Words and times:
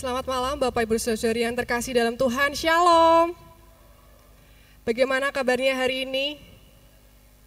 Selamat 0.00 0.24
malam 0.24 0.56
Bapak 0.56 0.88
Ibu 0.88 0.96
Saudari 0.96 1.44
yang 1.44 1.52
terkasih 1.52 1.92
dalam 1.92 2.16
Tuhan. 2.16 2.56
Shalom. 2.56 3.36
Bagaimana 4.80 5.28
kabarnya 5.28 5.76
hari 5.76 6.08
ini? 6.08 6.40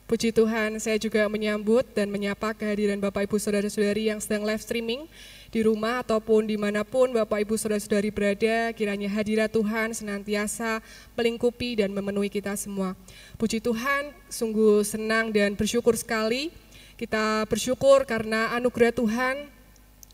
Puji 0.05 0.29
Tuhan, 0.29 0.77
saya 0.77 1.01
juga 1.01 1.25
menyambut 1.33 1.81
dan 1.97 2.13
menyapa 2.13 2.53
kehadiran 2.53 3.01
Bapak 3.01 3.25
Ibu 3.25 3.41
Saudara-saudari 3.41 4.13
yang 4.13 4.21
sedang 4.21 4.45
live 4.45 4.61
streaming 4.61 5.09
di 5.49 5.65
rumah 5.65 6.05
ataupun 6.05 6.45
di 6.45 6.53
mana 6.53 6.85
pun 6.85 7.09
Bapak 7.09 7.41
Ibu 7.41 7.57
Saudara-saudari 7.57 8.13
berada, 8.13 8.69
kiranya 8.77 9.09
hadirat 9.09 9.49
Tuhan 9.49 9.97
senantiasa 9.97 10.77
melingkupi 11.17 11.81
dan 11.81 11.89
memenuhi 11.89 12.29
kita 12.29 12.53
semua. 12.53 12.93
Puji 13.41 13.65
Tuhan, 13.65 14.13
sungguh 14.29 14.85
senang 14.85 15.33
dan 15.33 15.57
bersyukur 15.57 15.97
sekali. 15.97 16.53
Kita 17.01 17.49
bersyukur 17.49 18.05
karena 18.05 18.53
anugerah 18.53 18.93
Tuhan 18.93 19.62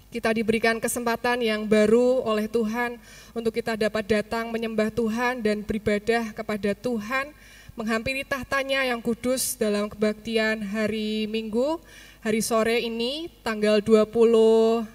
kita 0.10 0.34
diberikan 0.34 0.82
kesempatan 0.82 1.38
yang 1.46 1.70
baru 1.70 2.26
oleh 2.26 2.50
Tuhan 2.50 2.98
untuk 3.38 3.54
kita 3.54 3.78
dapat 3.78 4.10
datang 4.10 4.50
menyembah 4.50 4.90
Tuhan 4.90 5.46
dan 5.46 5.62
beribadah 5.62 6.34
kepada 6.34 6.74
Tuhan, 6.74 7.30
menghampiri 7.78 8.26
tahtanya 8.26 8.90
yang 8.90 9.06
kudus 9.06 9.54
dalam 9.54 9.86
kebaktian 9.86 10.66
hari 10.66 11.30
Minggu, 11.30 11.78
hari 12.26 12.42
sore 12.42 12.82
ini 12.82 13.30
tanggal 13.46 13.86
25 13.86 14.90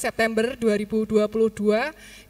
September 0.00 0.56
2022. 0.56 1.20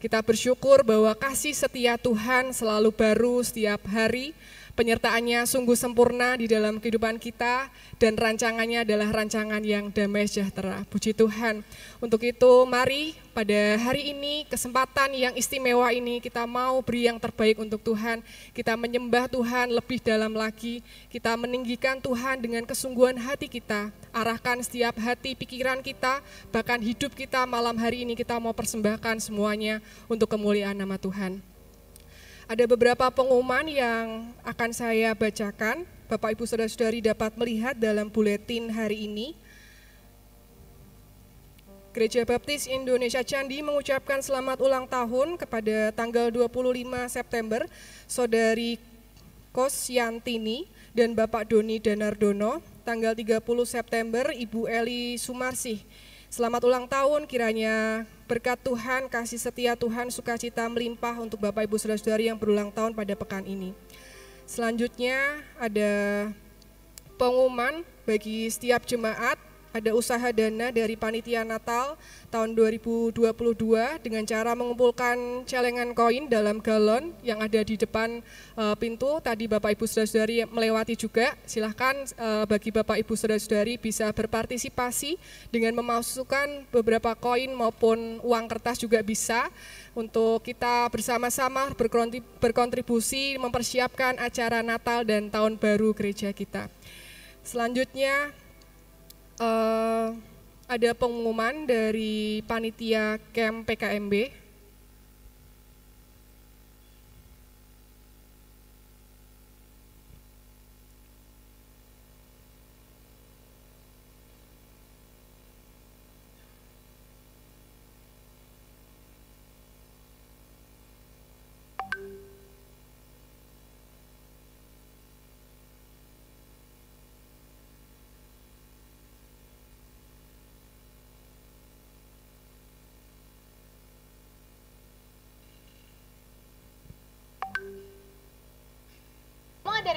Kita 0.03 0.19
bersyukur 0.19 0.83
bahwa 0.83 1.15
kasih 1.15 1.55
setia 1.55 1.95
Tuhan 1.95 2.51
selalu 2.51 2.91
baru 2.91 3.39
setiap 3.39 3.87
hari, 3.87 4.35
penyertaannya 4.81 5.45
sungguh 5.45 5.77
sempurna 5.77 6.33
di 6.33 6.49
dalam 6.49 6.81
kehidupan 6.81 7.21
kita 7.21 7.69
dan 8.01 8.17
rancangannya 8.17 8.81
adalah 8.81 9.13
rancangan 9.13 9.61
yang 9.61 9.93
damai 9.93 10.25
sejahtera. 10.25 10.81
Puji 10.89 11.13
Tuhan. 11.13 11.61
Untuk 12.01 12.25
itu 12.25 12.65
mari 12.65 13.13
pada 13.37 13.77
hari 13.77 14.09
ini 14.09 14.49
kesempatan 14.49 15.13
yang 15.13 15.37
istimewa 15.37 15.85
ini 15.93 16.17
kita 16.17 16.49
mau 16.49 16.81
beri 16.81 17.05
yang 17.05 17.21
terbaik 17.21 17.61
untuk 17.61 17.77
Tuhan. 17.85 18.25
Kita 18.57 18.73
menyembah 18.73 19.29
Tuhan 19.29 19.69
lebih 19.69 20.01
dalam 20.01 20.33
lagi. 20.33 20.81
Kita 21.13 21.37
meninggikan 21.37 22.01
Tuhan 22.01 22.41
dengan 22.41 22.65
kesungguhan 22.65 23.21
hati 23.21 23.53
kita. 23.53 23.93
Arahkan 24.09 24.65
setiap 24.65 24.97
hati 24.97 25.37
pikiran 25.37 25.85
kita, 25.85 26.25
bahkan 26.49 26.81
hidup 26.81 27.13
kita 27.13 27.45
malam 27.45 27.77
hari 27.77 28.01
ini 28.01 28.17
kita 28.17 28.41
mau 28.41 28.57
persembahkan 28.57 29.21
semuanya 29.21 29.77
untuk 30.09 30.25
kemuliaan 30.25 30.73
nama 30.73 30.97
Tuhan. 30.97 31.50
Ada 32.51 32.67
beberapa 32.67 33.07
pengumuman 33.07 33.63
yang 33.63 34.27
akan 34.43 34.75
saya 34.75 35.15
bacakan. 35.15 35.87
Bapak 36.11 36.35
Ibu 36.35 36.43
Saudara-saudari 36.43 36.99
dapat 36.99 37.31
melihat 37.39 37.79
dalam 37.79 38.11
buletin 38.11 38.67
hari 38.67 39.07
ini. 39.07 39.39
Gereja 41.95 42.27
Baptis 42.27 42.67
Indonesia 42.67 43.23
Candi 43.23 43.63
mengucapkan 43.63 44.19
selamat 44.19 44.59
ulang 44.59 44.83
tahun 44.83 45.39
kepada 45.39 45.95
tanggal 45.95 46.27
25 46.27 46.91
September 47.07 47.63
Saudari 48.03 48.75
Kosyantini 49.55 50.67
dan 50.91 51.15
Bapak 51.15 51.47
Doni 51.47 51.79
Danardono, 51.79 52.59
tanggal 52.83 53.15
30 53.15 53.47
September 53.63 54.27
Ibu 54.27 54.67
Eli 54.67 55.15
Sumarsih. 55.15 55.79
Selamat 56.31 56.63
ulang 56.63 56.87
tahun 56.87 57.27
kiranya 57.27 58.07
berkat 58.23 58.55
Tuhan, 58.63 59.11
kasih 59.11 59.35
setia 59.35 59.75
Tuhan, 59.75 60.07
sukacita 60.07 60.63
melimpah 60.71 61.19
untuk 61.19 61.43
Bapak 61.43 61.67
Ibu 61.67 61.75
Saudara-saudari 61.75 62.31
yang 62.31 62.39
berulang 62.39 62.71
tahun 62.71 62.95
pada 62.95 63.19
pekan 63.19 63.43
ini. 63.43 63.75
Selanjutnya 64.47 65.43
ada 65.59 65.91
pengumuman 67.19 67.83
bagi 68.07 68.47
setiap 68.47 68.87
jemaat, 68.87 69.35
ada 69.71 69.95
usaha 69.95 70.27
dana 70.35 70.67
dari 70.69 70.99
panitia 70.99 71.47
Natal 71.47 71.95
tahun 72.27 72.55
2022 72.55 73.15
dengan 74.03 74.23
cara 74.27 74.51
mengumpulkan 74.51 75.47
celengan 75.47 75.95
koin 75.95 76.27
dalam 76.27 76.59
galon 76.59 77.15
yang 77.23 77.39
ada 77.39 77.63
di 77.63 77.79
depan 77.79 78.19
uh, 78.59 78.75
pintu. 78.75 79.23
Tadi 79.23 79.47
Bapak 79.47 79.75
Ibu 79.79 79.87
Saudara-saudari 79.87 80.43
melewati 80.47 80.99
juga. 80.99 81.35
Silahkan 81.47 81.95
uh, 82.19 82.43
bagi 82.43 82.71
Bapak 82.75 82.99
Ibu 82.99 83.15
Saudara-saudari 83.15 83.79
bisa 83.79 84.11
berpartisipasi 84.11 85.15
dengan 85.55 85.79
memasukkan 85.79 86.67
beberapa 86.71 87.15
koin 87.15 87.55
maupun 87.55 88.19
uang 88.27 88.45
kertas 88.51 88.75
juga 88.79 88.99
bisa 88.99 89.47
untuk 89.95 90.43
kita 90.43 90.87
bersama-sama 90.91 91.71
berkontribusi 92.43 93.39
mempersiapkan 93.39 94.19
acara 94.19 94.59
Natal 94.63 95.07
dan 95.07 95.31
Tahun 95.31 95.55
Baru 95.55 95.95
gereja 95.95 96.31
kita. 96.35 96.67
Selanjutnya 97.41 98.31
uh, 99.41 100.13
ada 100.69 100.89
pengumuman 100.95 101.65
dari 101.65 102.45
panitia 102.45 103.17
camp 103.33 103.67
PKMB 103.67 104.40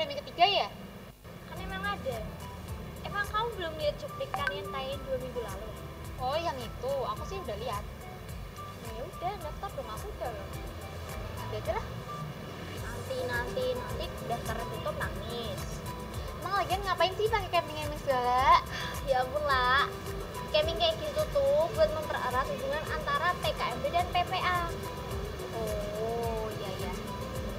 ada 0.05 0.13
Remi 0.13 0.21
ketiga 0.21 0.45
ya? 0.45 0.69
Kan 1.49 1.57
emang 1.65 1.81
ada. 1.81 2.19
Emang 3.09 3.25
kamu 3.25 3.49
belum 3.57 3.73
lihat 3.81 3.97
cuplikan 3.97 4.53
yang 4.53 4.69
tayang 4.69 5.01
dua 5.09 5.17
minggu 5.17 5.41
lalu? 5.41 5.71
Oh 6.21 6.37
yang 6.37 6.61
itu, 6.61 6.93
aku 7.09 7.25
sih 7.25 7.41
udah 7.41 7.57
lihat. 7.57 7.81
Nah, 8.85 8.91
ya 9.01 9.03
udah, 9.09 9.33
daftar 9.41 9.71
dong 9.73 9.89
aku 9.89 10.07
udah. 10.13 10.33
Nanti 11.41 11.57
aja 11.57 11.73
lah. 11.81 11.87
Nanti 12.85 13.17
nanti 13.25 13.65
nanti 13.73 14.05
daftar 14.29 14.57
tutup 14.77 14.93
nangis. 15.01 15.61
Emang 16.45 16.53
lagi 16.53 16.77
ngapain 16.85 17.13
sih 17.17 17.25
pakai 17.33 17.49
camping 17.49 17.77
camping 17.81 18.01
segala? 18.05 18.61
Ya 19.09 19.25
ampun 19.25 19.41
lah. 19.49 19.89
Camping 20.53 20.77
kayak 20.77 21.01
gitu 21.01 21.23
tuh 21.33 21.65
buat 21.73 21.89
mempererat 21.97 22.45
hubungan 22.53 22.85
antara 22.93 23.33
TKMB 23.41 23.85
dan 23.89 24.07
PPA. 24.13 24.69
Oh 25.57 26.53
iya 26.61 26.71
iya. 26.77 26.93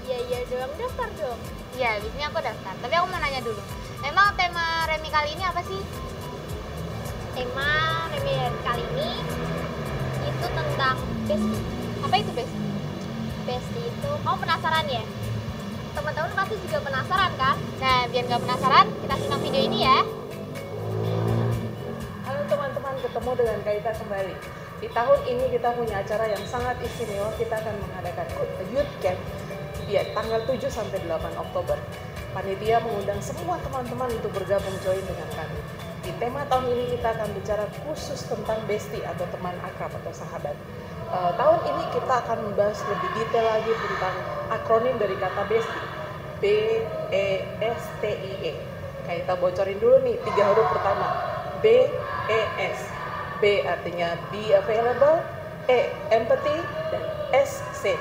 Iya 0.05 0.17
iya 0.29 0.39
dong 0.45 0.73
daftar 0.77 1.09
dong. 1.17 1.64
Iya, 1.75 1.99
ini 1.99 2.23
aku 2.23 2.39
daftar. 2.39 2.71
Tapi 2.79 2.93
aku 2.95 3.05
mau 3.11 3.19
nanya 3.19 3.43
dulu. 3.43 3.59
Emang 3.99 4.31
tema 4.39 4.87
Remi 4.87 5.11
kali 5.11 5.35
ini 5.35 5.43
apa 5.43 5.59
sih? 5.59 5.83
Tema 7.35 8.07
Remi 8.15 8.31
kali 8.63 8.83
ini 8.95 9.09
itu 10.23 10.47
tentang 10.55 10.95
besti. 11.27 11.59
Apa 11.99 12.15
itu 12.15 12.31
besti? 12.31 12.59
Besti 13.43 13.81
itu, 13.91 14.11
kamu 14.23 14.37
penasaran 14.39 14.87
ya? 14.87 15.03
Teman-teman 15.91 16.31
pasti 16.31 16.55
juga 16.63 16.79
penasaran 16.79 17.31
kan? 17.35 17.59
Nah, 17.83 18.07
biar 18.07 18.23
nggak 18.23 18.41
penasaran, 18.47 18.85
kita 19.03 19.15
simak 19.19 19.39
video 19.43 19.61
ini 19.67 19.79
ya. 19.83 19.99
Halo 22.23 22.41
teman-teman, 22.47 22.95
ketemu 23.03 23.31
dengan 23.35 23.59
Kaita 23.67 23.91
kembali. 23.99 24.35
Di 24.79 24.87
tahun 24.95 25.19
ini 25.27 25.45
kita 25.51 25.75
punya 25.75 25.99
acara 25.99 26.25
yang 26.31 26.43
sangat 26.47 26.79
istimewa. 26.79 27.35
Kita 27.35 27.59
akan 27.59 27.75
mengadakan 27.83 28.27
Youth 28.71 28.95
Camp 29.03 29.19
ya 29.85 30.01
tanggal 30.17 30.41
7 30.49 30.65
sampai 30.69 31.01
8 31.05 31.37
Oktober. 31.37 31.77
Panitia 32.33 32.83
mengundang 32.83 33.21
semua 33.23 33.55
teman-teman 33.63 34.11
untuk 34.11 34.35
bergabung 34.35 34.75
join 34.83 34.99
dengan 35.07 35.29
kami. 35.39 35.59
Di 36.03 36.11
tema 36.19 36.43
tahun 36.51 36.67
ini 36.67 36.99
kita 36.99 37.15
akan 37.15 37.29
bicara 37.31 37.65
khusus 37.85 38.27
tentang 38.27 38.59
bestie 38.67 39.01
atau 39.01 39.23
teman 39.31 39.55
akrab 39.63 39.89
atau 40.03 40.11
sahabat. 40.11 40.53
Uh, 41.09 41.31
tahun 41.39 41.59
ini 41.63 41.83
kita 41.95 42.13
akan 42.27 42.37
membahas 42.51 42.77
lebih 42.91 43.09
detail 43.23 43.45
lagi 43.47 43.71
tentang 43.71 44.15
akronim 44.51 44.95
dari 44.99 45.15
kata 45.15 45.47
bestie. 45.47 45.85
B 46.43 46.45
E 47.15 47.27
S 47.63 47.81
T 48.03 48.11
I 48.11 48.33
E. 48.51 48.53
Kayak 49.07 49.19
kita 49.23 49.33
bocorin 49.39 49.79
dulu 49.79 49.97
nih 50.03 50.19
tiga 50.27 50.43
huruf 50.51 50.67
pertama. 50.75 51.07
B 51.63 51.87
E 52.27 52.41
S. 52.59 52.79
B 53.39 53.63
artinya 53.63 54.19
be 54.31 54.51
available, 54.51 55.23
E 55.71 55.91
empathy, 56.11 56.57
dan 56.91 57.03
S 57.31 57.63
C 57.79 57.95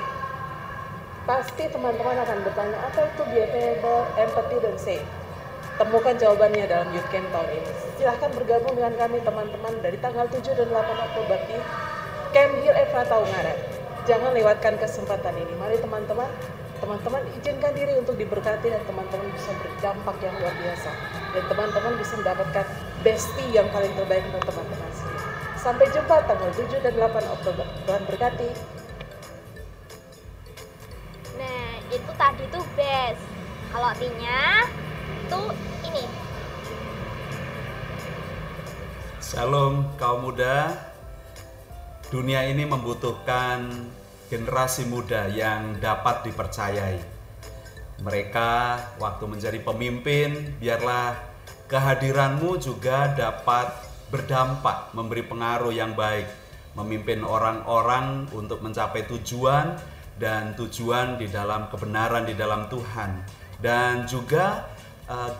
Pasti 1.25 1.65
teman-teman 1.65 2.21
akan 2.21 2.37
bertanya, 2.45 2.77
apa 2.85 3.09
itu 3.09 3.25
behavioral, 3.25 4.05
empathy, 4.13 4.57
dan 4.61 4.77
safe? 4.77 5.07
Temukan 5.81 6.13
jawabannya 6.21 6.69
dalam 6.69 6.93
Youth 6.93 7.09
Camp 7.09 7.25
tahun 7.33 7.49
ini. 7.49 7.71
Silahkan 7.97 8.29
bergabung 8.29 8.77
dengan 8.77 8.93
kami 8.93 9.17
teman-teman 9.25 9.73
dari 9.81 9.97
tanggal 9.97 10.29
7 10.29 10.53
dan 10.53 10.69
8 10.69 10.85
Oktober 11.09 11.37
di 11.49 11.57
Camp 12.29 12.53
Hill 12.61 12.77
Efrata 12.77 13.25
Ungaran. 13.25 13.57
Jangan 14.05 14.37
lewatkan 14.37 14.77
kesempatan 14.77 15.33
ini. 15.33 15.53
Mari 15.57 15.81
teman-teman, 15.81 16.29
teman-teman 16.77 17.21
izinkan 17.41 17.73
diri 17.73 17.97
untuk 17.97 18.21
diberkati 18.21 18.69
dan 18.69 18.85
teman-teman 18.85 19.25
bisa 19.33 19.49
berdampak 19.65 20.15
yang 20.21 20.35
luar 20.37 20.53
biasa. 20.61 20.93
Dan 21.33 21.43
teman-teman 21.49 21.93
bisa 21.97 22.13
mendapatkan 22.21 22.65
bestie 23.01 23.49
yang 23.49 23.65
paling 23.73 23.91
terbaik 23.97 24.21
untuk 24.29 24.45
teman-teman 24.45 24.89
sendiri. 24.93 25.25
Sampai 25.57 25.89
jumpa 25.89 26.21
tanggal 26.29 26.53
7 26.53 26.69
dan 26.85 26.93
8 26.93 27.33
Oktober. 27.33 27.65
Tuhan 27.89 28.03
berkati. 28.05 28.84
Itu 31.95 32.11
tadi 32.19 32.43
tuh 32.51 32.65
best. 32.75 33.23
Kalau 33.71 33.87
artinya 33.87 34.67
itu 35.07 35.41
ini. 35.87 36.05
Shalom 39.23 39.95
kaum 39.95 40.27
muda. 40.27 40.75
Dunia 42.11 42.45
ini 42.45 42.63
membutuhkan 42.69 43.89
generasi 44.29 44.85
muda 44.85 45.25
yang 45.31 45.81
dapat 45.81 46.27
dipercayai. 46.29 47.01
Mereka 48.03 48.51
waktu 49.01 49.25
menjadi 49.25 49.59
pemimpin, 49.63 50.53
biarlah 50.61 51.15
kehadiranmu 51.71 52.59
juga 52.61 53.09
dapat 53.15 53.71
berdampak, 54.13 54.93
memberi 54.93 55.25
pengaruh 55.25 55.73
yang 55.73 55.97
baik, 55.97 56.29
memimpin 56.77 57.25
orang-orang 57.25 58.29
untuk 58.35 58.61
mencapai 58.61 59.07
tujuan 59.09 59.79
dan 60.15 60.55
tujuan 60.55 61.19
di 61.19 61.27
dalam 61.27 61.67
kebenaran 61.67 62.23
di 62.23 62.35
dalam 62.35 62.71
Tuhan. 62.71 63.11
Dan 63.59 64.07
juga 64.07 64.67
eh, 65.07 65.31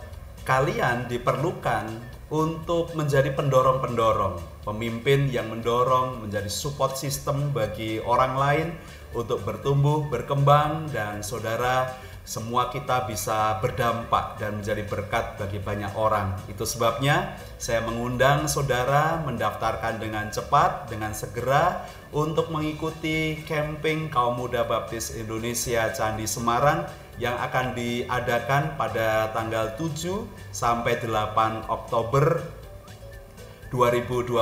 kalian 0.46 1.10
diperlukan 1.10 2.16
untuk 2.30 2.98
menjadi 2.98 3.34
pendorong-pendorong, 3.38 4.66
pemimpin 4.66 5.30
yang 5.30 5.54
mendorong 5.54 6.26
menjadi 6.26 6.50
support 6.50 6.98
system 6.98 7.54
bagi 7.54 8.02
orang 8.02 8.34
lain 8.34 8.68
untuk 9.14 9.46
bertumbuh, 9.46 10.10
berkembang 10.10 10.90
dan 10.90 11.22
saudara 11.22 11.94
semua 12.26 12.74
kita 12.74 13.06
bisa 13.06 13.62
berdampak 13.62 14.42
dan 14.42 14.58
menjadi 14.58 14.82
berkat 14.90 15.38
bagi 15.38 15.62
banyak 15.62 15.94
orang. 15.94 16.34
Itu 16.50 16.66
sebabnya 16.66 17.38
saya 17.62 17.86
mengundang 17.86 18.50
saudara 18.50 19.22
mendaftarkan 19.22 20.02
dengan 20.02 20.34
cepat, 20.34 20.90
dengan 20.90 21.14
segera 21.14 21.86
untuk 22.10 22.50
mengikuti 22.50 23.46
camping 23.46 24.10
kaum 24.10 24.42
muda 24.42 24.66
baptis 24.66 25.14
Indonesia 25.14 25.94
Candi 25.94 26.26
Semarang 26.26 26.90
yang 27.22 27.38
akan 27.38 27.78
diadakan 27.78 28.74
pada 28.74 29.30
tanggal 29.32 29.78
7 29.78 30.26
sampai 30.50 30.98
8 31.00 31.70
Oktober 31.70 32.42
2022 33.70 34.42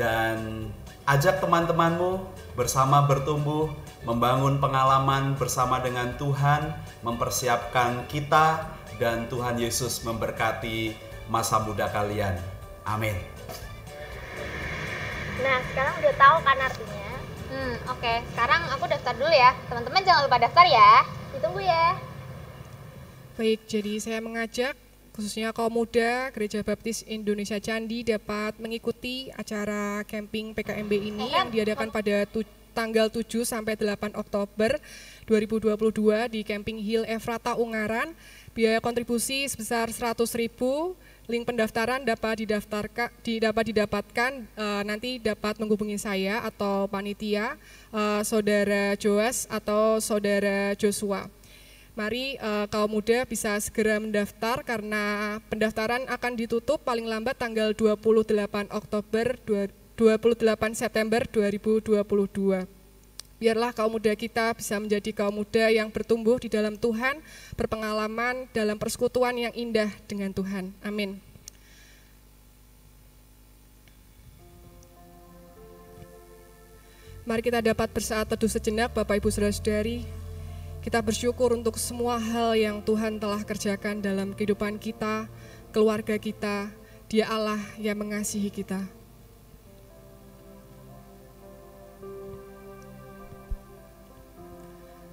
dan 0.00 0.68
ajak 1.04 1.38
teman-temanmu 1.44 2.24
bersama 2.56 3.04
bertumbuh 3.04 3.70
membangun 4.04 4.60
pengalaman 4.60 5.34
bersama 5.40 5.80
dengan 5.80 6.12
Tuhan, 6.20 6.76
mempersiapkan 7.00 8.04
kita 8.06 8.68
dan 9.00 9.26
Tuhan 9.32 9.56
Yesus 9.56 10.04
memberkati 10.04 10.92
masa 11.32 11.58
muda 11.64 11.88
kalian. 11.88 12.36
Amin. 12.84 13.16
Nah, 15.40 15.58
sekarang 15.72 15.94
udah 16.04 16.14
tahu 16.14 16.36
kan 16.44 16.56
artinya? 16.60 17.10
Hmm, 17.48 17.74
oke. 17.90 18.14
Sekarang 18.32 18.62
aku 18.70 18.84
daftar 18.86 19.14
dulu 19.16 19.32
ya. 19.32 19.50
Teman-teman 19.66 20.02
jangan 20.04 20.22
lupa 20.28 20.38
daftar 20.40 20.66
ya. 20.68 20.92
Ditunggu 21.32 21.60
ya. 21.64 21.96
Baik, 23.34 23.60
jadi 23.66 23.98
saya 23.98 24.20
mengajak 24.22 24.78
khususnya 25.14 25.54
kaum 25.54 25.70
muda 25.70 26.30
Gereja 26.34 26.62
Baptis 26.66 27.06
Indonesia 27.06 27.58
Candi 27.62 28.02
dapat 28.02 28.58
mengikuti 28.58 29.30
acara 29.30 30.02
camping 30.06 30.54
PKMB 30.54 30.92
ini 30.92 31.30
yang 31.30 31.50
diadakan 31.54 31.90
pada 31.94 32.26
tu- 32.26 32.46
tanggal 32.74 33.06
7 33.06 33.46
sampai 33.46 33.78
8 33.78 34.18
Oktober 34.18 34.82
2022 35.30 36.34
di 36.34 36.42
Camping 36.42 36.82
Hill 36.82 37.06
Efrata 37.06 37.54
Ungaran. 37.54 38.12
Biaya 38.50 38.82
kontribusi 38.82 39.46
sebesar 39.46 39.88
100.000. 39.94 40.50
Link 41.24 41.48
pendaftaran 41.48 42.04
dapat 42.04 42.44
didaftarkan 42.44 43.08
di, 43.24 43.40
dapat 43.40 43.72
didapatkan 43.72 44.44
eh, 44.44 44.82
nanti 44.84 45.16
dapat 45.16 45.56
menghubungi 45.56 45.96
saya 45.96 46.44
atau 46.44 46.84
panitia 46.84 47.56
eh, 47.88 48.20
saudara 48.20 48.92
Joas 49.00 49.48
atau 49.48 50.04
saudara 50.04 50.76
Joshua. 50.76 51.32
Mari 51.96 52.36
eh, 52.36 52.66
kaum 52.68 52.92
muda 52.92 53.24
bisa 53.24 53.56
segera 53.56 53.96
mendaftar 53.96 54.60
karena 54.68 55.38
pendaftaran 55.48 56.04
akan 56.10 56.32
ditutup 56.36 56.84
paling 56.84 57.08
lambat 57.08 57.40
tanggal 57.40 57.72
28 57.72 58.68
Oktober 58.68 59.40
dua- 59.48 59.83
28 59.94 60.74
September 60.74 61.22
2022. 61.30 62.66
Biarlah 63.38 63.70
kaum 63.70 63.94
muda 63.94 64.10
kita 64.18 64.54
bisa 64.54 64.74
menjadi 64.78 65.10
kaum 65.14 65.38
muda 65.42 65.70
yang 65.70 65.86
bertumbuh 65.90 66.38
di 66.42 66.50
dalam 66.50 66.74
Tuhan, 66.74 67.22
berpengalaman 67.54 68.50
dalam 68.50 68.74
persekutuan 68.74 69.38
yang 69.38 69.54
indah 69.54 69.90
dengan 70.10 70.34
Tuhan. 70.34 70.74
Amin. 70.82 71.22
Mari 77.24 77.40
kita 77.40 77.64
dapat 77.64 77.88
bersaat 77.88 78.28
teduh 78.28 78.50
sejenak 78.50 78.92
Bapak 78.92 79.16
Ibu 79.22 79.32
Saudara-saudari. 79.32 80.04
Kita 80.84 81.00
bersyukur 81.00 81.56
untuk 81.56 81.80
semua 81.80 82.20
hal 82.20 82.52
yang 82.52 82.84
Tuhan 82.84 83.16
telah 83.16 83.40
kerjakan 83.40 84.04
dalam 84.04 84.36
kehidupan 84.36 84.76
kita, 84.76 85.24
keluarga 85.72 86.20
kita. 86.20 86.68
Dia 87.08 87.30
Allah 87.32 87.62
yang 87.80 87.96
mengasihi 87.96 88.52
kita. 88.52 89.03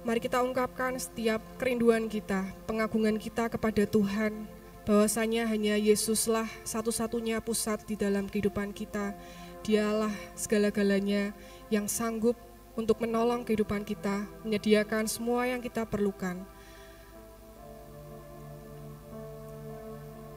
Mari 0.02 0.18
kita 0.18 0.42
ungkapkan 0.42 0.98
setiap 0.98 1.38
kerinduan 1.62 2.10
kita, 2.10 2.42
pengagungan 2.66 3.22
kita 3.22 3.46
kepada 3.46 3.86
Tuhan, 3.86 4.50
bahwasanya 4.82 5.46
hanya 5.46 5.78
Yesuslah 5.78 6.50
satu-satunya 6.66 7.38
pusat 7.38 7.86
di 7.86 7.94
dalam 7.94 8.26
kehidupan 8.26 8.74
kita. 8.74 9.14
Dialah 9.62 10.10
segala-galanya 10.34 11.30
yang 11.70 11.86
sanggup 11.86 12.34
untuk 12.74 12.98
menolong 12.98 13.46
kehidupan 13.46 13.86
kita, 13.86 14.26
menyediakan 14.42 15.06
semua 15.06 15.46
yang 15.46 15.62
kita 15.62 15.86
perlukan. 15.86 16.42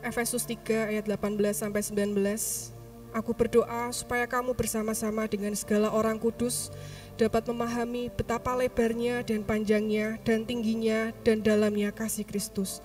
Efesus 0.05 0.45
3 0.45 0.93
ayat 0.93 1.09
18 1.09 1.57
sampai 1.57 1.81
19. 1.81 2.69
Aku 3.17 3.33
berdoa 3.33 3.89
supaya 3.89 4.29
kamu 4.29 4.53
bersama-sama 4.53 5.25
dengan 5.25 5.57
segala 5.57 5.89
orang 5.89 6.21
kudus 6.21 6.69
dapat 7.15 7.47
memahami 7.47 8.11
betapa 8.11 8.51
lebarnya 8.55 9.23
dan 9.23 9.43
panjangnya 9.43 10.19
dan 10.27 10.43
tingginya 10.43 11.15
dan 11.23 11.39
dalamnya 11.39 11.95
kasih 11.95 12.27
Kristus 12.27 12.83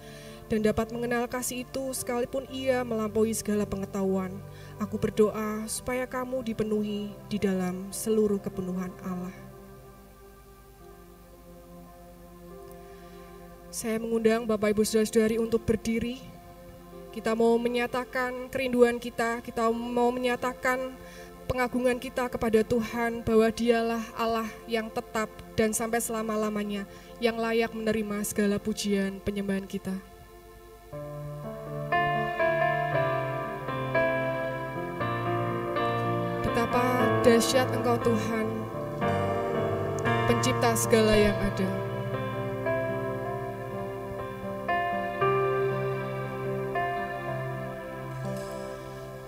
dan 0.50 0.66
dapat 0.66 0.90
mengenal 0.90 1.30
kasih 1.30 1.62
itu 1.62 1.94
sekalipun 1.94 2.42
ia 2.50 2.82
melampaui 2.82 3.30
segala 3.30 3.62
pengetahuan. 3.62 4.34
Aku 4.82 4.98
berdoa 4.98 5.62
supaya 5.70 6.10
kamu 6.10 6.42
dipenuhi 6.42 7.14
di 7.30 7.38
dalam 7.38 7.86
seluruh 7.94 8.42
kepenuhan 8.42 8.90
Allah. 9.06 9.30
Saya 13.70 14.02
mengundang 14.02 14.42
Bapak 14.50 14.74
Ibu 14.74 14.82
Saudara-saudari 14.82 15.38
untuk 15.38 15.62
berdiri. 15.62 16.18
Kita 17.14 17.38
mau 17.38 17.54
menyatakan 17.54 18.50
kerinduan 18.50 18.98
kita, 18.98 19.38
kita 19.46 19.70
mau 19.70 20.10
menyatakan 20.10 20.98
pengagungan 21.50 21.98
kita 21.98 22.30
kepada 22.30 22.62
Tuhan 22.62 23.26
bahwa 23.26 23.50
dialah 23.50 23.98
Allah 24.14 24.46
yang 24.70 24.86
tetap 24.86 25.26
dan 25.58 25.74
sampai 25.74 25.98
selama-lamanya 25.98 26.86
yang 27.18 27.34
layak 27.34 27.74
menerima 27.74 28.22
segala 28.22 28.62
pujian 28.62 29.18
penyembahan 29.18 29.66
kita. 29.66 29.90
Betapa 36.46 36.86
dahsyat 37.26 37.66
Engkau 37.74 37.98
Tuhan, 37.98 38.46
pencipta 40.30 40.70
segala 40.78 41.18
yang 41.18 41.34
ada. 41.34 41.70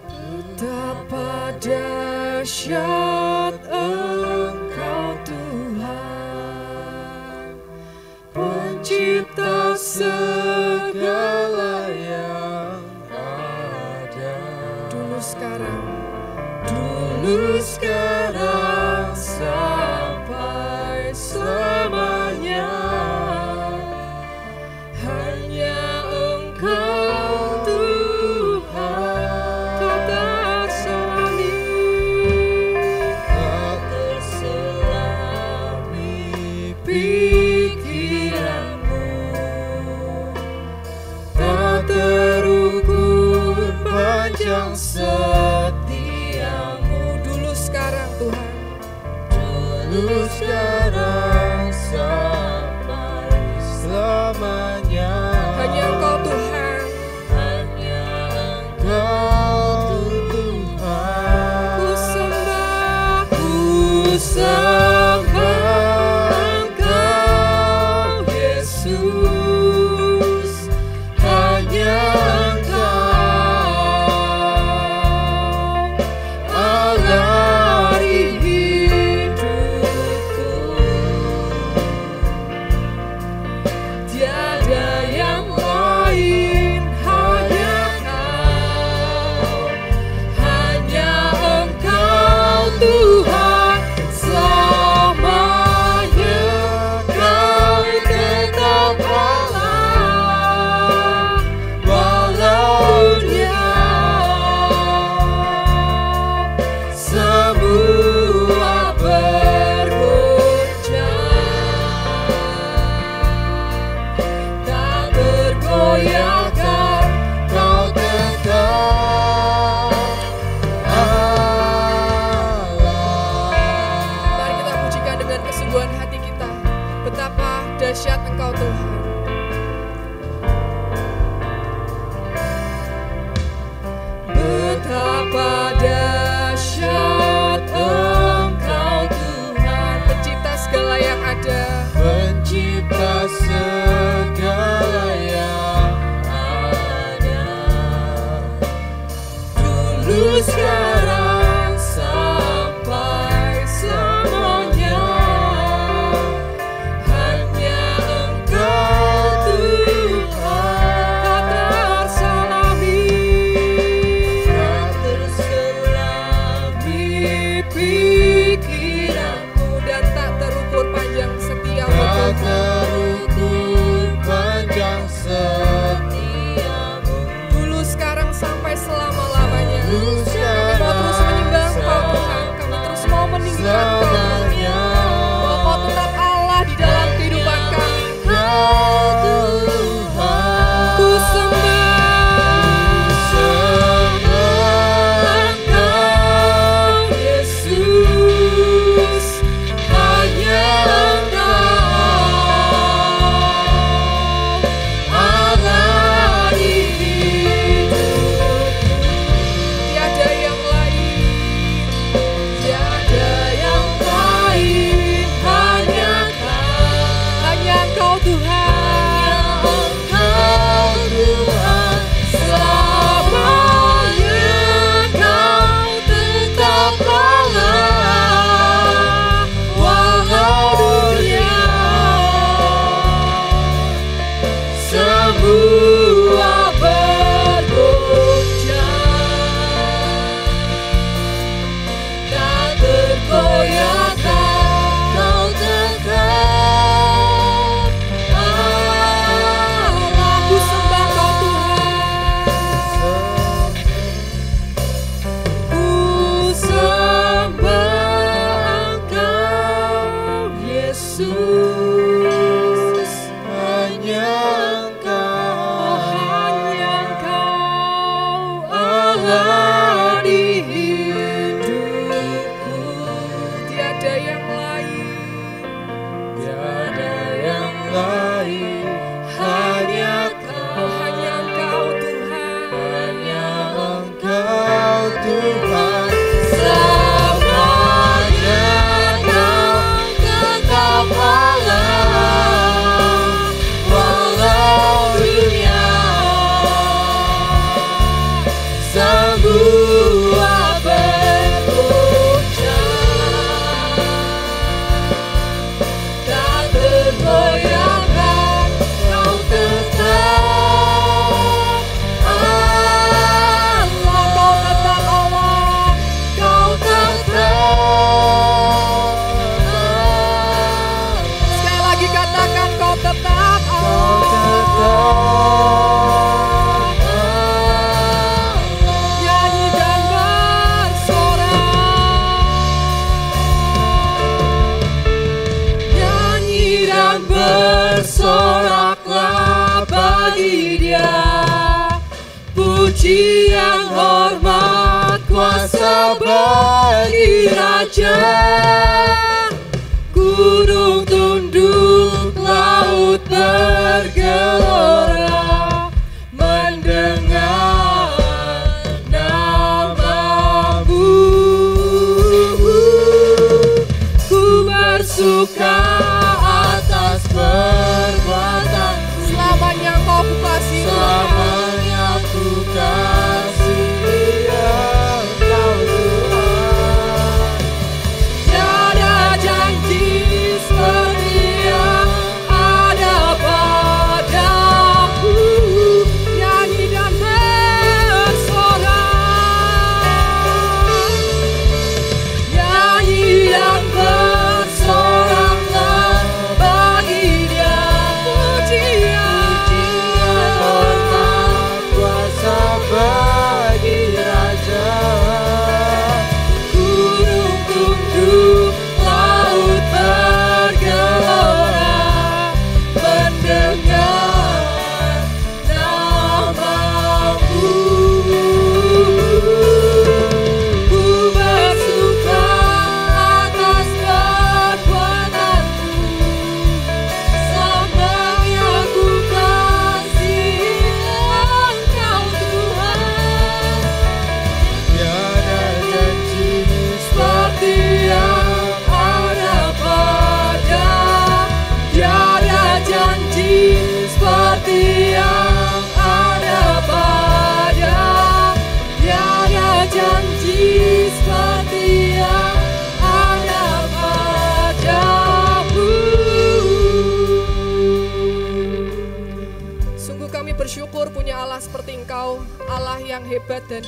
Betapa 0.06 1.31
dahsyat 1.62 3.54
Engkau 3.71 5.14
Tuhan, 5.23 5.95
pencipta 8.35 9.78
segala 9.78 11.07
yang 11.95 12.83
ada. 13.14 14.35
Dulu 14.90 15.23
sekarang, 15.23 15.87
dulu 16.66 17.62
sekarang 17.62 18.21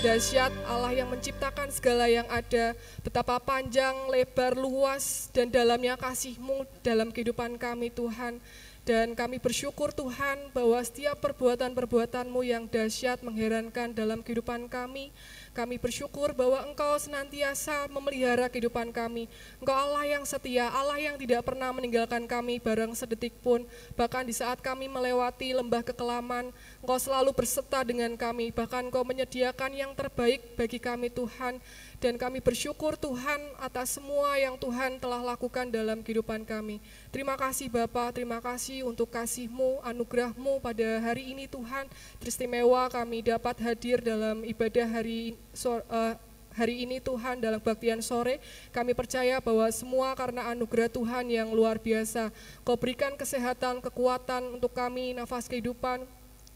dahsyat, 0.05 0.53
Allah 0.69 1.01
yang 1.01 1.09
menciptakan 1.09 1.73
segala 1.73 2.05
yang 2.13 2.29
ada, 2.29 2.77
betapa 3.01 3.41
panjang, 3.41 3.97
lebar, 4.13 4.53
luas, 4.53 5.33
dan 5.33 5.49
dalamnya 5.49 5.97
kasih-Mu 5.97 6.69
dalam 6.85 7.09
kehidupan 7.09 7.57
kami 7.57 7.89
Tuhan. 7.89 8.37
Dan 8.85 9.17
kami 9.17 9.41
bersyukur 9.41 9.97
Tuhan 9.97 10.53
bahwa 10.53 10.77
setiap 10.85 11.17
perbuatan-perbuatan-Mu 11.25 12.45
yang 12.45 12.69
dahsyat 12.69 13.25
mengherankan 13.25 13.97
dalam 13.97 14.21
kehidupan 14.21 14.69
kami, 14.69 15.09
kami 15.57 15.81
bersyukur 15.81 16.37
bahwa 16.37 16.61
Engkau 16.69 16.93
senantiasa 17.01 17.89
memelihara 17.89 18.45
kehidupan 18.53 18.93
kami. 18.93 19.25
Engkau 19.57 19.73
Allah 19.73 20.05
yang 20.05 20.29
setia, 20.29 20.69
Allah 20.69 21.01
yang 21.01 21.17
tidak 21.17 21.49
pernah 21.49 21.73
meninggalkan 21.73 22.29
kami 22.29 22.61
bareng 22.61 22.93
sedetik 22.93 23.33
pun. 23.41 23.65
Bahkan 23.97 24.29
di 24.29 24.37
saat 24.37 24.61
kami 24.61 24.85
melewati 24.85 25.57
lembah 25.57 25.81
kekelaman, 25.81 26.53
Engkau 26.85 27.01
selalu 27.01 27.33
berserta 27.33 27.81
dengan 27.81 28.13
kami. 28.13 28.53
Bahkan 28.53 28.93
Engkau 28.93 29.09
menyediakan 29.09 29.73
yang 29.73 29.97
terbaik 29.97 30.53
bagi 30.53 30.77
kami 30.77 31.09
Tuhan. 31.09 31.57
Dan 31.97 32.21
kami 32.21 32.45
bersyukur 32.45 33.01
Tuhan 33.01 33.41
atas 33.57 33.97
semua 33.97 34.37
yang 34.37 34.61
Tuhan 34.61 35.01
telah 35.01 35.25
lakukan 35.25 35.73
dalam 35.73 36.05
kehidupan 36.05 36.45
kami. 36.45 36.85
Terima 37.09 37.41
kasih 37.41 37.73
Bapa, 37.73 38.13
terima 38.13 38.37
kasih 38.45 38.85
untuk 38.85 39.09
kasih-Mu, 39.09 39.81
anugerah-Mu 39.81 40.61
pada 40.61 41.01
hari 41.01 41.33
ini 41.33 41.49
Tuhan. 41.49 41.89
Teristimewa 42.21 42.93
kami 42.93 43.25
dapat 43.25 43.65
hadir 43.65 44.05
dalam 44.05 44.45
ibadah 44.45 44.85
hari 44.85 45.41
eh, 45.65 46.15
hari 46.53 46.85
ini 46.85 47.01
Tuhan 47.01 47.41
dalam 47.41 47.65
baktian 47.65 48.05
sore. 48.05 48.45
Kami 48.77 48.93
percaya 48.93 49.41
bahwa 49.41 49.65
semua 49.73 50.13
karena 50.13 50.53
anugerah 50.53 50.93
Tuhan 50.93 51.33
yang 51.33 51.49
luar 51.49 51.81
biasa. 51.81 52.29
Kau 52.61 52.77
berikan 52.77 53.17
kesehatan, 53.17 53.81
kekuatan 53.81 54.61
untuk 54.61 54.77
kami, 54.77 55.17
nafas 55.17 55.49
kehidupan, 55.49 56.05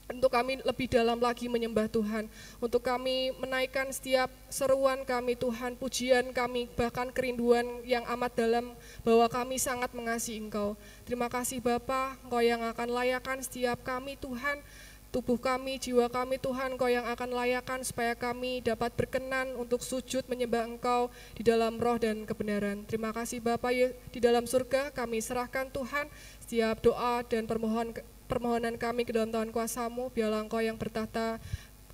untuk 0.09 0.33
kami 0.33 0.65
lebih 0.65 0.89
dalam 0.89 1.21
lagi 1.21 1.53
menyembah 1.53 1.85
Tuhan, 1.93 2.27
untuk 2.65 2.81
kami 2.81 3.37
menaikkan 3.37 3.93
setiap 3.93 4.33
seruan 4.49 5.05
kami 5.05 5.37
Tuhan, 5.37 5.77
pujian 5.77 6.33
kami, 6.33 6.65
bahkan 6.73 7.13
kerinduan 7.13 7.65
yang 7.85 8.09
amat 8.17 8.33
dalam 8.33 8.73
bahwa 9.05 9.29
kami 9.29 9.61
sangat 9.61 9.93
mengasihi 9.93 10.41
Engkau. 10.41 10.75
Terima 11.05 11.29
kasih 11.29 11.61
Bapa, 11.61 12.17
Engkau 12.25 12.41
yang 12.41 12.65
akan 12.65 12.89
layakan 12.89 13.45
setiap 13.45 13.85
kami 13.85 14.17
Tuhan, 14.17 14.65
tubuh 15.13 15.37
kami, 15.37 15.77
jiwa 15.77 16.09
kami 16.09 16.41
Tuhan, 16.41 16.77
Engkau 16.77 16.89
yang 16.89 17.05
akan 17.05 17.29
layakan 17.29 17.85
supaya 17.85 18.17
kami 18.17 18.65
dapat 18.65 18.93
berkenan 18.97 19.61
untuk 19.61 19.85
sujud 19.85 20.25
menyembah 20.25 20.65
Engkau 20.65 21.13
di 21.37 21.45
dalam 21.45 21.77
roh 21.77 22.01
dan 22.01 22.25
kebenaran. 22.25 22.81
Terima 22.89 23.13
kasih 23.13 23.45
Bapa 23.45 23.73
Ye- 23.77 23.93
di 24.09 24.25
dalam 24.25 24.49
surga 24.49 24.89
kami 24.89 25.21
serahkan 25.21 25.69
Tuhan 25.69 26.09
setiap 26.41 26.81
doa 26.81 27.21
dan 27.29 27.45
permohonan 27.45 27.93
permohonan 28.29 28.77
kami 28.77 29.09
ke 29.09 29.11
dalam 29.17 29.33
Tuhan 29.33 29.49
kuasamu, 29.49 30.13
biarlah 30.13 30.45
Engkau 30.45 30.61
yang 30.61 30.77
bertata 30.77 31.41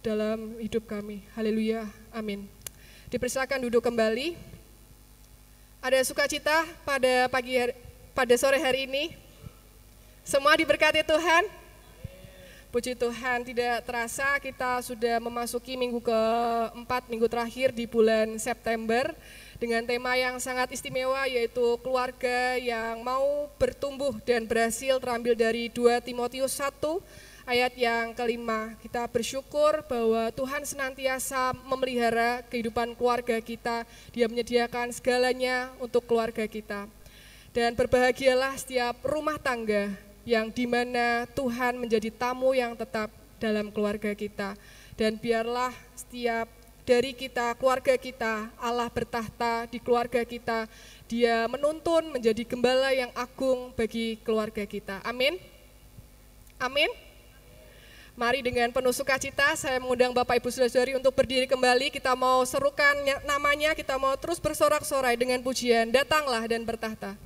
dalam 0.02 0.58
hidup 0.58 0.84
kami. 0.84 1.22
Haleluya, 1.38 1.86
amin. 2.10 2.50
Dipersilakan 3.08 3.70
duduk 3.70 3.86
kembali. 3.86 4.34
Ada 5.78 6.02
sukacita 6.02 6.66
pada 6.82 7.30
pagi 7.30 7.54
hari, 7.54 7.72
pada 8.12 8.34
sore 8.34 8.58
hari 8.58 8.90
ini. 8.90 9.14
Semua 10.26 10.58
diberkati 10.58 11.06
Tuhan. 11.06 11.46
Puji 12.74 12.98
Tuhan, 12.98 13.46
tidak 13.46 13.86
terasa 13.86 14.34
kita 14.42 14.82
sudah 14.82 15.22
memasuki 15.22 15.78
minggu 15.78 16.02
keempat, 16.02 17.06
minggu 17.06 17.30
terakhir 17.30 17.70
di 17.70 17.86
bulan 17.86 18.34
September 18.42 19.14
dengan 19.58 19.86
tema 19.86 20.18
yang 20.18 20.38
sangat 20.42 20.74
istimewa 20.74 21.26
yaitu 21.30 21.78
keluarga 21.80 22.58
yang 22.58 23.00
mau 23.02 23.46
bertumbuh 23.56 24.14
dan 24.26 24.46
berhasil 24.46 24.98
terambil 24.98 25.34
dari 25.38 25.70
2 25.70 26.02
Timotius 26.02 26.58
1 26.58 26.74
ayat 27.44 27.72
yang 27.76 28.16
kelima. 28.16 28.74
Kita 28.80 29.04
bersyukur 29.08 29.84
bahwa 29.86 30.32
Tuhan 30.32 30.64
senantiasa 30.64 31.52
memelihara 31.68 32.42
kehidupan 32.48 32.96
keluarga 32.96 33.38
kita. 33.40 33.84
Dia 34.12 34.26
menyediakan 34.26 34.90
segalanya 34.92 35.70
untuk 35.78 36.08
keluarga 36.08 36.44
kita. 36.48 36.88
Dan 37.54 37.78
berbahagialah 37.78 38.58
setiap 38.58 38.98
rumah 39.06 39.38
tangga 39.38 39.94
yang 40.26 40.50
di 40.50 40.66
mana 40.66 41.28
Tuhan 41.36 41.78
menjadi 41.78 42.10
tamu 42.10 42.56
yang 42.56 42.74
tetap 42.74 43.12
dalam 43.38 43.70
keluarga 43.70 44.10
kita. 44.16 44.58
Dan 44.98 45.20
biarlah 45.20 45.70
setiap 45.94 46.48
dari 46.84 47.16
kita, 47.16 47.56
keluarga 47.56 47.96
kita, 47.96 48.52
Allah 48.60 48.92
bertahta 48.92 49.64
di 49.66 49.80
keluarga 49.80 50.20
kita. 50.22 50.68
Dia 51.08 51.48
menuntun 51.48 52.12
menjadi 52.12 52.44
gembala 52.44 52.92
yang 52.92 53.08
agung 53.16 53.72
bagi 53.72 54.20
keluarga 54.20 54.68
kita. 54.68 55.00
Amin. 55.00 55.40
Amin. 56.60 56.92
Mari 58.14 58.46
dengan 58.46 58.70
penuh 58.70 58.94
sukacita 58.94 59.58
saya 59.58 59.82
mengundang 59.82 60.14
Bapak 60.14 60.38
Ibu 60.38 60.46
Saudari 60.46 60.94
untuk 60.94 61.10
berdiri 61.18 61.50
kembali. 61.50 61.90
Kita 61.90 62.14
mau 62.14 62.46
serukan 62.46 62.94
namanya, 63.26 63.74
kita 63.74 63.98
mau 63.98 64.14
terus 64.14 64.38
bersorak-sorai 64.38 65.18
dengan 65.18 65.42
pujian. 65.42 65.90
Datanglah 65.90 66.46
dan 66.46 66.62
bertahta. 66.62 67.18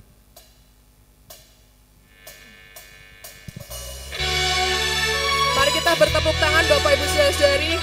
Mari 5.53 5.71
kita 5.77 5.91
bertepuk 5.93 6.35
tangan 6.41 6.65
Bapak 6.65 6.91
Ibu 6.95 7.05
Saudari. 7.11 7.73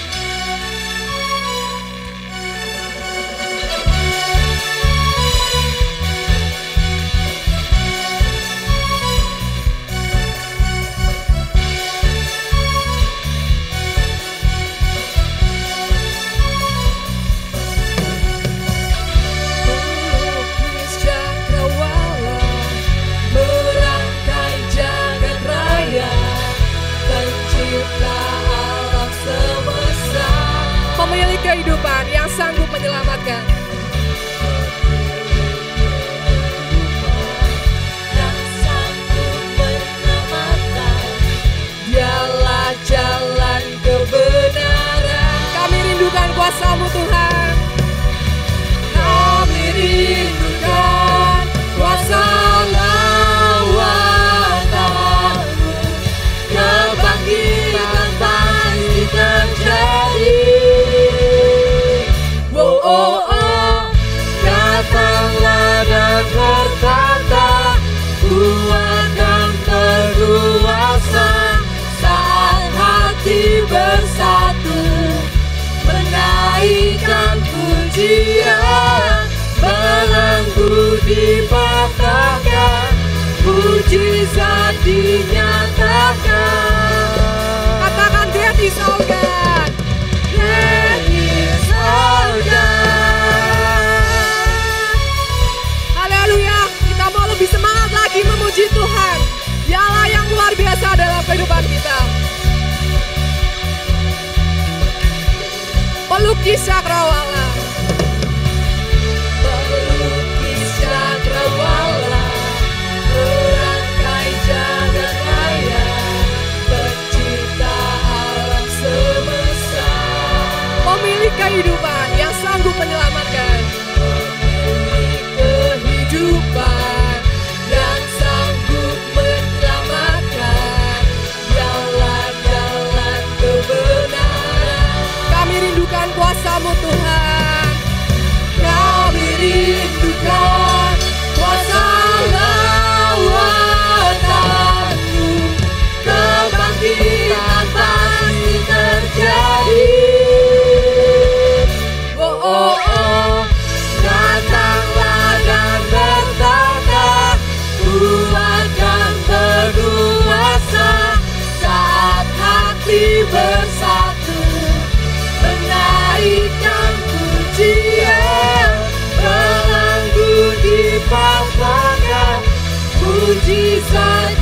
puji 173.27 173.83
saat 173.91 174.39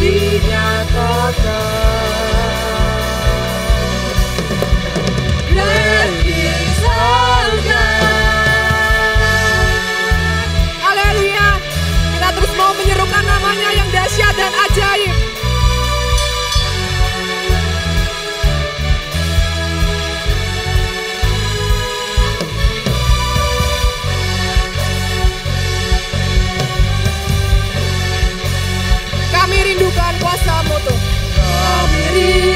Давид. 32.14 32.53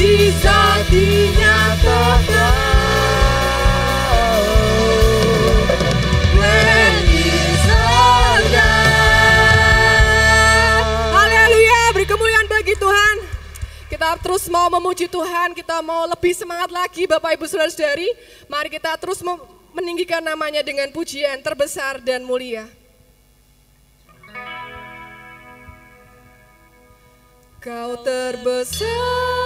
bisa 0.00 0.80
dinyatakan. 0.88 2.56
kita 13.90 14.16
terus 14.26 14.48
mau 14.48 14.72
memuji 14.72 15.12
Tuhan, 15.12 15.52
kita 15.52 15.84
mau 15.84 16.08
lebih 16.08 16.32
semangat 16.32 16.72
lagi 16.72 17.04
Bapak 17.04 17.36
Ibu 17.36 17.44
Saudara-saudari. 17.44 18.08
Mari 18.48 18.72
kita 18.72 18.96
terus 18.96 19.20
meninggikan 19.76 20.24
namanya 20.24 20.64
dengan 20.64 20.88
pujian 20.88 21.36
terbesar 21.44 22.00
dan 22.00 22.24
mulia. 22.24 22.64
Kau 27.60 28.00
terbesar 28.00 29.39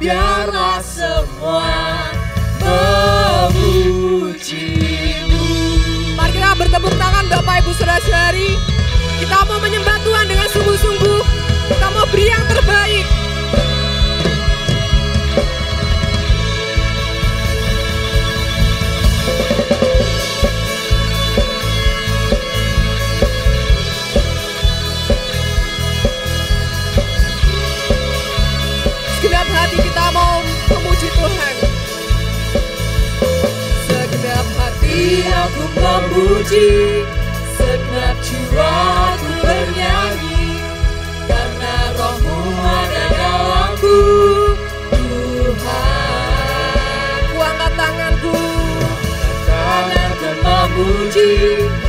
Biarlah 0.00 0.80
semua 0.80 1.68
memujimu. 2.64 3.92
Mari 6.16 6.32
kita 6.32 6.56
bertepuk 6.56 6.96
tangan 6.96 7.28
Bapak 7.28 7.60
Ibu 7.60 7.76
Saudara-saudari. 7.76 8.56
Kita 9.18 9.42
mau 9.50 9.58
menyembah 9.58 9.98
Tuhan 10.06 10.30
dengan 10.30 10.46
sungguh-sungguh. 10.46 11.20
Kita 11.74 11.86
mau 11.90 12.06
beri 12.06 12.30
yang 12.30 12.46
terbaik. 12.46 13.06
Segenap 29.18 29.48
hati 29.50 29.76
kita 29.82 30.04
mau 30.14 30.38
memuji 30.70 31.08
Tuhan. 31.10 31.54
Segenap 33.82 34.46
hati 34.54 35.26
aku 35.26 35.62
memuji 35.74 36.70
ti. 51.18 51.87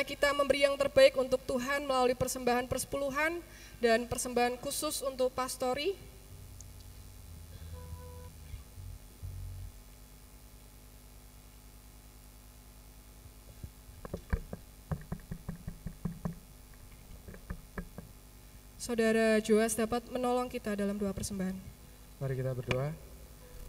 Saatnya 0.00 0.16
kita 0.16 0.32
memberi 0.32 0.64
yang 0.64 0.80
terbaik 0.80 1.12
untuk 1.20 1.44
Tuhan 1.44 1.84
melalui 1.84 2.16
persembahan 2.16 2.64
persepuluhan 2.64 3.36
dan 3.84 4.08
persembahan 4.08 4.56
khusus 4.56 5.04
untuk 5.04 5.28
pastori. 5.28 5.92
Saudara 18.80 19.36
Joas 19.44 19.76
dapat 19.76 20.00
menolong 20.08 20.48
kita 20.48 20.80
dalam 20.80 20.96
dua 20.96 21.12
persembahan. 21.12 21.52
Mari 22.24 22.34
kita 22.40 22.56
berdoa. 22.56 23.09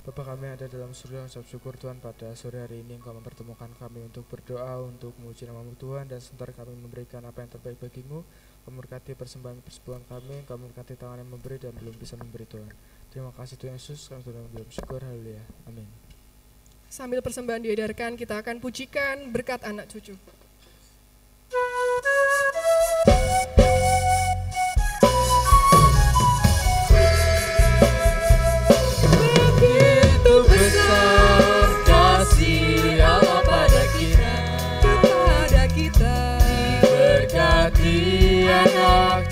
Bapa 0.01 0.33
kami 0.33 0.49
ada 0.49 0.65
dalam 0.65 0.97
surga, 0.97 1.29
ucap 1.29 1.45
syukur 1.45 1.77
Tuhan 1.77 2.01
pada 2.01 2.33
sore 2.33 2.57
hari 2.57 2.81
ini 2.81 2.97
Engkau 2.97 3.13
mempertemukan 3.13 3.69
kami 3.77 4.01
untuk 4.01 4.25
berdoa, 4.25 4.81
untuk 4.81 5.13
memuji 5.21 5.45
namamu 5.45 5.77
Tuhan 5.77 6.09
Dan 6.09 6.17
sebentar 6.17 6.49
kami 6.57 6.73
memberikan 6.73 7.21
apa 7.21 7.45
yang 7.45 7.53
terbaik 7.53 7.77
bagimu. 7.77 8.25
Kamu 8.65 8.81
berkati 8.81 9.13
persembahan 9.13 9.61
persepuluhan 9.61 10.01
kami, 10.09 10.41
kamu 10.49 10.73
berkati 10.73 10.97
tangan 10.97 11.21
yang 11.21 11.29
memberi 11.29 11.61
dan 11.61 11.77
belum 11.77 11.93
bisa 12.01 12.17
memberi 12.17 12.49
Tuhan. 12.49 12.73
Terima 13.13 13.29
kasih 13.29 13.61
Tuhan 13.61 13.77
Yesus, 13.77 14.09
kami 14.09 14.25
sudah 14.25 14.41
mengucap 14.41 14.73
syukur, 14.73 15.05
haleluya, 15.05 15.45
amin. 15.69 15.85
Sambil 16.89 17.21
persembahan 17.21 17.61
diedarkan, 17.61 18.17
kita 18.17 18.41
akan 18.41 18.57
pujikan 18.57 19.29
berkat 19.29 19.61
anak 19.61 19.85
cucu. 19.85 20.17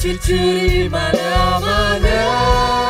Anak 0.09 0.25
cucu 0.25 0.33
di 0.33 0.89
mana-mana 0.89 2.88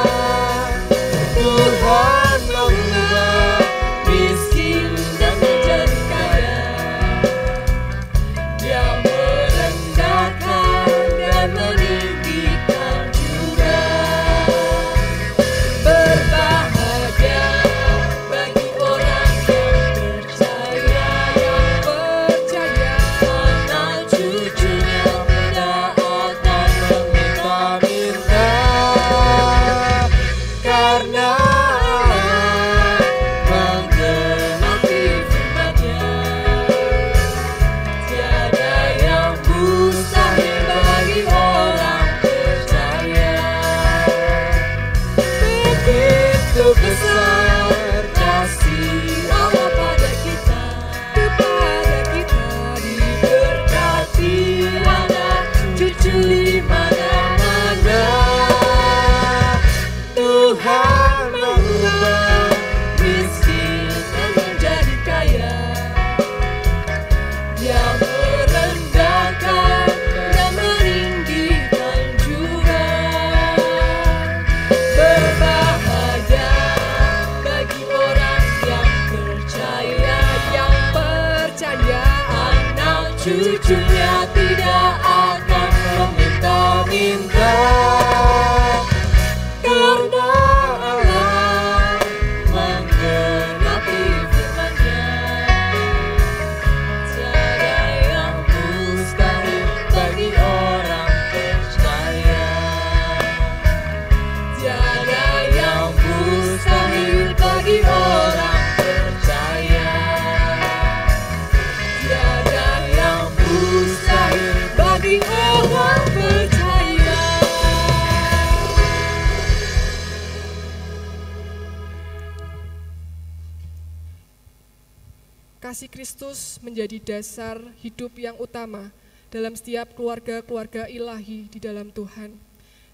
Kristus 125.99 126.63
menjadi 126.63 126.95
dasar 126.95 127.59
hidup 127.83 128.15
yang 128.15 128.31
utama 128.39 128.87
dalam 129.27 129.51
setiap 129.51 129.91
keluarga-keluarga 129.99 130.87
ilahi 130.87 131.51
di 131.51 131.59
dalam 131.59 131.91
Tuhan, 131.91 132.39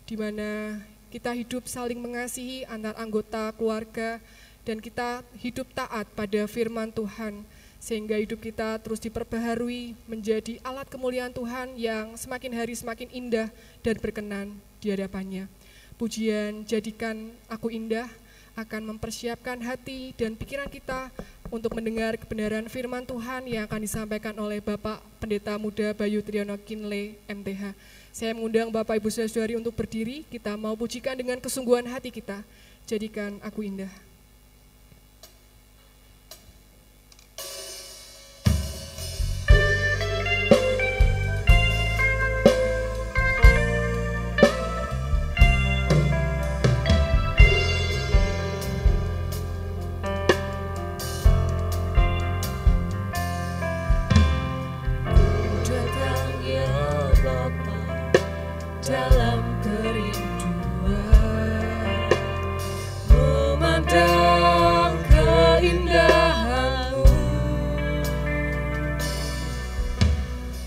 di 0.09 0.17
mana 0.17 0.81
kita 1.13 1.29
hidup 1.37 1.69
saling 1.69 2.01
mengasihi 2.01 2.65
antar 2.65 2.97
anggota 2.97 3.53
keluarga 3.53 4.17
dan 4.65 4.81
kita 4.81 5.21
hidup 5.37 5.69
taat 5.77 6.09
pada 6.17 6.49
firman 6.49 6.89
Tuhan, 6.89 7.45
sehingga 7.77 8.17
hidup 8.17 8.41
kita 8.41 8.81
terus 8.81 8.97
diperbaharui 9.05 9.93
menjadi 10.09 10.57
alat 10.65 10.89
kemuliaan 10.89 11.29
Tuhan 11.29 11.77
yang 11.77 12.17
semakin 12.17 12.57
hari 12.57 12.73
semakin 12.73 13.13
indah 13.13 13.53
dan 13.85 14.01
berkenan 14.01 14.57
di 14.81 14.89
hadapannya. 14.89 15.45
Pujian 16.01 16.65
jadikan 16.65 17.37
aku 17.53 17.69
indah 17.69 18.09
akan 18.57 18.97
mempersiapkan 18.97 19.61
hati 19.61 20.15
dan 20.17 20.33
pikiran 20.33 20.71
kita 20.73 21.13
untuk 21.53 21.77
mendengar 21.77 22.17
kebenaran 22.17 22.65
firman 22.65 23.05
Tuhan 23.05 23.45
yang 23.45 23.63
akan 23.69 23.81
disampaikan 23.81 24.33
oleh 24.37 24.61
Bapak 24.61 25.01
Pendeta 25.21 25.57
Muda 25.61 25.93
Bayu 25.93 26.21
Triyono 26.25 26.57
Kinle 26.57 27.17
MTH. 27.29 27.73
Saya 28.09 28.31
mengundang 28.33 28.71
Bapak 28.71 28.97
Ibu 28.97 29.11
Saudari 29.11 29.59
untuk 29.59 29.75
berdiri, 29.75 30.23
kita 30.31 30.55
mau 30.55 30.73
pujikan 30.73 31.13
dengan 31.13 31.37
kesungguhan 31.37 31.85
hati 31.85 32.09
kita. 32.09 32.41
Jadikan 32.87 33.37
aku 33.43 33.65
indah. 33.65 33.91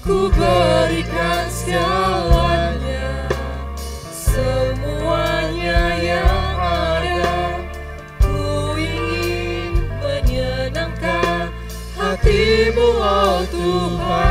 ku 0.09 0.33
berikan 0.33 1.45
segalanya. 1.53 3.29
Semuanya 4.09 6.01
yang 6.01 6.57
ada 6.57 7.61
ku 8.17 8.73
ingin 8.81 9.85
menyenangkan 10.01 11.53
hatimu 12.01 12.89
oh 13.05 13.45
Tuhan. 13.53 14.28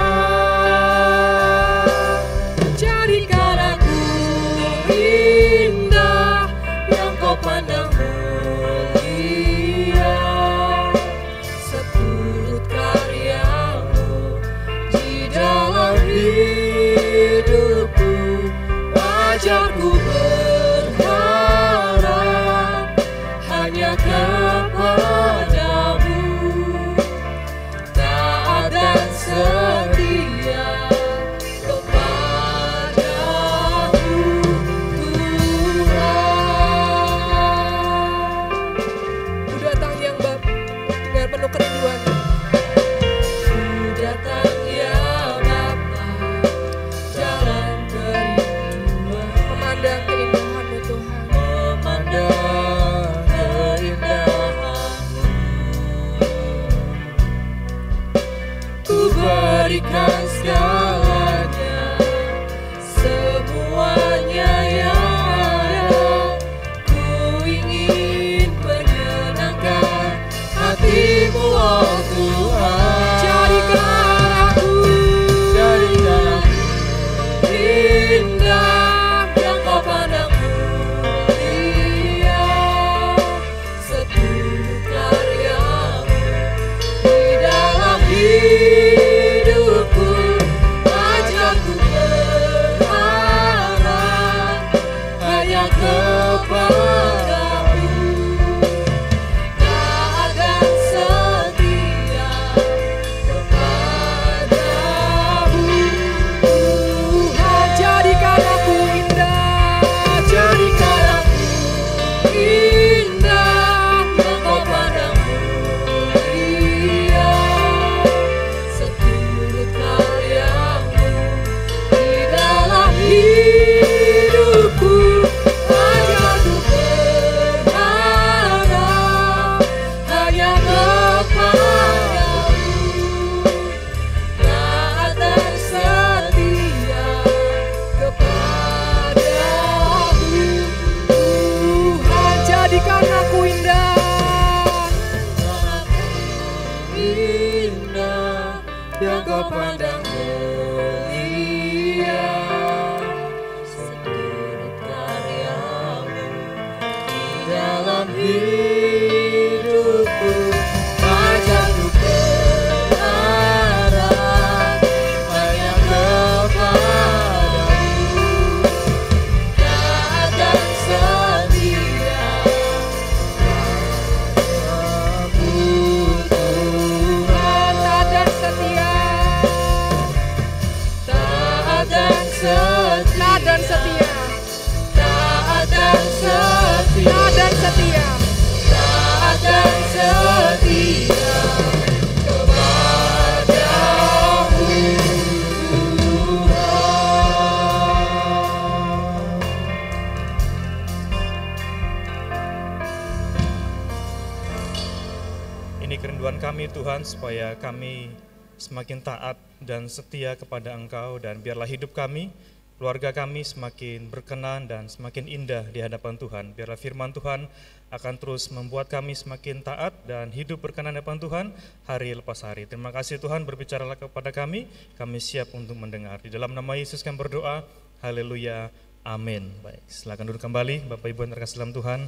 Semakin 208.88 209.04
taat 209.04 209.36
dan 209.60 209.92
setia 209.92 210.40
kepada 210.40 210.72
Engkau 210.72 211.20
dan 211.20 211.44
biarlah 211.44 211.68
hidup 211.68 211.92
kami, 211.92 212.32
keluarga 212.80 213.12
kami 213.12 213.44
semakin 213.44 214.08
berkenan 214.08 214.72
dan 214.72 214.88
semakin 214.88 215.28
indah 215.28 215.68
di 215.76 215.84
hadapan 215.84 216.16
Tuhan. 216.16 216.56
Biarlah 216.56 216.80
firman 216.80 217.12
Tuhan 217.12 217.52
akan 217.92 218.16
terus 218.16 218.48
membuat 218.48 218.88
kami 218.88 219.12
semakin 219.12 219.60
taat 219.60 219.92
dan 220.08 220.32
hidup 220.32 220.64
berkenan 220.64 220.96
di 220.96 221.04
hadapan 221.04 221.20
Tuhan 221.20 221.46
hari 221.84 222.16
lepas 222.16 222.48
hari. 222.48 222.64
Terima 222.64 222.96
kasih 222.96 223.20
Tuhan 223.20 223.44
berbicaralah 223.44 224.00
kepada 224.00 224.32
kami, 224.32 224.72
kami 224.96 225.20
siap 225.20 225.52
untuk 225.52 225.76
mendengar. 225.76 226.24
Di 226.24 226.32
dalam 226.32 226.56
nama 226.56 226.80
Yesus 226.80 227.04
kami 227.04 227.20
berdoa, 227.20 227.68
haleluya, 228.00 228.72
amin. 229.04 229.52
Baik, 229.68 229.84
silakan 229.92 230.32
duduk 230.32 230.48
kembali 230.48 230.88
Bapak 230.88 231.12
Ibu 231.12 231.28
yang 231.28 231.36
terkasih 231.36 231.60
dalam 231.60 231.76
Tuhan. 231.76 232.08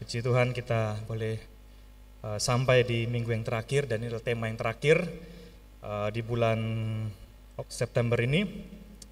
Puji 0.00 0.24
Tuhan 0.24 0.56
kita 0.56 1.04
boleh 1.04 1.36
uh, 2.24 2.40
sampai 2.40 2.88
di 2.88 3.04
minggu 3.04 3.36
yang 3.36 3.44
terakhir 3.44 3.84
dan 3.84 4.00
ini 4.00 4.08
adalah 4.08 4.24
tema 4.24 4.48
yang 4.48 4.56
terakhir 4.56 5.04
uh, 5.84 6.08
di 6.12 6.20
bulan 6.24 6.58
September 7.68 8.16
ini 8.20 8.44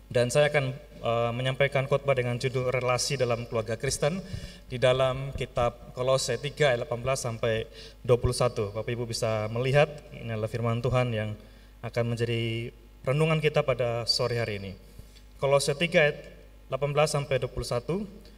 dan 0.08 0.32
saya 0.32 0.48
akan 0.48 0.72
uh, 1.04 1.32
menyampaikan 1.36 1.84
khotbah 1.84 2.16
dengan 2.16 2.40
judul 2.40 2.72
relasi 2.72 3.20
dalam 3.20 3.44
keluarga 3.44 3.76
Kristen 3.76 4.24
di 4.72 4.80
dalam 4.80 5.36
kitab 5.36 5.92
Kolose 5.92 6.40
3 6.40 6.48
ayat 6.76 6.80
18 6.88 6.88
sampai 7.16 7.68
21. 8.04 8.72
Bapak 8.72 8.88
Ibu 8.88 9.04
bisa 9.04 9.52
melihat 9.52 9.92
ini 10.16 10.32
adalah 10.32 10.48
firman 10.48 10.80
Tuhan 10.80 11.12
yang 11.12 11.36
akan 11.84 12.04
menjadi 12.16 12.72
renungan 13.04 13.38
kita 13.44 13.62
pada 13.64 14.08
sore 14.08 14.40
hari 14.40 14.60
ini. 14.60 14.72
Kolose 15.36 15.76
3 15.76 15.84
ayat 15.92 16.16
18 16.72 17.04
sampai 17.04 17.36
21 17.40 18.28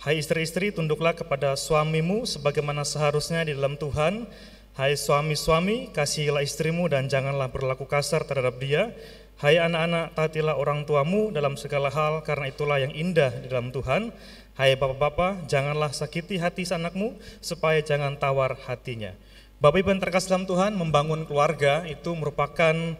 Hai 0.00 0.16
istri-istri, 0.16 0.72
tunduklah 0.72 1.12
kepada 1.12 1.52
suamimu 1.52 2.24
sebagaimana 2.24 2.88
seharusnya 2.88 3.44
di 3.44 3.52
dalam 3.52 3.76
Tuhan. 3.76 4.24
Hai 4.70 4.94
suami-suami, 4.94 5.90
kasihilah 5.90 6.46
istrimu 6.46 6.86
dan 6.86 7.10
janganlah 7.10 7.50
berlaku 7.50 7.90
kasar 7.90 8.22
terhadap 8.22 8.62
dia. 8.62 8.94
Hai 9.34 9.58
anak-anak, 9.58 10.14
taatilah 10.14 10.54
orang 10.54 10.86
tuamu 10.86 11.34
dalam 11.34 11.58
segala 11.58 11.90
hal 11.90 12.22
karena 12.22 12.54
itulah 12.54 12.78
yang 12.78 12.94
indah 12.94 13.34
di 13.34 13.50
dalam 13.50 13.74
Tuhan. 13.74 14.14
Hai 14.54 14.78
bapak-bapak, 14.78 15.50
janganlah 15.50 15.90
sakiti 15.90 16.38
hati 16.38 16.70
anakmu 16.70 17.18
supaya 17.42 17.82
jangan 17.82 18.14
tawar 18.14 18.54
hatinya. 18.70 19.10
Bapak 19.58 19.82
Ibu 19.82 19.90
yang 19.90 20.02
terkasih 20.06 20.38
dalam 20.38 20.46
Tuhan, 20.46 20.78
membangun 20.78 21.26
keluarga 21.26 21.82
itu 21.90 22.14
merupakan 22.14 22.94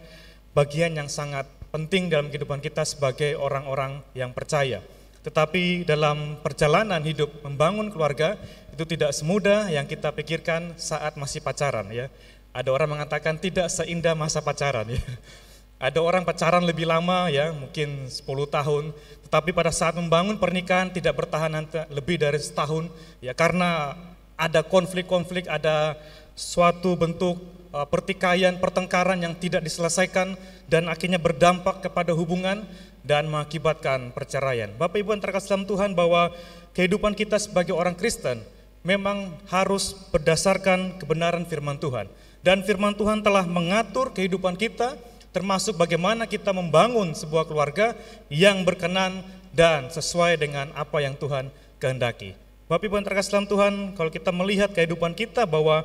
bagian 0.51 0.91
yang 0.91 1.07
sangat 1.07 1.47
penting 1.71 2.11
dalam 2.11 2.27
kehidupan 2.27 2.59
kita 2.59 2.83
sebagai 2.83 3.39
orang-orang 3.39 4.03
yang 4.11 4.35
percaya. 4.35 4.83
Tetapi 5.21 5.85
dalam 5.85 6.41
perjalanan 6.41 7.01
hidup 7.05 7.29
membangun 7.45 7.93
keluarga 7.93 8.37
itu 8.73 8.83
tidak 8.87 9.13
semudah 9.13 9.69
yang 9.69 9.85
kita 9.85 10.09
pikirkan 10.09 10.73
saat 10.81 11.13
masih 11.17 11.45
pacaran 11.45 11.85
ya. 11.93 12.09
Ada 12.51 12.73
orang 12.73 12.99
mengatakan 12.99 13.37
tidak 13.37 13.69
seindah 13.69 14.17
masa 14.17 14.41
pacaran 14.41 14.89
ya. 14.89 14.99
Ada 15.81 15.97
orang 15.97 16.21
pacaran 16.21 16.61
lebih 16.61 16.85
lama 16.85 17.25
ya, 17.33 17.49
mungkin 17.49 18.05
10 18.05 18.21
tahun, 18.53 18.93
tetapi 19.25 19.49
pada 19.49 19.73
saat 19.73 19.97
membangun 19.97 20.37
pernikahan 20.37 20.93
tidak 20.93 21.25
bertahan 21.25 21.49
lebih 21.89 22.21
dari 22.21 22.37
setahun 22.37 22.85
ya 23.17 23.33
karena 23.33 23.97
ada 24.37 24.61
konflik-konflik, 24.61 25.49
ada 25.49 25.97
suatu 26.37 26.93
bentuk 26.93 27.41
uh, 27.73 27.87
pertikaian, 27.87 28.61
pertengkaran 28.61 29.17
yang 29.25 29.33
tidak 29.33 29.65
diselesaikan 29.65 30.37
dan 30.69 30.85
akhirnya 30.85 31.17
berdampak 31.17 31.81
kepada 31.81 32.13
hubungan 32.13 32.67
dan 33.01 33.29
mengakibatkan 33.29 34.13
perceraian. 34.13 34.69
Bapak 34.77 35.01
Ibu 35.01 35.17
yang 35.17 35.23
terkasih 35.23 35.57
dalam 35.57 35.65
Tuhan 35.65 35.91
bahwa 35.97 36.33
kehidupan 36.77 37.17
kita 37.17 37.37
sebagai 37.41 37.73
orang 37.73 37.97
Kristen 37.97 38.41
memang 38.81 39.37
harus 39.49 39.93
berdasarkan 40.09 40.97
kebenaran 40.97 41.45
firman 41.45 41.77
Tuhan. 41.77 42.09
Dan 42.41 42.65
firman 42.65 42.97
Tuhan 42.97 43.21
telah 43.21 43.45
mengatur 43.45 44.09
kehidupan 44.13 44.57
kita 44.57 44.97
termasuk 45.31 45.79
bagaimana 45.79 46.27
kita 46.27 46.51
membangun 46.51 47.15
sebuah 47.15 47.47
keluarga 47.47 47.95
yang 48.27 48.67
berkenan 48.67 49.23
dan 49.55 49.87
sesuai 49.87 50.39
dengan 50.39 50.71
apa 50.75 50.99
yang 50.99 51.15
Tuhan 51.15 51.47
kehendaki. 51.79 52.35
Bapak 52.67 52.87
Ibu 52.87 52.95
yang 52.99 53.07
terkasih 53.07 53.31
dalam 53.35 53.47
Tuhan, 53.51 53.73
kalau 53.99 54.11
kita 54.11 54.31
melihat 54.31 54.71
kehidupan 54.71 55.11
kita 55.11 55.43
bahwa 55.43 55.83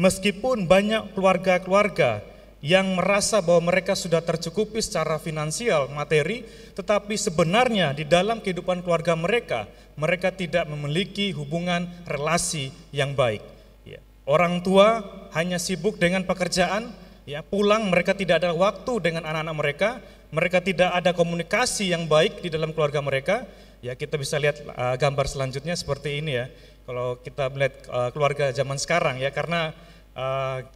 meskipun 0.00 0.64
banyak 0.64 1.12
keluarga-keluarga 1.12 2.24
yang 2.66 2.98
merasa 2.98 3.38
bahwa 3.38 3.70
mereka 3.70 3.94
sudah 3.94 4.18
tercukupi 4.18 4.82
secara 4.82 5.22
finansial, 5.22 5.86
materi, 5.94 6.42
tetapi 6.74 7.14
sebenarnya 7.14 7.94
di 7.94 8.02
dalam 8.02 8.42
kehidupan 8.42 8.82
keluarga 8.82 9.14
mereka, 9.14 9.70
mereka 9.94 10.34
tidak 10.34 10.66
memiliki 10.66 11.30
hubungan 11.30 11.86
relasi 12.10 12.74
yang 12.90 13.14
baik. 13.14 13.38
Ya. 13.86 14.02
Orang 14.26 14.66
tua 14.66 15.06
hanya 15.30 15.62
sibuk 15.62 16.02
dengan 16.02 16.26
pekerjaan, 16.26 16.90
ya 17.22 17.46
pulang 17.46 17.86
mereka 17.86 18.18
tidak 18.18 18.42
ada 18.42 18.50
waktu 18.50 18.98
dengan 18.98 19.22
anak-anak 19.22 19.54
mereka, 19.54 19.90
mereka 20.34 20.58
tidak 20.58 20.90
ada 20.90 21.14
komunikasi 21.14 21.94
yang 21.94 22.10
baik 22.10 22.42
di 22.42 22.50
dalam 22.50 22.74
keluarga 22.74 22.98
mereka. 22.98 23.46
Ya 23.78 23.94
kita 23.94 24.18
bisa 24.18 24.42
lihat 24.42 24.58
uh, 24.74 24.98
gambar 24.98 25.30
selanjutnya 25.30 25.78
seperti 25.78 26.18
ini 26.18 26.34
ya. 26.34 26.50
Kalau 26.82 27.22
kita 27.22 27.46
melihat 27.54 27.78
uh, 27.94 28.10
keluarga 28.10 28.50
zaman 28.50 28.74
sekarang 28.74 29.22
ya, 29.22 29.30
karena 29.30 29.70
uh, 30.18 30.66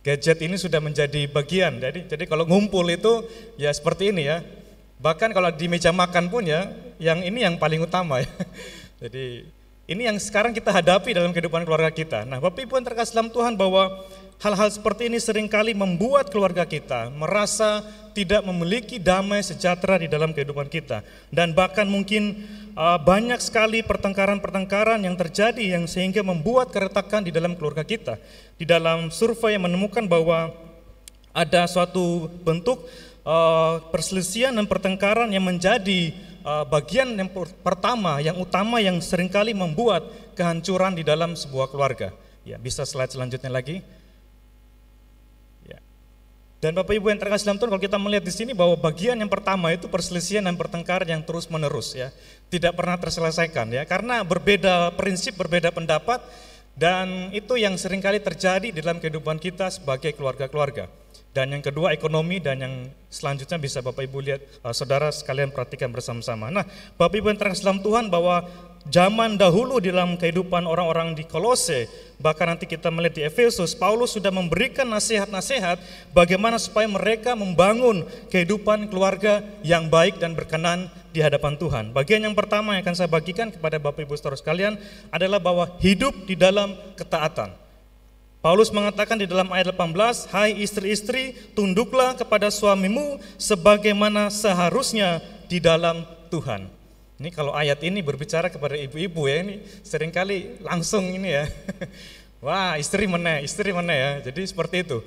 gadget 0.00 0.38
ini 0.40 0.56
sudah 0.56 0.80
menjadi 0.80 1.28
bagian. 1.28 1.80
Jadi 1.80 2.08
jadi 2.08 2.24
kalau 2.28 2.48
ngumpul 2.48 2.84
itu 2.88 3.24
ya 3.60 3.72
seperti 3.72 4.12
ini 4.12 4.28
ya. 4.28 4.40
Bahkan 5.00 5.32
kalau 5.32 5.48
di 5.48 5.64
meja 5.64 5.96
makan 5.96 6.28
pun 6.28 6.44
ya, 6.44 6.68
yang 7.00 7.24
ini 7.24 7.40
yang 7.40 7.56
paling 7.56 7.80
utama 7.80 8.20
ya. 8.20 8.28
Jadi 9.00 9.48
ini 9.88 10.04
yang 10.04 10.20
sekarang 10.20 10.52
kita 10.52 10.68
hadapi 10.68 11.16
dalam 11.16 11.32
kehidupan 11.32 11.64
keluarga 11.64 11.88
kita. 11.88 12.28
Nah, 12.28 12.36
Bapak 12.36 12.68
Ibu 12.68 12.76
yang 12.76 12.84
terkasih 12.84 13.16
dalam 13.16 13.32
Tuhan 13.32 13.56
bahwa 13.56 14.04
hal-hal 14.40 14.72
seperti 14.72 15.12
ini 15.12 15.20
sering 15.20 15.46
kali 15.46 15.76
membuat 15.76 16.32
keluarga 16.32 16.64
kita 16.64 17.12
merasa 17.12 17.84
tidak 18.10 18.42
memiliki 18.42 18.96
damai 18.98 19.44
sejahtera 19.44 20.00
di 20.00 20.08
dalam 20.10 20.34
kehidupan 20.34 20.66
kita. 20.66 21.04
Dan 21.30 21.54
bahkan 21.54 21.86
mungkin 21.86 22.42
uh, 22.74 22.98
banyak 22.98 23.38
sekali 23.38 23.84
pertengkaran-pertengkaran 23.86 24.98
yang 25.04 25.14
terjadi 25.14 25.78
yang 25.78 25.84
sehingga 25.86 26.24
membuat 26.24 26.74
keretakan 26.74 27.28
di 27.28 27.30
dalam 27.30 27.54
keluarga 27.54 27.86
kita. 27.86 28.18
Di 28.58 28.66
dalam 28.66 29.14
survei 29.14 29.54
yang 29.54 29.70
menemukan 29.70 30.08
bahwa 30.10 30.50
ada 31.30 31.62
suatu 31.70 32.26
bentuk 32.42 32.82
uh, 33.22 33.78
perselisihan 33.94 34.50
dan 34.50 34.66
pertengkaran 34.66 35.30
yang 35.30 35.46
menjadi 35.46 36.10
uh, 36.42 36.66
bagian 36.66 37.14
yang 37.14 37.30
pertama, 37.62 38.18
yang 38.18 38.34
utama 38.42 38.82
yang 38.82 38.98
sering 38.98 39.30
kali 39.30 39.54
membuat 39.54 40.10
kehancuran 40.34 40.98
di 40.98 41.06
dalam 41.06 41.38
sebuah 41.38 41.70
keluarga. 41.70 42.10
Ya, 42.42 42.58
bisa 42.58 42.82
slide 42.82 43.14
selanjutnya 43.14 43.52
lagi. 43.52 43.99
Dan 46.60 46.76
Bapak 46.76 46.92
Ibu 46.92 47.08
yang 47.08 47.16
terkasih 47.16 47.48
dalam 47.48 47.56
Tuhan, 47.56 47.72
kalau 47.72 47.80
kita 47.80 47.96
melihat 47.96 48.20
di 48.20 48.34
sini 48.36 48.52
bahwa 48.52 48.76
bagian 48.76 49.16
yang 49.16 49.32
pertama 49.32 49.72
itu 49.72 49.88
perselisihan 49.88 50.44
dan 50.44 50.60
pertengkaran 50.60 51.08
yang 51.08 51.24
terus 51.24 51.48
menerus 51.48 51.96
ya, 51.96 52.12
tidak 52.52 52.76
pernah 52.76 53.00
terselesaikan 53.00 53.72
ya, 53.72 53.88
karena 53.88 54.20
berbeda 54.20 54.92
prinsip, 54.92 55.40
berbeda 55.40 55.72
pendapat, 55.72 56.20
dan 56.76 57.32
itu 57.32 57.56
yang 57.56 57.80
sering 57.80 58.04
kali 58.04 58.20
terjadi 58.20 58.68
di 58.68 58.76
dalam 58.76 59.00
kehidupan 59.00 59.40
kita 59.40 59.72
sebagai 59.72 60.12
keluarga-keluarga. 60.12 60.92
Dan 61.30 61.54
yang 61.54 61.62
kedua 61.64 61.96
ekonomi 61.96 62.42
dan 62.42 62.60
yang 62.60 62.74
selanjutnya 63.06 63.56
bisa 63.56 63.80
Bapak 63.80 64.02
Ibu 64.02 64.18
lihat 64.18 64.42
uh, 64.66 64.74
saudara 64.74 65.14
sekalian 65.14 65.54
perhatikan 65.54 65.88
bersama-sama. 65.88 66.50
Nah, 66.52 66.66
Bapak 66.98 67.22
Ibu 67.22 67.30
yang 67.30 67.38
terkasih 67.38 67.64
dalam 67.70 67.80
Tuhan 67.80 68.12
bahwa 68.12 68.44
zaman 68.88 69.36
dahulu 69.36 69.76
di 69.76 69.92
dalam 69.92 70.16
kehidupan 70.16 70.64
orang-orang 70.64 71.12
di 71.12 71.28
Kolose, 71.28 71.90
bahkan 72.16 72.48
nanti 72.48 72.64
kita 72.64 72.88
melihat 72.88 73.14
di 73.20 73.22
Efesus, 73.28 73.76
Paulus 73.76 74.16
sudah 74.16 74.32
memberikan 74.32 74.88
nasihat-nasihat 74.88 75.76
bagaimana 76.16 76.56
supaya 76.56 76.88
mereka 76.88 77.36
membangun 77.36 78.08
kehidupan 78.32 78.88
keluarga 78.88 79.44
yang 79.60 79.92
baik 79.92 80.16
dan 80.16 80.32
berkenan 80.32 80.88
di 81.12 81.20
hadapan 81.20 81.60
Tuhan. 81.60 81.84
Bagian 81.92 82.24
yang 82.24 82.32
pertama 82.32 82.72
yang 82.72 82.86
akan 82.86 82.96
saya 82.96 83.10
bagikan 83.10 83.52
kepada 83.52 83.76
Bapak 83.76 84.08
Ibu 84.08 84.16
Saudara 84.16 84.40
sekalian 84.40 84.80
adalah 85.12 85.42
bahwa 85.42 85.68
hidup 85.84 86.16
di 86.24 86.38
dalam 86.38 86.72
ketaatan. 86.96 87.52
Paulus 88.40 88.72
mengatakan 88.72 89.20
di 89.20 89.28
dalam 89.28 89.52
ayat 89.52 89.68
18, 89.76 90.24
"Hai 90.32 90.56
istri-istri, 90.64 91.36
tunduklah 91.52 92.16
kepada 92.16 92.48
suamimu 92.48 93.20
sebagaimana 93.36 94.32
seharusnya 94.32 95.20
di 95.44 95.60
dalam 95.60 96.08
Tuhan." 96.32 96.79
Ini 97.20 97.28
kalau 97.36 97.52
ayat 97.52 97.84
ini 97.84 98.00
berbicara 98.00 98.48
kepada 98.48 98.80
ibu-ibu 98.80 99.28
ya, 99.28 99.44
ini 99.44 99.60
sering 99.84 100.08
kali 100.08 100.56
langsung 100.64 101.04
ini 101.04 101.36
ya. 101.36 101.44
Wah, 102.44 102.80
istri 102.80 103.04
mana, 103.04 103.44
istri 103.44 103.76
mana 103.76 103.92
ya. 103.92 104.10
Jadi 104.24 104.48
seperti 104.48 104.88
itu. 104.88 105.04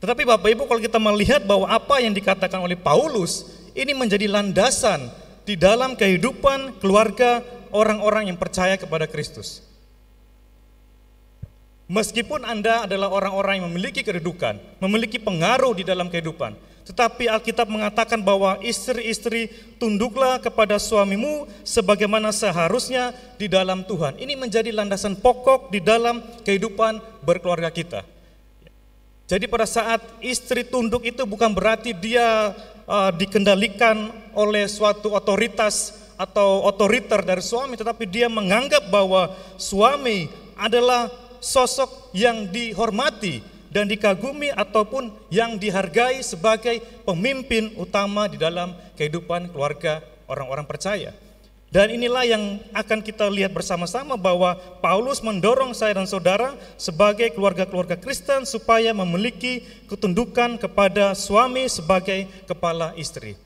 Tetapi 0.00 0.24
Bapak 0.24 0.48
Ibu 0.56 0.64
kalau 0.64 0.80
kita 0.80 0.96
melihat 0.96 1.44
bahwa 1.44 1.68
apa 1.68 2.00
yang 2.00 2.16
dikatakan 2.16 2.64
oleh 2.64 2.80
Paulus 2.80 3.44
ini 3.76 3.92
menjadi 3.92 4.24
landasan 4.32 5.12
di 5.44 5.52
dalam 5.52 5.92
kehidupan 5.92 6.80
keluarga 6.80 7.44
orang-orang 7.68 8.32
yang 8.32 8.40
percaya 8.40 8.80
kepada 8.80 9.04
Kristus. 9.04 9.60
Meskipun 11.92 12.48
Anda 12.48 12.88
adalah 12.88 13.12
orang-orang 13.12 13.60
yang 13.60 13.66
memiliki 13.68 14.00
kedudukan, 14.00 14.56
memiliki 14.80 15.20
pengaruh 15.20 15.76
di 15.76 15.84
dalam 15.84 16.08
kehidupan, 16.08 16.56
tetapi 16.84 17.28
Alkitab 17.30 17.68
mengatakan 17.68 18.18
bahwa 18.18 18.56
istri-istri 18.64 19.52
tunduklah 19.76 20.40
kepada 20.40 20.80
suamimu 20.80 21.46
sebagaimana 21.62 22.32
seharusnya 22.32 23.12
di 23.36 23.46
dalam 23.46 23.84
Tuhan. 23.84 24.16
Ini 24.16 24.34
menjadi 24.34 24.72
landasan 24.72 25.20
pokok 25.20 25.70
di 25.70 25.78
dalam 25.78 26.24
kehidupan 26.42 26.98
berkeluarga 27.22 27.68
kita. 27.68 28.02
Jadi 29.30 29.46
pada 29.46 29.62
saat 29.62 30.02
istri 30.18 30.66
tunduk 30.66 31.06
itu 31.06 31.22
bukan 31.22 31.54
berarti 31.54 31.94
dia 31.94 32.50
uh, 32.90 33.14
dikendalikan 33.14 34.10
oleh 34.34 34.66
suatu 34.66 35.14
otoritas 35.14 35.94
atau 36.18 36.66
otoriter 36.66 37.22
dari 37.22 37.40
suami, 37.40 37.78
tetapi 37.78 38.04
dia 38.10 38.26
menganggap 38.26 38.90
bahwa 38.90 39.30
suami 39.54 40.26
adalah 40.58 41.08
sosok 41.38 42.12
yang 42.12 42.50
dihormati 42.50 43.59
dan 43.70 43.86
dikagumi 43.86 44.50
ataupun 44.50 45.14
yang 45.30 45.56
dihargai 45.56 46.20
sebagai 46.20 46.82
pemimpin 47.06 47.70
utama 47.78 48.26
di 48.26 48.36
dalam 48.36 48.74
kehidupan 48.98 49.54
keluarga 49.54 50.02
orang-orang 50.26 50.66
percaya. 50.66 51.14
Dan 51.70 51.94
inilah 51.94 52.26
yang 52.26 52.58
akan 52.74 52.98
kita 52.98 53.30
lihat 53.30 53.54
bersama-sama 53.54 54.18
bahwa 54.18 54.58
Paulus 54.82 55.22
mendorong 55.22 55.70
saya 55.70 55.94
dan 55.94 56.02
saudara 56.02 56.58
sebagai 56.74 57.30
keluarga-keluarga 57.30 57.94
Kristen 57.94 58.42
supaya 58.42 58.90
memiliki 58.90 59.62
ketundukan 59.86 60.58
kepada 60.58 61.14
suami 61.14 61.70
sebagai 61.70 62.26
kepala 62.50 62.90
istri. 62.98 63.38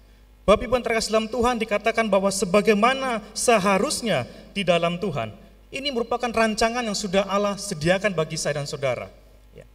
Bapak 0.48 0.64
Ibu 0.64 0.76
terkasih 0.80 1.12
dalam 1.12 1.28
Tuhan 1.28 1.60
dikatakan 1.60 2.08
bahwa 2.08 2.32
sebagaimana 2.32 3.20
seharusnya 3.36 4.24
di 4.56 4.64
dalam 4.64 4.96
Tuhan. 4.96 5.28
Ini 5.68 5.92
merupakan 5.92 6.28
rancangan 6.32 6.80
yang 6.80 6.96
sudah 6.96 7.28
Allah 7.28 7.60
sediakan 7.60 8.16
bagi 8.16 8.40
saya 8.40 8.60
dan 8.60 8.68
saudara. 8.68 9.23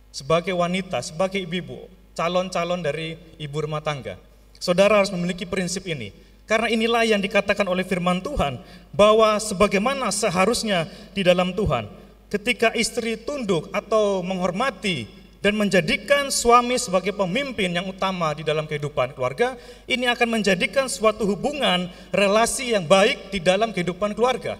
Sebagai 0.09 0.57
wanita, 0.57 1.05
sebagai 1.05 1.37
ibu-ibu, 1.45 1.85
calon-calon 2.17 2.81
dari 2.81 3.15
ibu 3.37 3.57
rumah 3.61 3.79
tangga. 3.79 4.17
Saudara 4.59 4.99
harus 4.99 5.13
memiliki 5.13 5.47
prinsip 5.47 5.87
ini 5.87 6.11
karena 6.49 6.65
inilah 6.65 7.05
yang 7.05 7.21
dikatakan 7.21 7.63
oleh 7.69 7.85
firman 7.85 8.25
Tuhan 8.25 8.57
bahwa 8.89 9.37
sebagaimana 9.37 10.09
seharusnya 10.09 10.89
di 11.13 11.21
dalam 11.21 11.53
Tuhan, 11.53 11.85
ketika 12.25 12.73
istri 12.73 13.21
tunduk 13.21 13.69
atau 13.69 14.25
menghormati 14.25 15.05
dan 15.45 15.53
menjadikan 15.53 16.33
suami 16.33 16.81
sebagai 16.81 17.13
pemimpin 17.13 17.69
yang 17.69 17.85
utama 17.85 18.33
di 18.33 18.41
dalam 18.41 18.65
kehidupan 18.65 19.13
keluarga, 19.13 19.61
ini 19.85 20.09
akan 20.09 20.41
menjadikan 20.41 20.89
suatu 20.89 21.23
hubungan 21.29 21.85
relasi 22.09 22.73
yang 22.73 22.89
baik 22.89 23.29
di 23.29 23.37
dalam 23.37 23.69
kehidupan 23.69 24.17
keluarga. 24.17 24.57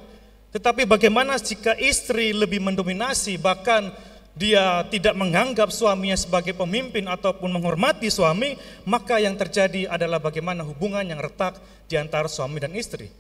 Tetapi 0.54 0.86
bagaimana 0.86 1.42
jika 1.42 1.74
istri 1.82 2.38
lebih 2.38 2.62
mendominasi 2.62 3.42
bahkan 3.42 3.90
dia 4.40 4.88
tidak 4.88 5.20
menganggap 5.20 5.68
suaminya 5.68 6.16
sebagai 6.16 6.56
pemimpin 6.56 7.04
ataupun 7.12 7.52
menghormati 7.52 8.08
suami, 8.08 8.56
maka 8.88 9.20
yang 9.20 9.36
terjadi 9.36 9.92
adalah 9.92 10.16
bagaimana 10.24 10.64
hubungan 10.64 11.04
yang 11.04 11.20
retak 11.20 11.60
di 11.92 12.00
antara 12.00 12.32
suami 12.32 12.64
dan 12.64 12.72
istri. 12.72 13.12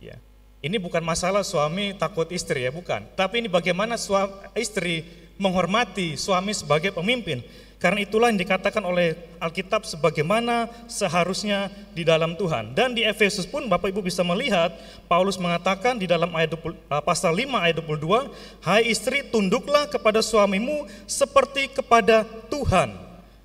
Ya. 0.00 0.16
Ini 0.64 0.80
bukan 0.80 1.04
masalah 1.04 1.44
suami 1.44 1.92
takut 1.92 2.24
istri 2.32 2.64
ya, 2.64 2.72
bukan. 2.72 3.04
Tapi 3.12 3.44
ini 3.44 3.52
bagaimana 3.52 4.00
suami, 4.00 4.32
istri 4.56 5.04
menghormati 5.36 6.16
suami 6.16 6.56
sebagai 6.56 6.88
pemimpin. 6.96 7.44
Karena 7.82 7.98
itulah 7.98 8.30
yang 8.30 8.38
dikatakan 8.38 8.78
oleh 8.78 9.18
Alkitab 9.42 9.82
sebagaimana 9.82 10.70
seharusnya 10.86 11.66
di 11.90 12.06
dalam 12.06 12.38
Tuhan. 12.38 12.78
Dan 12.78 12.94
di 12.94 13.02
Efesus 13.02 13.42
pun 13.42 13.66
Bapak 13.66 13.90
Ibu 13.90 14.06
bisa 14.06 14.22
melihat 14.22 14.70
Paulus 15.10 15.34
mengatakan 15.34 15.98
di 15.98 16.06
dalam 16.06 16.30
ayat 16.30 16.54
20, 16.54 16.78
eh, 16.78 17.02
pasal 17.02 17.34
5 17.34 17.58
ayat 17.58 17.82
22, 17.82 18.30
"Hai 18.62 18.86
istri, 18.86 19.26
tunduklah 19.26 19.90
kepada 19.90 20.22
suamimu 20.22 20.86
seperti 21.10 21.74
kepada 21.74 22.22
Tuhan." 22.46 22.94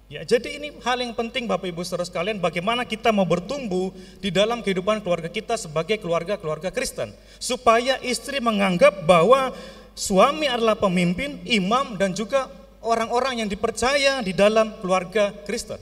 Ya, 0.07 0.21
jadi 0.21 0.61
ini 0.61 0.71
hal 0.85 1.01
yang 1.01 1.17
penting 1.17 1.49
Bapak 1.49 1.73
Ibu 1.73 1.81
Saudara 1.81 2.05
sekalian 2.05 2.37
bagaimana 2.37 2.87
kita 2.87 3.09
mau 3.09 3.25
bertumbuh 3.25 3.89
di 4.21 4.29
dalam 4.29 4.61
kehidupan 4.61 5.01
keluarga 5.03 5.27
kita 5.27 5.59
sebagai 5.59 5.99
keluarga-keluarga 5.99 6.71
Kristen 6.71 7.11
supaya 7.41 7.99
istri 7.99 8.39
menganggap 8.39 9.03
bahwa 9.03 9.51
suami 9.97 10.47
adalah 10.47 10.79
pemimpin, 10.79 11.43
imam 11.43 11.99
dan 11.99 12.15
juga 12.15 12.47
orang-orang 12.87 13.43
yang 13.43 13.49
dipercaya 13.51 14.23
di 14.23 14.31
dalam 14.31 14.79
keluarga 14.79 15.35
Kristen. 15.43 15.77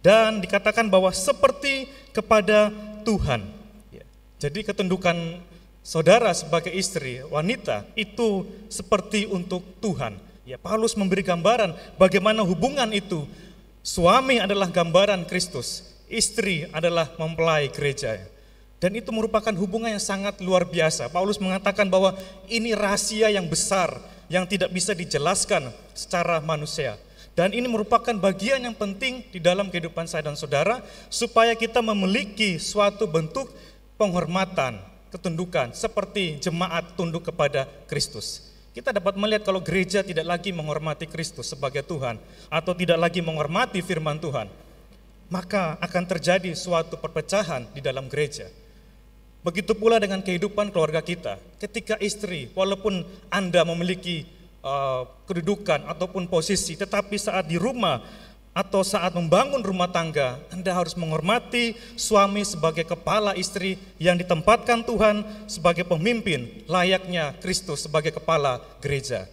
Dan 0.00 0.40
dikatakan 0.40 0.88
bahwa 0.88 1.12
seperti 1.12 1.92
kepada 2.16 2.72
Tuhan. 3.04 3.44
Ya. 3.92 4.06
Jadi 4.40 4.64
ketundukan 4.64 5.44
saudara 5.84 6.32
sebagai 6.32 6.72
istri, 6.72 7.20
wanita 7.28 7.84
itu 7.92 8.48
seperti 8.72 9.28
untuk 9.28 9.60
Tuhan. 9.84 10.16
Ya, 10.48 10.56
Paulus 10.56 10.96
memberi 10.96 11.20
gambaran 11.20 11.76
bagaimana 12.00 12.40
hubungan 12.40 12.88
itu 12.96 13.28
Suami 13.88 14.36
adalah 14.36 14.68
gambaran 14.68 15.24
Kristus, 15.24 15.96
istri 16.12 16.68
adalah 16.76 17.08
mempelai 17.16 17.72
gereja. 17.72 18.20
Dan 18.76 18.94
itu 18.94 19.08
merupakan 19.10 19.50
hubungan 19.56 19.96
yang 19.96 20.04
sangat 20.04 20.44
luar 20.44 20.68
biasa. 20.68 21.08
Paulus 21.08 21.40
mengatakan 21.40 21.88
bahwa 21.88 22.12
ini 22.52 22.76
rahasia 22.76 23.32
yang 23.32 23.48
besar 23.48 23.96
yang 24.28 24.48
tidak 24.48 24.72
bisa 24.72 24.96
dijelaskan 24.96 25.72
secara 25.92 26.40
manusia. 26.40 26.96
Dan 27.36 27.54
ini 27.54 27.66
merupakan 27.70 28.14
bagian 28.18 28.62
yang 28.62 28.74
penting 28.74 29.22
di 29.30 29.38
dalam 29.38 29.70
kehidupan 29.72 30.06
saya 30.10 30.26
dan 30.26 30.34
saudara 30.34 30.82
supaya 31.06 31.54
kita 31.54 31.78
memiliki 31.80 32.58
suatu 32.58 33.06
bentuk 33.06 33.48
penghormatan, 33.94 34.80
ketundukan 35.10 35.70
seperti 35.72 36.40
jemaat 36.42 36.98
tunduk 36.98 37.30
kepada 37.30 37.70
Kristus 37.86 38.48
kita 38.78 38.94
dapat 38.94 39.18
melihat 39.18 39.42
kalau 39.42 39.58
gereja 39.58 40.06
tidak 40.06 40.22
lagi 40.22 40.54
menghormati 40.54 41.10
Kristus 41.10 41.50
sebagai 41.50 41.82
Tuhan 41.82 42.14
atau 42.46 42.70
tidak 42.78 42.94
lagi 42.94 43.18
menghormati 43.18 43.82
firman 43.82 44.22
Tuhan, 44.22 44.46
maka 45.26 45.74
akan 45.82 46.04
terjadi 46.06 46.54
suatu 46.54 46.94
perpecahan 46.94 47.66
di 47.74 47.82
dalam 47.82 48.06
gereja. 48.06 48.46
Begitu 49.48 49.72
pula 49.72 49.96
dengan 49.96 50.20
kehidupan 50.20 50.68
keluarga 50.68 51.00
kita. 51.00 51.40
Ketika 51.56 51.96
istri, 52.04 52.52
walaupun 52.52 53.00
Anda 53.32 53.64
memiliki 53.64 54.28
uh, 54.60 55.08
kedudukan 55.24 55.88
ataupun 55.88 56.28
posisi, 56.28 56.76
tetapi 56.76 57.16
saat 57.16 57.48
di 57.48 57.56
rumah 57.56 58.04
atau 58.52 58.84
saat 58.84 59.16
membangun 59.16 59.64
rumah 59.64 59.88
tangga, 59.88 60.36
Anda 60.52 60.76
harus 60.76 60.92
menghormati 61.00 61.80
suami 61.96 62.44
sebagai 62.44 62.84
kepala 62.84 63.32
istri 63.40 63.80
yang 63.96 64.20
ditempatkan 64.20 64.84
Tuhan 64.84 65.24
sebagai 65.48 65.88
pemimpin, 65.88 66.68
layaknya 66.68 67.32
Kristus 67.40 67.88
sebagai 67.88 68.12
kepala 68.12 68.60
gereja. 68.84 69.24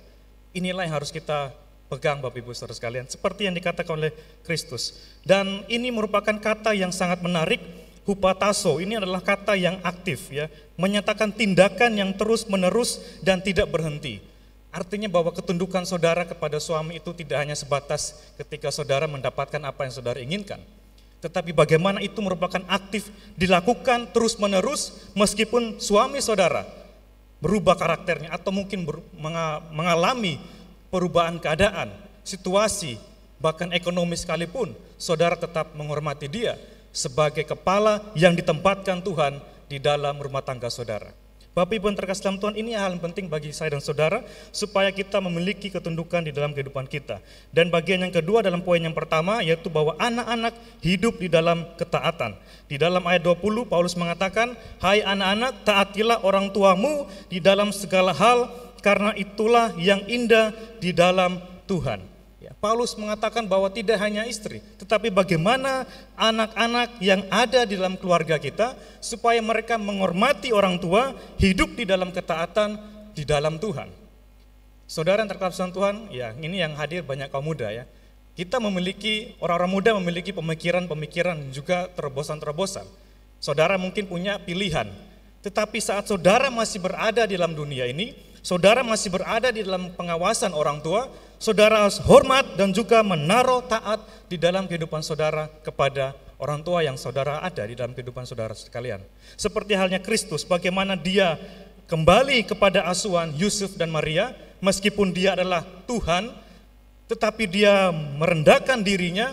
Inilah 0.56 0.88
yang 0.88 0.96
harus 0.96 1.12
kita 1.12 1.52
pegang 1.92 2.24
Bapak 2.24 2.40
Ibu 2.40 2.56
Saudara 2.56 2.72
sekalian, 2.72 3.04
seperti 3.12 3.52
yang 3.52 3.56
dikatakan 3.60 4.00
oleh 4.00 4.16
Kristus. 4.48 4.96
Dan 5.28 5.68
ini 5.68 5.92
merupakan 5.92 6.40
kata 6.40 6.72
yang 6.72 6.96
sangat 6.96 7.20
menarik, 7.20 7.60
hupataso, 8.06 8.78
ini 8.80 9.02
adalah 9.02 9.20
kata 9.20 9.58
yang 9.58 9.82
aktif 9.82 10.30
ya, 10.30 10.48
menyatakan 10.78 11.34
tindakan 11.34 11.98
yang 11.98 12.14
terus 12.14 12.46
menerus 12.46 13.02
dan 13.26 13.42
tidak 13.42 13.68
berhenti. 13.74 14.22
Artinya 14.70 15.10
bahwa 15.10 15.34
ketundukan 15.34 15.84
saudara 15.88 16.28
kepada 16.28 16.62
suami 16.62 17.02
itu 17.02 17.12
tidak 17.16 17.42
hanya 17.42 17.56
sebatas 17.58 18.16
ketika 18.38 18.70
saudara 18.70 19.10
mendapatkan 19.10 19.60
apa 19.64 19.88
yang 19.88 19.94
saudara 19.94 20.20
inginkan. 20.22 20.62
Tetapi 21.24 21.56
bagaimana 21.56 22.04
itu 22.04 22.22
merupakan 22.22 22.62
aktif 22.70 23.10
dilakukan 23.34 24.14
terus-menerus 24.14 25.10
meskipun 25.18 25.82
suami 25.82 26.22
saudara 26.22 26.68
berubah 27.40 27.74
karakternya 27.80 28.30
atau 28.36 28.52
mungkin 28.52 28.84
ber, 28.84 29.00
mengalami 29.72 30.38
perubahan 30.92 31.40
keadaan, 31.40 31.90
situasi, 32.28 33.00
bahkan 33.40 33.72
ekonomi 33.72 34.20
sekalipun, 34.20 34.76
saudara 35.00 35.40
tetap 35.40 35.72
menghormati 35.74 36.28
dia 36.28 36.60
sebagai 36.96 37.44
kepala 37.44 38.00
yang 38.16 38.32
ditempatkan 38.32 39.04
Tuhan 39.04 39.44
di 39.68 39.84
dalam 39.84 40.16
rumah 40.16 40.40
tangga 40.40 40.72
saudara. 40.72 41.12
Bapak 41.56 41.72
Ibu 41.72 41.88
yang 41.88 41.96
terkasih 41.96 42.28
dalam 42.28 42.40
Tuhan, 42.44 42.56
ini 42.60 42.76
hal 42.76 43.00
yang 43.00 43.04
penting 43.08 43.32
bagi 43.32 43.56
saya 43.56 43.72
dan 43.72 43.80
saudara 43.80 44.28
supaya 44.52 44.92
kita 44.92 45.24
memiliki 45.24 45.72
ketundukan 45.72 46.28
di 46.28 46.36
dalam 46.36 46.52
kehidupan 46.52 46.84
kita. 46.84 47.24
Dan 47.56 47.72
bagian 47.72 48.04
yang 48.04 48.12
kedua 48.12 48.44
dalam 48.44 48.60
poin 48.60 48.84
yang 48.84 48.92
pertama 48.92 49.40
yaitu 49.40 49.72
bahwa 49.72 49.96
anak-anak 49.96 50.52
hidup 50.84 51.16
di 51.16 51.32
dalam 51.32 51.64
ketaatan. 51.80 52.36
Di 52.68 52.76
dalam 52.76 53.00
ayat 53.08 53.24
20 53.24 53.64
Paulus 53.72 53.96
mengatakan, 53.96 54.52
"Hai 54.84 55.00
anak-anak, 55.00 55.64
taatilah 55.64 56.28
orang 56.28 56.52
tuamu 56.52 57.08
di 57.32 57.40
dalam 57.40 57.72
segala 57.72 58.12
hal 58.12 58.52
karena 58.84 59.16
itulah 59.16 59.72
yang 59.80 60.04
indah 60.12 60.52
di 60.84 60.92
dalam 60.92 61.40
Tuhan." 61.72 62.15
Paulus 62.64 62.98
mengatakan 62.98 63.46
bahwa 63.46 63.70
tidak 63.70 64.02
hanya 64.02 64.26
istri, 64.26 64.64
tetapi 64.82 65.14
bagaimana 65.14 65.86
anak-anak 66.18 66.98
yang 67.04 67.22
ada 67.30 67.62
di 67.68 67.78
dalam 67.78 67.94
keluarga 68.00 68.42
kita 68.42 68.74
supaya 68.98 69.38
mereka 69.44 69.78
menghormati 69.78 70.50
orang 70.50 70.82
tua, 70.82 71.14
hidup 71.38 71.78
di 71.78 71.86
dalam 71.86 72.10
ketaatan 72.10 72.80
di 73.14 73.22
dalam 73.22 73.62
Tuhan. 73.62 73.92
Saudara 74.86 75.22
yang 75.22 75.30
terkasih 75.30 75.74
Tuhan, 75.74 76.10
ya 76.14 76.34
ini 76.38 76.62
yang 76.62 76.78
hadir 76.78 77.02
banyak 77.02 77.30
kaum 77.34 77.46
muda 77.46 77.70
ya. 77.74 77.90
Kita 78.36 78.60
memiliki, 78.60 79.34
orang-orang 79.40 79.72
muda 79.72 79.90
memiliki 79.96 80.36
pemikiran-pemikiran 80.36 81.40
juga 81.56 81.88
terobosan-terobosan. 81.96 82.84
Saudara 83.40 83.80
mungkin 83.80 84.06
punya 84.06 84.38
pilihan, 84.42 84.92
tetapi 85.46 85.78
saat 85.78 86.10
saudara 86.10 86.50
masih 86.50 86.82
berada 86.82 87.24
di 87.30 87.38
dalam 87.38 87.54
dunia 87.54 87.86
ini, 87.86 88.18
saudara 88.42 88.82
masih 88.82 89.14
berada 89.14 89.54
di 89.54 89.62
dalam 89.62 89.94
pengawasan 89.94 90.52
orang 90.52 90.82
tua, 90.82 91.08
saudara 91.38 91.88
hormat 92.06 92.56
dan 92.56 92.72
juga 92.72 93.02
menaruh 93.02 93.64
taat 93.66 94.02
di 94.30 94.36
dalam 94.40 94.66
kehidupan 94.66 95.04
saudara 95.06 95.52
kepada 95.62 96.16
orang 96.42 96.62
tua 96.64 96.84
yang 96.84 97.00
saudara 97.00 97.40
ada 97.44 97.64
di 97.64 97.76
dalam 97.78 97.96
kehidupan 97.96 98.28
saudara 98.28 98.52
sekalian. 98.56 99.04
Seperti 99.40 99.76
halnya 99.76 100.02
Kristus, 100.02 100.44
bagaimana 100.44 100.98
dia 101.00 101.40
kembali 101.88 102.48
kepada 102.50 102.88
asuhan 102.90 103.32
Yusuf 103.38 103.78
dan 103.78 103.94
Maria, 103.94 104.34
meskipun 104.60 105.14
dia 105.14 105.38
adalah 105.38 105.64
Tuhan, 105.86 106.34
tetapi 107.06 107.46
dia 107.46 107.94
merendahkan 107.94 108.82
dirinya 108.82 109.32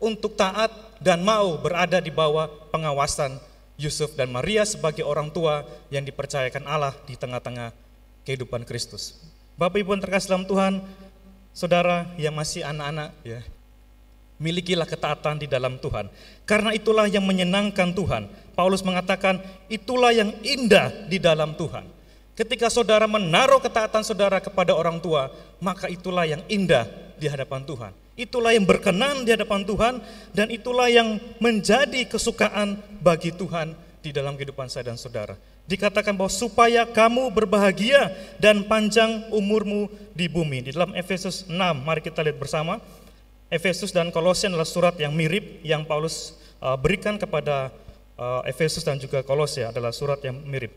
untuk 0.00 0.34
taat 0.34 0.72
dan 1.00 1.20
mau 1.20 1.60
berada 1.60 2.00
di 2.00 2.08
bawah 2.08 2.48
pengawasan 2.72 3.36
Yusuf 3.80 4.12
dan 4.16 4.28
Maria 4.32 4.64
sebagai 4.64 5.04
orang 5.04 5.32
tua 5.32 5.64
yang 5.88 6.04
dipercayakan 6.04 6.64
Allah 6.68 6.92
di 7.08 7.16
tengah-tengah 7.16 7.72
kehidupan 8.24 8.68
Kristus. 8.68 9.16
Bapak 9.56 9.80
Ibu 9.80 9.96
yang 9.96 10.04
terkasih 10.04 10.28
dalam 10.32 10.48
Tuhan, 10.48 10.84
saudara 11.54 12.08
yang 12.16 12.34
masih 12.34 12.64
anak-anak 12.64 13.10
ya, 13.26 13.40
milikilah 14.40 14.88
ketaatan 14.88 15.36
di 15.36 15.46
dalam 15.46 15.76
Tuhan. 15.76 16.08
Karena 16.48 16.72
itulah 16.72 17.06
yang 17.06 17.22
menyenangkan 17.22 17.92
Tuhan. 17.92 18.26
Paulus 18.56 18.80
mengatakan, 18.80 19.38
itulah 19.68 20.10
yang 20.10 20.32
indah 20.40 20.90
di 21.06 21.20
dalam 21.20 21.52
Tuhan. 21.54 21.84
Ketika 22.34 22.72
saudara 22.72 23.04
menaruh 23.04 23.60
ketaatan 23.60 24.00
saudara 24.00 24.40
kepada 24.40 24.72
orang 24.72 24.96
tua, 24.96 25.28
maka 25.60 25.92
itulah 25.92 26.24
yang 26.24 26.40
indah 26.48 26.88
di 27.20 27.28
hadapan 27.28 27.60
Tuhan. 27.68 27.92
Itulah 28.16 28.56
yang 28.56 28.64
berkenan 28.64 29.28
di 29.28 29.36
hadapan 29.36 29.60
Tuhan 29.64 29.94
dan 30.32 30.48
itulah 30.48 30.88
yang 30.88 31.20
menjadi 31.36 32.08
kesukaan 32.08 32.80
bagi 33.00 33.32
Tuhan 33.32 33.76
di 34.00 34.12
dalam 34.12 34.36
kehidupan 34.40 34.72
saya 34.72 34.92
dan 34.92 34.96
saudara 34.96 35.36
dikatakan 35.70 36.18
bahwa 36.18 36.34
supaya 36.34 36.82
kamu 36.82 37.30
berbahagia 37.30 38.10
dan 38.42 38.66
panjang 38.66 39.22
umurmu 39.30 39.86
di 40.18 40.26
bumi. 40.26 40.66
Di 40.66 40.74
dalam 40.74 40.90
Efesus 40.98 41.46
6, 41.46 41.54
mari 41.86 42.02
kita 42.02 42.26
lihat 42.26 42.42
bersama. 42.42 42.82
Efesus 43.46 43.94
dan 43.94 44.10
Kolosian 44.10 44.50
adalah 44.50 44.66
surat 44.66 44.98
yang 44.98 45.14
mirip 45.14 45.62
yang 45.62 45.86
Paulus 45.86 46.34
uh, 46.58 46.74
berikan 46.74 47.14
kepada 47.14 47.70
uh, 48.18 48.42
Efesus 48.50 48.82
dan 48.82 48.98
juga 48.98 49.22
Kolosia 49.22 49.70
adalah 49.70 49.94
surat 49.94 50.18
yang 50.26 50.42
mirip. 50.42 50.74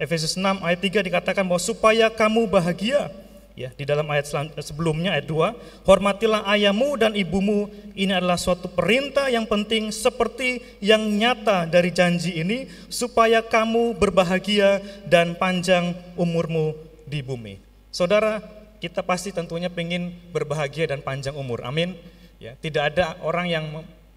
Efesus 0.00 0.36
6 0.36 0.64
ayat 0.64 0.80
3 0.80 1.08
dikatakan 1.12 1.44
bahwa 1.44 1.60
supaya 1.60 2.08
kamu 2.08 2.48
bahagia 2.48 3.12
Ya, 3.58 3.74
di 3.74 3.82
dalam 3.84 4.06
ayat 4.08 4.30
sebelumnya 4.62 5.12
ayat 5.18 5.26
2, 5.26 5.84
hormatilah 5.84 6.46
ayahmu 6.48 6.96
dan 6.96 7.12
ibumu. 7.18 7.68
Ini 7.92 8.22
adalah 8.22 8.38
suatu 8.38 8.70
perintah 8.70 9.26
yang 9.28 9.44
penting 9.44 9.90
seperti 9.90 10.62
yang 10.78 11.02
nyata 11.02 11.66
dari 11.66 11.90
janji 11.90 12.40
ini 12.40 12.70
supaya 12.88 13.42
kamu 13.42 13.98
berbahagia 13.98 14.80
dan 15.04 15.34
panjang 15.34 15.92
umurmu 16.14 16.72
di 17.04 17.20
bumi. 17.20 17.58
Saudara, 17.90 18.38
kita 18.78 19.02
pasti 19.02 19.34
tentunya 19.34 19.68
ingin 19.68 20.14
berbahagia 20.30 20.88
dan 20.88 21.02
panjang 21.02 21.36
umur. 21.36 21.66
Amin. 21.66 21.98
Ya, 22.40 22.56
tidak 22.56 22.96
ada 22.96 23.20
orang 23.20 23.50
yang 23.50 23.64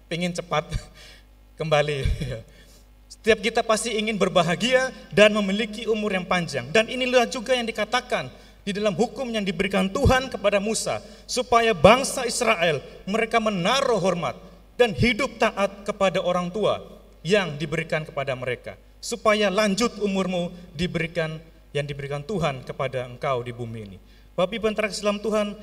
ingin 0.08 0.32
cepat 0.32 0.64
kembali. 1.60 2.06
Setiap 3.10 3.40
kita 3.44 3.60
pasti 3.60 3.92
ingin 3.92 4.16
berbahagia 4.16 4.88
dan 5.12 5.36
memiliki 5.36 5.84
umur 5.84 6.16
yang 6.16 6.24
panjang. 6.24 6.64
Dan 6.72 6.88
inilah 6.88 7.28
juga 7.28 7.52
yang 7.52 7.68
dikatakan 7.68 8.32
di 8.64 8.72
dalam 8.72 8.96
hukum 8.96 9.28
yang 9.28 9.44
diberikan 9.44 9.86
Tuhan 9.92 10.32
kepada 10.32 10.58
Musa 10.58 11.04
supaya 11.28 11.76
bangsa 11.76 12.24
Israel 12.24 12.80
mereka 13.04 13.38
menaruh 13.38 14.00
hormat 14.00 14.34
dan 14.74 14.96
hidup 14.96 15.36
taat 15.36 15.84
kepada 15.84 16.18
orang 16.24 16.48
tua 16.48 16.80
yang 17.20 17.54
diberikan 17.60 18.02
kepada 18.02 18.32
mereka 18.34 18.74
supaya 18.98 19.52
lanjut 19.52 20.00
umurmu 20.00 20.48
diberikan 20.72 21.36
yang 21.76 21.84
diberikan 21.84 22.24
Tuhan 22.24 22.64
kepada 22.64 23.04
engkau 23.04 23.44
di 23.44 23.52
bumi 23.52 23.80
ini. 23.84 23.98
Bapak 24.34 24.56
Ibu 24.56 24.66
Islam 24.90 25.22
Tuhan, 25.22 25.54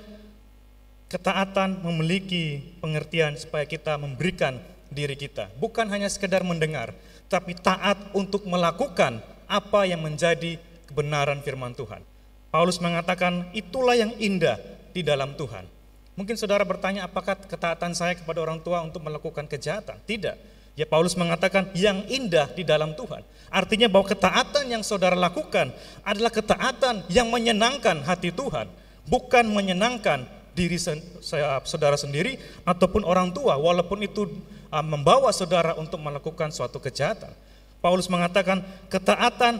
Ketaatan 1.11 1.83
memiliki 1.83 2.63
pengertian 2.79 3.35
supaya 3.35 3.67
kita 3.67 3.99
memberikan 3.99 4.55
diri 4.87 5.19
kita, 5.19 5.51
bukan 5.59 5.91
hanya 5.91 6.07
sekedar 6.07 6.39
mendengar, 6.39 6.95
tapi 7.27 7.51
taat 7.51 7.99
untuk 8.15 8.47
melakukan 8.47 9.19
apa 9.43 9.83
yang 9.83 9.99
menjadi 9.99 10.55
kebenaran 10.87 11.43
firman 11.43 11.75
Tuhan. 11.75 11.99
Paulus 12.51 12.77
mengatakan, 12.83 13.47
itulah 13.55 13.95
yang 13.95 14.11
indah 14.19 14.59
di 14.91 15.01
dalam 15.01 15.33
Tuhan. 15.39 15.63
Mungkin 16.19 16.35
saudara 16.35 16.67
bertanya, 16.67 17.07
apakah 17.07 17.39
ketaatan 17.39 17.95
saya 17.95 18.13
kepada 18.19 18.43
orang 18.43 18.59
tua 18.59 18.83
untuk 18.83 18.99
melakukan 19.01 19.47
kejahatan? 19.47 19.97
Tidak. 20.03 20.35
Ya 20.75 20.87
Paulus 20.87 21.15
mengatakan 21.19 21.71
yang 21.75 22.03
indah 22.07 22.51
di 22.51 22.63
dalam 22.63 22.95
Tuhan. 22.95 23.23
Artinya 23.51 23.91
bahwa 23.91 24.07
ketaatan 24.07 24.71
yang 24.71 24.83
saudara 24.83 25.15
lakukan 25.15 25.71
adalah 26.03 26.31
ketaatan 26.31 27.03
yang 27.11 27.27
menyenangkan 27.27 28.03
hati 28.07 28.31
Tuhan, 28.31 28.71
bukan 29.07 29.51
menyenangkan 29.51 30.23
diri 30.51 30.79
saudara 31.63 31.95
sendiri 31.95 32.35
ataupun 32.67 33.07
orang 33.07 33.31
tua 33.31 33.55
walaupun 33.55 34.03
itu 34.03 34.27
uh, 34.71 34.83
membawa 34.83 35.31
saudara 35.31 35.75
untuk 35.75 35.99
melakukan 35.99 36.51
suatu 36.51 36.79
kejahatan. 36.79 37.31
Paulus 37.83 38.07
mengatakan 38.07 38.63
ketaatan 38.87 39.59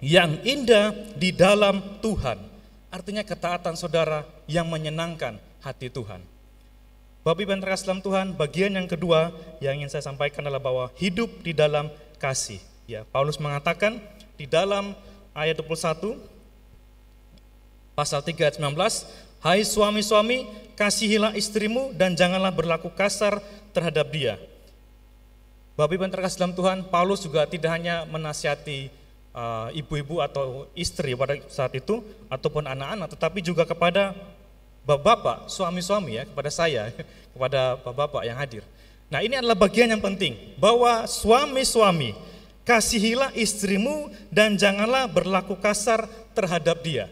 yang 0.00 0.40
indah 0.44 0.92
di 1.16 1.32
dalam 1.32 2.00
Tuhan. 2.04 2.36
Artinya 2.92 3.24
ketaatan 3.24 3.76
saudara 3.76 4.24
yang 4.48 4.68
menyenangkan 4.68 5.36
hati 5.60 5.92
Tuhan. 5.92 6.22
Bapak 7.26 7.42
Ibu 7.42 7.58
yang 7.58 7.62
dalam 7.66 7.98
Tuhan, 7.98 8.26
bagian 8.38 8.72
yang 8.78 8.86
kedua 8.86 9.34
yang 9.58 9.82
ingin 9.82 9.90
saya 9.90 10.06
sampaikan 10.06 10.46
adalah 10.46 10.62
bahwa 10.62 10.84
hidup 10.94 11.42
di 11.42 11.50
dalam 11.50 11.90
kasih. 12.22 12.62
Ya, 12.86 13.02
Paulus 13.10 13.42
mengatakan 13.42 13.98
di 14.38 14.46
dalam 14.46 14.94
ayat 15.34 15.58
21 15.58 16.22
pasal 17.98 18.22
3 18.22 18.30
ayat 18.46 18.56
19, 18.62 18.78
Hai 19.42 19.66
suami-suami, 19.66 20.46
kasihilah 20.78 21.34
istrimu 21.34 21.90
dan 21.98 22.14
janganlah 22.14 22.54
berlaku 22.54 22.94
kasar 22.94 23.42
terhadap 23.74 24.06
dia. 24.14 24.38
Bapak 25.74 25.98
Ibu 25.98 26.02
yang 26.06 26.14
terkasih 26.14 26.38
dalam 26.40 26.54
Tuhan, 26.54 26.78
Paulus 26.88 27.20
juga 27.26 27.44
tidak 27.44 27.74
hanya 27.74 28.06
menasihati 28.06 28.88
ibu-ibu 29.76 30.18
uh, 30.20 30.24
atau 30.24 30.64
istri 30.72 31.12
pada 31.12 31.36
saat 31.52 31.76
itu 31.76 32.00
ataupun 32.32 32.64
anak-anak, 32.64 33.12
tetapi 33.12 33.44
juga 33.44 33.68
kepada 33.68 34.16
bapak-bapak, 34.88 35.52
suami-suami 35.52 36.22
ya, 36.22 36.24
kepada 36.24 36.48
saya, 36.48 36.94
kepada 37.36 37.76
bapak-bapak 37.80 38.22
yang 38.24 38.38
hadir. 38.38 38.64
Nah, 39.12 39.22
ini 39.22 39.38
adalah 39.38 39.54
bagian 39.54 39.92
yang 39.92 40.02
penting 40.02 40.34
bahwa 40.58 41.06
suami-suami 41.06 42.16
kasihilah 42.66 43.30
istrimu 43.38 44.10
dan 44.34 44.58
janganlah 44.58 45.06
berlaku 45.06 45.54
kasar 45.54 46.10
terhadap 46.34 46.82
dia. 46.82 47.06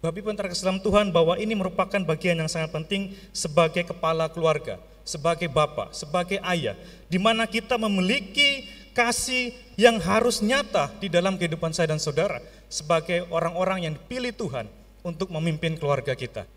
Bapak 0.00 0.22
Ibu 0.22 0.32
dalam 0.38 0.78
Tuhan 0.78 1.10
bahwa 1.10 1.34
ini 1.34 1.52
merupakan 1.56 1.98
bagian 1.98 2.38
yang 2.38 2.46
sangat 2.46 2.70
penting 2.70 3.12
sebagai 3.34 3.82
kepala 3.82 4.30
keluarga, 4.30 4.78
sebagai 5.02 5.50
bapak, 5.50 5.92
sebagai 5.92 6.38
ayah, 6.46 6.78
di 7.10 7.18
mana 7.18 7.48
kita 7.48 7.74
memiliki 7.74 8.70
kasih 8.96 9.52
yang 9.76 10.00
harus 10.00 10.40
nyata 10.40 10.88
di 10.96 11.12
dalam 11.12 11.36
kehidupan 11.36 11.76
saya 11.76 11.92
dan 11.92 12.00
saudara 12.00 12.40
sebagai 12.72 13.28
orang-orang 13.28 13.84
yang 13.84 13.92
dipilih 13.92 14.32
Tuhan 14.32 14.64
untuk 15.04 15.28
memimpin 15.28 15.76
keluarga 15.76 16.16
kita. 16.16 16.48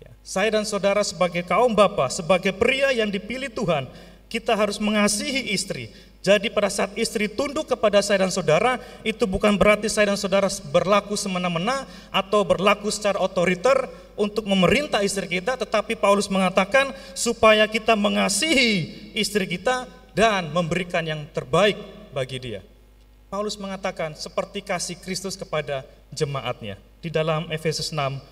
Ya, 0.00 0.10
saya 0.24 0.56
dan 0.56 0.64
saudara 0.64 1.04
sebagai 1.04 1.44
kaum 1.44 1.76
bapak, 1.76 2.08
sebagai 2.08 2.56
pria 2.56 2.88
yang 2.96 3.12
dipilih 3.12 3.52
Tuhan, 3.52 3.84
kita 4.32 4.56
harus 4.56 4.80
mengasihi 4.80 5.52
istri, 5.52 5.92
jadi 6.24 6.48
pada 6.48 6.72
saat 6.72 6.96
istri 6.96 7.28
tunduk 7.28 7.68
kepada 7.68 8.00
saya 8.00 8.24
dan 8.24 8.32
saudara, 8.32 8.80
itu 9.04 9.28
bukan 9.28 9.60
berarti 9.60 9.92
saya 9.92 10.08
dan 10.08 10.16
saudara 10.16 10.48
berlaku 10.72 11.20
semena-mena 11.20 11.84
atau 12.08 12.40
berlaku 12.40 12.88
secara 12.88 13.20
otoriter 13.20 13.92
untuk 14.16 14.48
memerintah 14.48 15.04
istri 15.04 15.28
kita, 15.28 15.60
tetapi 15.60 16.00
Paulus 16.00 16.32
mengatakan 16.32 16.96
supaya 17.12 17.68
kita 17.68 17.92
mengasihi 17.92 19.12
istri 19.12 19.44
kita 19.44 19.84
dan 20.14 20.54
memberikan 20.54 21.02
yang 21.02 21.26
terbaik 21.34 21.76
bagi 22.14 22.38
dia. 22.38 22.62
Paulus 23.26 23.58
mengatakan 23.58 24.14
seperti 24.14 24.62
kasih 24.62 24.94
Kristus 25.02 25.34
kepada 25.34 25.82
jemaatnya. 26.14 26.78
Di 27.02 27.10
dalam 27.10 27.50
Efesus 27.50 27.90
6 27.90 28.22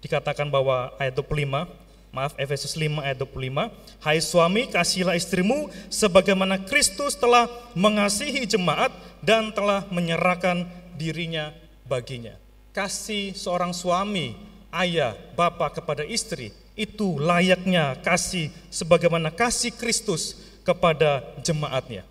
dikatakan 0.00 0.48
bahwa 0.48 0.96
ayat 0.96 1.12
25, 1.12 1.68
Maaf 2.16 2.32
Efesus 2.40 2.72
5 2.80 3.04
ayat 3.04 3.20
25. 3.20 3.68
Hai 4.00 4.24
suami 4.24 4.72
kasihilah 4.72 5.20
istrimu 5.20 5.68
sebagaimana 5.92 6.56
Kristus 6.64 7.12
telah 7.12 7.44
mengasihi 7.76 8.48
jemaat 8.48 8.88
dan 9.20 9.52
telah 9.52 9.84
menyerahkan 9.92 10.64
dirinya 10.96 11.52
baginya. 11.84 12.32
Kasih 12.72 13.36
seorang 13.36 13.76
suami, 13.76 14.32
ayah, 14.72 15.12
bapak 15.36 15.84
kepada 15.84 16.08
istri 16.08 16.56
itu 16.76 17.16
layaknya 17.16 17.96
kasih 18.04 18.52
sebagaimana 18.68 19.32
kasih 19.32 19.72
Kristus 19.72 20.45
kepada 20.66 21.22
jemaatnya. 21.46 22.02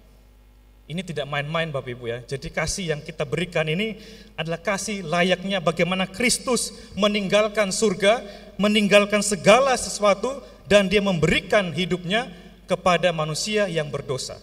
Ini 0.85 1.01
tidak 1.01 1.25
main-main 1.25 1.73
Bapak 1.73 1.97
Ibu 1.97 2.05
ya. 2.07 2.19
Jadi 2.23 2.47
kasih 2.53 2.93
yang 2.93 3.01
kita 3.01 3.25
berikan 3.25 3.65
ini 3.65 3.97
adalah 4.37 4.61
kasih 4.61 5.01
layaknya 5.01 5.57
bagaimana 5.57 6.05
Kristus 6.05 6.71
meninggalkan 6.93 7.73
surga, 7.73 8.21
meninggalkan 8.61 9.25
segala 9.25 9.73
sesuatu 9.75 10.45
dan 10.69 10.85
dia 10.85 11.01
memberikan 11.01 11.73
hidupnya 11.73 12.29
kepada 12.69 13.09
manusia 13.09 13.65
yang 13.65 13.89
berdosa. 13.89 14.37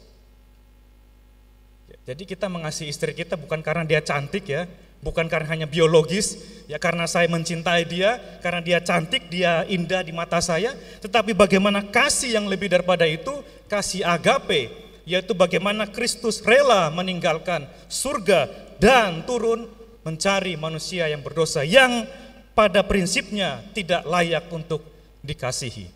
Jadi 2.03 2.27
kita 2.27 2.51
mengasihi 2.51 2.91
istri 2.91 3.15
kita 3.15 3.39
bukan 3.39 3.63
karena 3.63 3.87
dia 3.87 4.03
cantik 4.03 4.43
ya, 4.51 4.67
bukan 5.03 5.27
karena 5.27 5.51
hanya 5.51 5.67
biologis, 5.67 6.39
ya 6.71 6.79
karena 6.79 7.11
saya 7.11 7.27
mencintai 7.27 7.83
dia, 7.91 8.23
karena 8.39 8.63
dia 8.63 8.79
cantik, 8.79 9.27
dia 9.27 9.67
indah 9.67 10.07
di 10.07 10.15
mata 10.15 10.39
saya, 10.39 10.79
tetapi 11.03 11.35
bagaimana 11.35 11.83
kasih 11.91 12.39
yang 12.39 12.47
lebih 12.47 12.71
daripada 12.71 13.03
itu, 13.05 13.43
kasih 13.67 14.07
agape, 14.07 14.71
yaitu 15.03 15.35
bagaimana 15.35 15.91
Kristus 15.91 16.39
rela 16.47 16.87
meninggalkan 16.95 17.67
surga 17.91 18.47
dan 18.79 19.27
turun 19.27 19.67
mencari 20.07 20.55
manusia 20.55 21.11
yang 21.11 21.23
berdosa 21.23 21.67
yang 21.67 22.07
pada 22.55 22.87
prinsipnya 22.87 23.63
tidak 23.75 24.07
layak 24.07 24.47
untuk 24.55 24.87
dikasihi. 25.27 25.91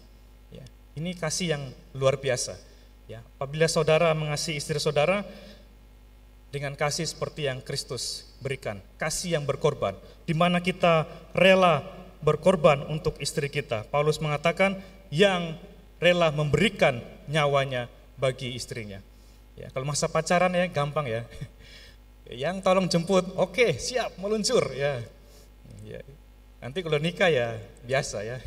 Ya, 0.51 0.67
ini 0.99 1.15
kasih 1.15 1.55
yang 1.55 1.63
luar 1.95 2.19
biasa. 2.19 2.59
Ya, 3.07 3.23
apabila 3.39 3.71
saudara 3.71 4.11
mengasihi 4.19 4.59
istri 4.59 4.83
saudara 4.83 5.23
dengan 6.51 6.75
kasih 6.75 7.07
seperti 7.07 7.47
yang 7.47 7.63
Kristus 7.63 8.26
berikan, 8.41 8.81
kasih 9.01 9.41
yang 9.41 9.45
berkorban, 9.45 9.97
di 10.29 10.35
mana 10.37 10.61
kita 10.61 11.09
rela 11.33 11.83
berkorban 12.21 12.85
untuk 12.91 13.17
istri 13.23 13.47
kita. 13.47 13.87
Paulus 13.89 14.19
mengatakan 14.19 14.81
yang 15.13 15.57
rela 16.03 16.35
memberikan 16.35 17.01
nyawanya 17.31 17.87
bagi 18.19 18.57
istrinya. 18.57 19.01
Ya, 19.57 19.73
kalau 19.73 19.89
masa 19.89 20.09
pacaran 20.11 20.53
ya 20.53 20.69
gampang 20.69 21.09
ya. 21.09 21.23
Yang 22.27 22.57
tolong 22.67 22.91
jemput, 22.91 23.23
oke 23.39 23.55
okay, 23.55 23.71
siap 23.79 24.19
meluncur 24.19 24.75
ya. 24.75 24.99
ya. 25.87 26.03
Nanti 26.59 26.83
kalau 26.83 26.99
nikah 26.99 27.31
ya 27.31 27.55
biasa 27.87 28.27
ya. 28.27 28.43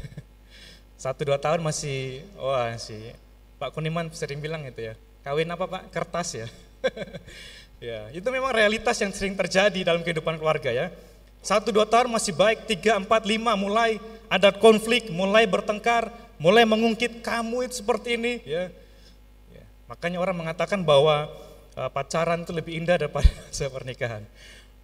Satu 1.02 1.24
dua 1.24 1.40
tahun 1.40 1.64
masih, 1.64 2.28
wah 2.36 2.76
si 2.76 3.16
Pak 3.56 3.72
Kuniman 3.72 4.12
sering 4.12 4.44
bilang 4.44 4.68
itu 4.68 4.92
ya. 4.92 5.00
Kawin 5.24 5.48
apa 5.48 5.64
Pak? 5.64 5.96
Kertas 5.96 6.30
ya. 6.36 6.48
ya, 7.80 8.12
itu 8.14 8.28
memang 8.28 8.52
realitas 8.54 8.96
yang 9.00 9.12
sering 9.12 9.36
terjadi 9.36 9.82
dalam 9.88 10.04
kehidupan 10.06 10.40
keluarga 10.40 10.72
ya. 10.72 10.88
Satu 11.40 11.72
dua 11.72 11.88
tahun 11.88 12.12
masih 12.12 12.36
baik, 12.36 12.68
tiga 12.68 13.00
empat 13.00 13.24
lima 13.24 13.56
mulai 13.56 14.00
ada 14.28 14.52
konflik, 14.52 15.08
mulai 15.08 15.48
bertengkar, 15.48 16.12
mulai 16.36 16.68
mengungkit 16.68 17.24
kamu 17.24 17.68
itu 17.68 17.80
seperti 17.84 18.20
ini 18.20 18.44
ya 18.44 18.72
Makanya 19.90 20.22
orang 20.22 20.38
mengatakan 20.38 20.86
bahwa 20.86 21.26
uh, 21.74 21.90
pacaran 21.90 22.46
itu 22.46 22.54
lebih 22.54 22.78
indah 22.78 23.02
daripada 23.02 23.26
pernikahan. 23.76 24.22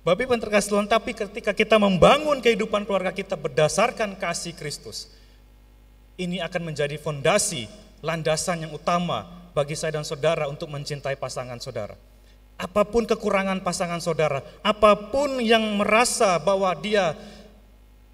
Bapak 0.01 0.21
Ibu 0.25 0.37
terkasih 0.37 0.85
tapi 0.85 1.13
ketika 1.13 1.53
kita 1.53 1.77
membangun 1.77 2.41
kehidupan 2.41 2.85
keluarga 2.85 3.13
kita 3.13 3.37
berdasarkan 3.37 4.17
kasih 4.17 4.57
Kristus, 4.57 5.09
ini 6.17 6.41
akan 6.41 6.73
menjadi 6.73 6.97
fondasi, 6.97 7.69
landasan 8.01 8.65
yang 8.65 8.73
utama 8.73 9.25
bagi 9.53 9.73
saya 9.77 9.97
dan 9.97 10.05
saudara 10.05 10.45
untuk 10.49 10.69
mencintai 10.73 11.17
pasangan 11.17 11.57
saudara. 11.61 11.97
Apa 12.55 12.87
pun 12.87 13.03
kekurangan 13.03 13.59
pasangan 13.59 13.99
saudara, 13.99 14.39
apa 14.63 14.95
pun 15.11 15.43
yang 15.43 15.61
merasa 15.75 16.39
bahwa 16.39 16.71
dia 16.79 17.11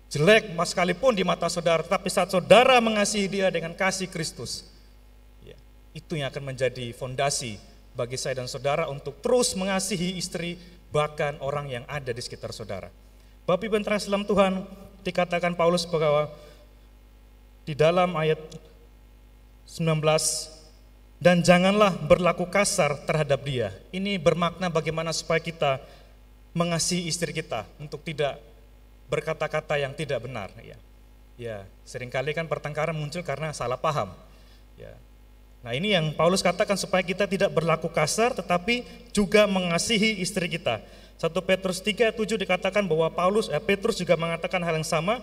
jelek 0.10 0.50
sekalipun 0.66 1.14
di 1.14 1.22
mata 1.22 1.46
saudara, 1.46 1.86
tapi 1.86 2.10
saat 2.10 2.34
saudara 2.34 2.82
mengasihi 2.82 3.30
dia 3.30 3.54
dengan 3.54 3.78
kasih 3.78 4.10
Kristus, 4.10 4.66
itu 5.92 6.18
yang 6.18 6.32
akan 6.32 6.56
menjadi 6.56 6.90
fondasi 6.96 7.60
bagi 7.92 8.16
saya 8.16 8.40
dan 8.40 8.48
saudara 8.48 8.88
untuk 8.88 9.20
terus 9.20 9.52
mengasihi 9.54 10.16
istri 10.16 10.56
bahkan 10.92 11.36
orang 11.44 11.68
yang 11.68 11.84
ada 11.88 12.12
di 12.12 12.22
sekitar 12.24 12.56
saudara. 12.56 12.88
Bapak 13.44 13.68
Ibu 13.68 13.78
dalam 13.84 14.24
Tuhan 14.24 14.64
dikatakan 15.04 15.54
Paulus 15.60 15.84
bahwa 15.84 16.32
di 17.68 17.76
dalam 17.76 18.16
ayat 18.16 18.40
19 19.68 20.00
dan 21.22 21.46
janganlah 21.46 21.94
berlaku 21.94 22.50
kasar 22.50 22.98
terhadap 23.06 23.46
dia. 23.46 23.70
Ini 23.94 24.18
bermakna 24.18 24.74
bagaimana 24.74 25.14
supaya 25.14 25.38
kita 25.38 25.78
mengasihi 26.58 27.06
istri 27.06 27.30
kita 27.30 27.70
untuk 27.78 28.02
tidak 28.02 28.42
berkata-kata 29.06 29.78
yang 29.78 29.94
tidak 29.94 30.26
benar 30.26 30.50
ya. 30.66 30.76
Ya, 31.38 31.58
sering 31.86 32.10
kali 32.10 32.34
kan 32.34 32.50
pertengkaran 32.50 32.98
muncul 32.98 33.22
karena 33.22 33.54
salah 33.54 33.78
paham. 33.78 34.10
Ya. 34.76 34.98
Nah, 35.62 35.78
ini 35.78 35.94
yang 35.94 36.10
Paulus 36.18 36.42
katakan 36.42 36.74
supaya 36.74 37.06
kita 37.06 37.30
tidak 37.30 37.54
berlaku 37.54 37.86
kasar 37.94 38.34
tetapi 38.34 38.82
juga 39.14 39.46
mengasihi 39.46 40.26
istri 40.26 40.50
kita. 40.50 40.82
1 41.22 41.30
Petrus 41.46 41.78
3 41.86 42.18
7 42.18 42.34
dikatakan 42.34 42.82
bahwa 42.82 43.14
Paulus 43.14 43.46
eh, 43.46 43.62
Petrus 43.62 43.94
juga 44.02 44.18
mengatakan 44.18 44.58
hal 44.66 44.74
yang 44.74 44.86
sama. 44.90 45.22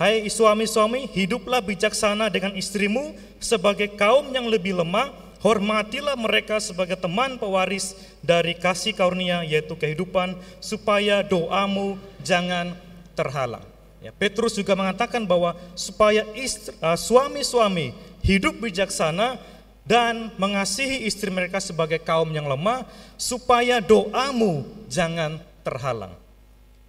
Hai 0.00 0.24
suami-suami, 0.32 1.12
hiduplah 1.12 1.60
bijaksana 1.60 2.32
dengan 2.32 2.56
istrimu 2.56 3.12
sebagai 3.36 3.84
kaum 4.00 4.32
yang 4.32 4.48
lebih 4.48 4.72
lemah, 4.80 5.12
hormatilah 5.44 6.16
mereka 6.16 6.56
sebagai 6.56 6.96
teman 6.96 7.36
pewaris 7.36 7.92
dari 8.24 8.56
kasih 8.56 8.96
karunia 8.96 9.44
yaitu 9.44 9.76
kehidupan 9.76 10.40
supaya 10.56 11.20
doamu 11.20 12.00
jangan 12.24 12.72
terhalang. 13.12 13.60
Ya, 14.00 14.08
Petrus 14.08 14.56
juga 14.56 14.72
mengatakan 14.72 15.28
bahwa 15.28 15.52
supaya 15.76 16.24
uh, 16.24 16.96
suami-suami 16.96 17.92
hidup 18.24 18.56
bijaksana 18.56 19.36
dan 19.84 20.32
mengasihi 20.40 21.04
istri 21.04 21.28
mereka 21.28 21.60
sebagai 21.60 22.00
kaum 22.00 22.32
yang 22.32 22.48
lemah 22.48 22.88
supaya 23.20 23.84
doamu 23.84 24.64
jangan 24.88 25.44
terhalang. 25.60 26.16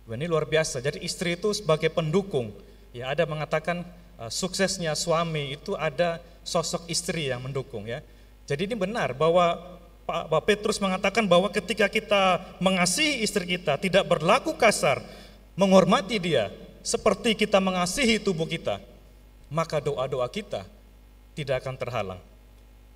Ini 0.07 0.31
luar 0.31 0.47
biasa. 0.47 0.79
Jadi 0.79 1.03
istri 1.03 1.35
itu 1.35 1.51
sebagai 1.51 1.91
pendukung. 1.91 2.70
Ya, 2.91 3.11
ada 3.11 3.23
mengatakan 3.23 3.87
uh, 4.19 4.27
suksesnya 4.27 4.91
suami 4.99 5.55
itu 5.55 5.75
ada 5.79 6.19
sosok 6.43 6.87
istri 6.91 7.31
yang 7.31 7.39
mendukung 7.39 7.87
ya. 7.87 8.03
Jadi 8.45 8.67
ini 8.67 8.75
benar 8.75 9.15
bahwa 9.15 9.79
Pak 10.03 10.43
Petrus 10.43 10.81
mengatakan 10.83 11.23
bahwa 11.23 11.47
ketika 11.47 11.87
kita 11.87 12.43
mengasihi 12.59 13.23
istri 13.23 13.55
kita, 13.55 13.79
tidak 13.79 14.03
berlaku 14.03 14.51
kasar, 14.59 14.99
menghormati 15.55 16.19
dia, 16.19 16.51
seperti 16.83 17.31
kita 17.31 17.63
mengasihi 17.63 18.19
tubuh 18.19 18.43
kita, 18.43 18.83
maka 19.47 19.79
doa-doa 19.79 20.27
kita 20.27 20.67
tidak 21.31 21.63
akan 21.63 21.75
terhalang. 21.79 22.21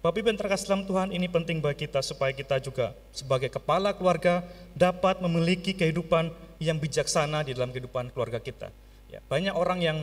Bapak 0.04 0.22
Ibu 0.22 0.28
yang 0.30 0.38
terkasih 0.38 0.66
dalam 0.70 0.84
Tuhan, 0.86 1.10
ini 1.16 1.26
penting 1.26 1.58
bagi 1.64 1.88
kita 1.88 2.04
supaya 2.06 2.30
kita 2.30 2.62
juga 2.62 2.94
sebagai 3.10 3.50
kepala 3.50 3.90
keluarga 3.96 4.46
dapat 4.78 5.18
memiliki 5.18 5.74
kehidupan 5.74 6.30
yang 6.62 6.78
bijaksana 6.78 7.42
di 7.42 7.58
dalam 7.58 7.74
kehidupan 7.74 8.14
keluarga 8.14 8.38
kita. 8.38 8.70
Ya, 9.16 9.24
banyak 9.32 9.56
orang 9.56 9.80
yang 9.80 10.00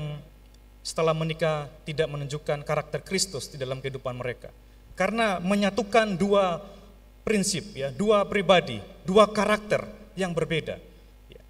setelah 0.80 1.12
menikah 1.12 1.68
tidak 1.84 2.08
menunjukkan 2.08 2.64
karakter 2.64 3.04
Kristus 3.04 3.52
di 3.52 3.60
dalam 3.60 3.84
kehidupan 3.84 4.16
mereka. 4.16 4.48
Karena 4.96 5.36
menyatukan 5.36 6.16
dua 6.16 6.64
prinsip 7.20 7.76
ya, 7.76 7.92
dua 7.92 8.24
pribadi, 8.24 8.80
dua 9.04 9.28
karakter 9.28 9.84
yang 10.16 10.32
berbeda. 10.32 10.80
Ya. 11.28 11.44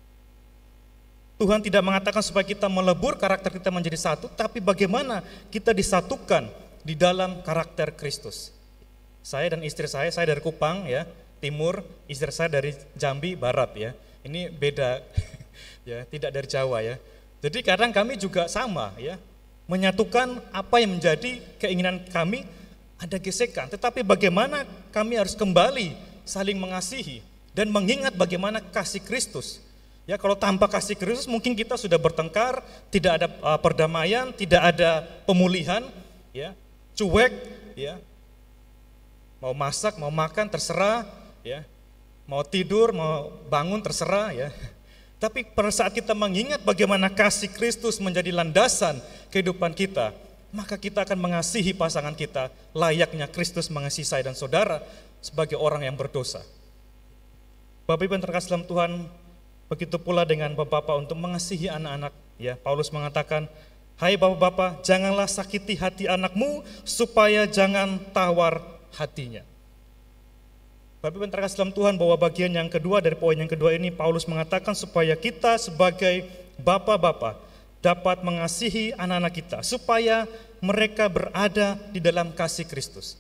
Tuhan 1.39 1.63
tidak 1.63 1.87
mengatakan 1.87 2.19
supaya 2.19 2.43
kita 2.43 2.67
melebur 2.67 3.15
karakter 3.15 3.55
kita 3.55 3.71
menjadi 3.71 4.11
satu, 4.11 4.27
tapi 4.35 4.59
bagaimana 4.59 5.23
kita 5.55 5.71
disatukan 5.71 6.51
di 6.83 6.99
dalam 6.99 7.47
karakter 7.47 7.95
Kristus. 7.95 8.51
Saya 9.23 9.55
dan 9.55 9.63
istri 9.63 9.87
saya, 9.87 10.11
saya 10.11 10.35
dari 10.35 10.43
Kupang 10.43 10.91
ya, 10.91 11.07
timur, 11.39 11.87
istri 12.11 12.35
saya 12.35 12.59
dari 12.59 12.75
Jambi 12.99 13.39
barat 13.39 13.71
ya. 13.79 13.91
Ini 14.27 14.51
beda 14.51 14.99
ya, 15.89 16.03
tidak 16.11 16.31
dari 16.35 16.51
Jawa 16.51 16.83
ya. 16.83 16.99
Jadi 17.43 17.59
kadang 17.67 17.91
kami 17.91 18.15
juga 18.15 18.47
sama 18.47 18.95
ya, 18.95 19.19
menyatukan 19.67 20.39
apa 20.55 20.79
yang 20.79 20.95
menjadi 20.95 21.43
keinginan 21.59 22.07
kami 22.07 22.47
ada 23.03 23.19
gesekan, 23.19 23.67
tetapi 23.67 24.07
bagaimana 24.07 24.63
kami 24.95 25.19
harus 25.19 25.35
kembali 25.35 25.99
saling 26.23 26.55
mengasihi 26.55 27.19
dan 27.51 27.67
mengingat 27.67 28.15
bagaimana 28.15 28.63
kasih 28.63 29.03
Kristus. 29.03 29.59
Ya, 30.07 30.19
kalau 30.19 30.35
tanpa 30.35 30.67
kasih 30.67 30.95
Kristus 30.99 31.27
mungkin 31.27 31.55
kita 31.55 31.79
sudah 31.79 31.99
bertengkar, 31.99 32.63
tidak 32.95 33.23
ada 33.23 33.27
uh, 33.43 33.59
perdamaian, 33.59 34.31
tidak 34.35 34.75
ada 34.75 35.03
pemulihan, 35.27 35.83
ya. 36.35 36.55
Cuek, 36.95 37.33
ya, 37.75 37.99
mau 39.39 39.55
masak, 39.55 39.99
mau 39.99 40.11
makan 40.11 40.47
terserah, 40.51 41.07
ya, 41.43 41.63
mau 42.27 42.43
tidur, 42.43 42.91
mau 42.91 43.31
bangun 43.47 43.83
terserah, 43.83 44.31
ya. 44.35 44.49
Tapi 45.23 45.47
pada 45.47 45.71
saat 45.71 45.95
kita 45.95 46.19
mengingat 46.19 46.67
bagaimana 46.67 47.07
kasih 47.07 47.47
Kristus 47.47 48.03
menjadi 48.03 48.35
landasan 48.35 48.99
kehidupan 49.31 49.71
kita, 49.71 50.11
maka 50.51 50.75
kita 50.75 51.07
akan 51.07 51.15
mengasihi 51.15 51.71
pasangan 51.79 52.11
kita 52.19 52.51
layaknya 52.75 53.31
Kristus 53.31 53.71
mengasihi 53.71 54.03
saya 54.03 54.27
dan 54.27 54.35
saudara 54.35 54.83
sebagai 55.23 55.55
orang 55.55 55.87
yang 55.87 55.95
berdosa. 55.95 56.43
Bapak 57.87 58.03
Ibu 58.03 58.19
yang 58.19 58.25
terkasih 58.27 58.51
dalam 58.51 58.67
Tuhan, 58.67 58.91
begitu 59.71 59.95
pula 60.03 60.27
dengan 60.27 60.59
Bapak-Bapak 60.59 61.07
untuk 61.07 61.15
mengasihi 61.23 61.71
anak-anak. 61.71 62.11
Ya, 62.43 62.59
Paulus 62.59 62.91
mengatakan, 62.91 63.47
Hai 64.03 64.19
bapak-bapak, 64.19 64.83
janganlah 64.83 65.31
sakiti 65.31 65.79
hati 65.79 66.11
anakmu 66.11 66.67
supaya 66.83 67.47
jangan 67.47 68.03
tawar 68.11 68.59
hatinya. 68.99 69.47
Bapak 71.03 71.19
Ibu 71.19 71.27
terkasih 71.35 71.59
dalam 71.59 71.75
Tuhan 71.75 71.99
bahwa 71.99 72.15
bagian 72.15 72.55
yang 72.55 72.71
kedua 72.71 73.03
dari 73.03 73.19
poin 73.19 73.35
yang 73.35 73.51
kedua 73.51 73.75
ini 73.75 73.91
Paulus 73.91 74.23
mengatakan 74.23 74.71
supaya 74.71 75.19
kita 75.19 75.59
sebagai 75.59 76.31
bapak-bapak 76.63 77.43
dapat 77.83 78.23
mengasihi 78.23 78.95
anak-anak 78.95 79.35
kita 79.35 79.59
supaya 79.67 80.31
mereka 80.63 81.11
berada 81.11 81.75
di 81.91 81.99
dalam 81.99 82.31
kasih 82.31 82.71
Kristus. 82.71 83.19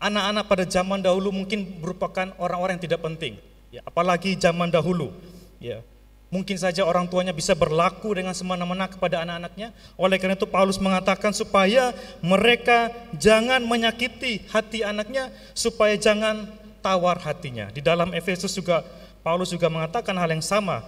Anak-anak 0.00 0.48
pada 0.48 0.64
zaman 0.64 1.04
dahulu 1.04 1.28
mungkin 1.28 1.76
merupakan 1.84 2.32
orang-orang 2.40 2.80
yang 2.80 2.88
tidak 2.88 3.04
penting, 3.04 3.36
ya, 3.68 3.84
apalagi 3.84 4.32
zaman 4.40 4.72
dahulu. 4.72 5.12
Ya, 5.60 5.84
Mungkin 6.32 6.56
saja 6.56 6.88
orang 6.88 7.04
tuanya 7.06 7.36
bisa 7.36 7.52
berlaku 7.52 8.16
dengan 8.16 8.32
semena-mena 8.32 8.88
kepada 8.88 9.22
anak-anaknya. 9.22 9.76
Oleh 9.94 10.16
karena 10.16 10.34
itu 10.34 10.48
Paulus 10.48 10.80
mengatakan 10.80 11.30
supaya 11.30 11.92
mereka 12.24 12.90
jangan 13.14 13.60
menyakiti 13.62 14.48
hati 14.50 14.82
anaknya, 14.82 15.30
supaya 15.52 15.94
jangan 15.94 16.63
tawar 16.84 17.16
hatinya. 17.24 17.72
Di 17.72 17.80
dalam 17.80 18.12
Efesus 18.12 18.52
juga 18.52 18.84
Paulus 19.24 19.48
juga 19.48 19.72
mengatakan 19.72 20.12
hal 20.20 20.28
yang 20.28 20.44
sama. 20.44 20.84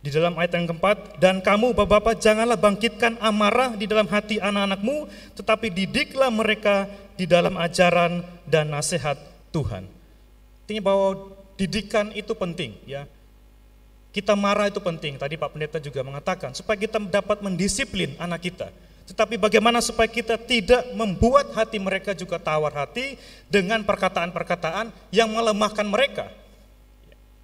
Di 0.00 0.08
dalam 0.08 0.32
ayat 0.40 0.56
yang 0.56 0.72
keempat, 0.72 1.20
dan 1.20 1.44
kamu 1.44 1.76
bapak-bapak 1.76 2.16
janganlah 2.16 2.56
bangkitkan 2.56 3.20
amarah 3.20 3.76
di 3.76 3.84
dalam 3.84 4.08
hati 4.08 4.40
anak-anakmu, 4.40 5.04
tetapi 5.36 5.68
didiklah 5.68 6.32
mereka 6.32 6.88
di 7.18 7.28
dalam 7.28 7.58
ajaran 7.60 8.24
dan 8.48 8.72
nasihat 8.72 9.20
Tuhan. 9.52 9.84
Artinya 10.64 10.82
bahwa 10.86 11.34
didikan 11.60 12.14
itu 12.16 12.32
penting 12.32 12.72
ya. 12.88 13.04
Kita 14.14 14.32
marah 14.32 14.72
itu 14.72 14.80
penting. 14.80 15.20
Tadi 15.20 15.36
Pak 15.36 15.52
Pendeta 15.52 15.76
juga 15.82 16.00
mengatakan 16.00 16.56
supaya 16.56 16.80
kita 16.80 16.96
dapat 16.96 17.44
mendisiplin 17.44 18.16
anak 18.16 18.48
kita. 18.48 18.72
Tetapi 19.08 19.40
bagaimana 19.40 19.80
supaya 19.80 20.04
kita 20.04 20.36
tidak 20.36 20.84
membuat 20.92 21.56
hati 21.56 21.80
mereka 21.80 22.12
juga 22.12 22.36
tawar 22.36 22.76
hati 22.76 23.16
dengan 23.48 23.80
perkataan-perkataan 23.80 24.92
yang 25.08 25.32
melemahkan 25.32 25.88
mereka. 25.88 26.28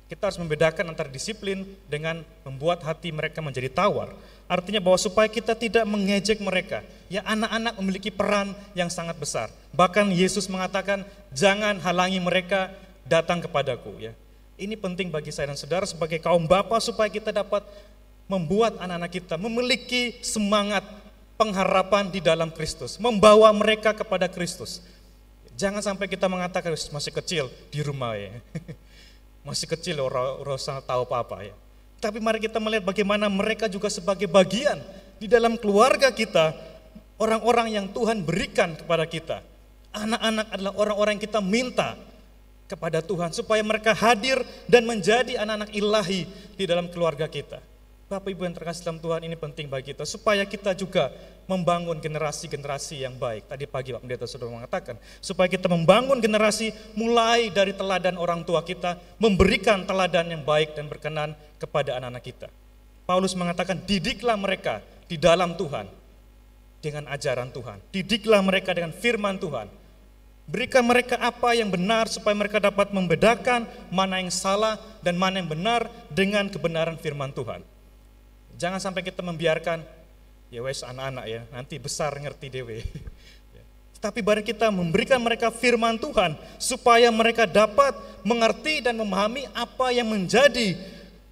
Kita 0.04 0.28
harus 0.28 0.36
membedakan 0.36 0.92
antara 0.92 1.08
disiplin 1.08 1.64
dengan 1.88 2.20
membuat 2.44 2.84
hati 2.84 3.08
mereka 3.08 3.40
menjadi 3.40 3.72
tawar. 3.72 4.12
Artinya 4.44 4.76
bahwa 4.76 5.00
supaya 5.00 5.24
kita 5.24 5.56
tidak 5.56 5.88
mengejek 5.88 6.44
mereka. 6.44 6.84
Ya 7.08 7.24
anak-anak 7.24 7.80
memiliki 7.80 8.12
peran 8.12 8.52
yang 8.76 8.92
sangat 8.92 9.16
besar. 9.16 9.48
Bahkan 9.72 10.12
Yesus 10.12 10.44
mengatakan 10.52 11.08
jangan 11.32 11.80
halangi 11.80 12.20
mereka 12.20 12.68
datang 13.08 13.40
kepadaku 13.40 13.96
ya. 14.04 14.12
Ini 14.60 14.76
penting 14.76 15.08
bagi 15.08 15.32
saya 15.32 15.48
dan 15.48 15.56
saudara 15.56 15.88
sebagai 15.88 16.20
kaum 16.20 16.44
bapa 16.44 16.76
supaya 16.84 17.08
kita 17.08 17.32
dapat 17.32 17.64
membuat 18.28 18.76
anak-anak 18.80 19.12
kita 19.12 19.34
memiliki 19.40 20.20
semangat 20.20 20.84
pengharapan 21.34 22.10
di 22.10 22.22
dalam 22.22 22.50
Kristus, 22.50 22.98
membawa 22.98 23.50
mereka 23.50 23.94
kepada 23.94 24.30
Kristus. 24.30 24.82
Jangan 25.54 25.82
sampai 25.82 26.10
kita 26.10 26.26
mengatakan 26.26 26.74
masih 26.74 27.12
kecil 27.14 27.46
di 27.70 27.80
rumah 27.82 28.18
ya. 28.18 28.34
Masih 29.44 29.68
kecil 29.68 30.00
orang 30.00 30.40
orang 30.40 30.56
tahu 30.56 31.04
apa-apa 31.04 31.44
ya. 31.44 31.52
Tapi 32.00 32.16
mari 32.16 32.40
kita 32.40 32.56
melihat 32.56 32.88
bagaimana 32.88 33.28
mereka 33.28 33.68
juga 33.68 33.92
sebagai 33.92 34.24
bagian 34.24 34.80
di 35.20 35.28
dalam 35.28 35.60
keluarga 35.60 36.08
kita, 36.08 36.56
orang-orang 37.20 37.76
yang 37.76 37.86
Tuhan 37.92 38.24
berikan 38.24 38.72
kepada 38.72 39.04
kita. 39.04 39.44
Anak-anak 39.92 40.48
adalah 40.48 40.72
orang-orang 40.80 41.20
yang 41.20 41.24
kita 41.28 41.40
minta 41.44 41.92
kepada 42.64 43.04
Tuhan 43.04 43.36
supaya 43.36 43.60
mereka 43.60 43.92
hadir 43.92 44.40
dan 44.64 44.88
menjadi 44.88 45.36
anak-anak 45.44 45.70
ilahi 45.76 46.24
di 46.56 46.64
dalam 46.64 46.88
keluarga 46.88 47.28
kita. 47.28 47.60
Bapak 48.04 48.36
Ibu 48.36 48.44
yang 48.44 48.52
terkasih 48.52 48.84
dalam 48.84 49.00
Tuhan 49.00 49.24
ini 49.24 49.32
penting 49.32 49.64
bagi 49.64 49.96
kita 49.96 50.04
supaya 50.04 50.44
kita 50.44 50.76
juga 50.76 51.08
membangun 51.48 51.96
generasi-generasi 51.96 53.00
yang 53.00 53.16
baik. 53.16 53.48
Tadi 53.48 53.64
pagi 53.64 53.96
Pak 53.96 54.04
Pendeta 54.04 54.28
sudah 54.28 54.44
mengatakan 54.44 55.00
supaya 55.24 55.48
kita 55.48 55.72
membangun 55.72 56.20
generasi 56.20 56.76
mulai 56.92 57.48
dari 57.48 57.72
teladan 57.72 58.20
orang 58.20 58.44
tua 58.44 58.60
kita 58.60 59.00
memberikan 59.16 59.88
teladan 59.88 60.28
yang 60.28 60.44
baik 60.44 60.76
dan 60.76 60.84
berkenan 60.84 61.32
kepada 61.56 61.96
anak-anak 61.96 62.24
kita. 62.24 62.48
Paulus 63.08 63.32
mengatakan 63.32 63.80
didiklah 63.80 64.36
mereka 64.36 64.84
di 65.08 65.16
dalam 65.16 65.56
Tuhan 65.56 65.88
dengan 66.84 67.08
ajaran 67.08 67.48
Tuhan. 67.56 67.80
Didiklah 67.88 68.44
mereka 68.44 68.76
dengan 68.76 68.92
firman 68.92 69.40
Tuhan 69.40 69.68
Berikan 70.44 70.84
mereka 70.84 71.16
apa 71.24 71.56
yang 71.56 71.72
benar 71.72 72.04
supaya 72.12 72.36
mereka 72.36 72.60
dapat 72.60 72.92
membedakan 72.92 73.64
mana 73.88 74.20
yang 74.20 74.28
salah 74.28 74.76
dan 75.00 75.16
mana 75.16 75.40
yang 75.40 75.48
benar 75.48 75.88
dengan 76.12 76.52
kebenaran 76.52 77.00
firman 77.00 77.32
Tuhan. 77.32 77.64
Jangan 78.54 78.78
sampai 78.78 79.02
kita 79.02 79.20
membiarkan 79.20 79.82
ya 80.52 80.62
wes 80.62 80.86
anak-anak 80.86 81.24
ya, 81.26 81.40
nanti 81.50 81.78
besar 81.82 82.14
ngerti 82.14 82.46
dewe. 82.50 82.82
Tapi 84.04 84.20
barang 84.20 84.44
kita 84.44 84.68
memberikan 84.68 85.16
mereka 85.16 85.48
firman 85.48 85.96
Tuhan 85.96 86.36
supaya 86.60 87.08
mereka 87.08 87.48
dapat 87.48 87.96
mengerti 88.20 88.84
dan 88.84 89.00
memahami 89.00 89.48
apa 89.56 89.96
yang 89.96 90.12
menjadi 90.12 90.76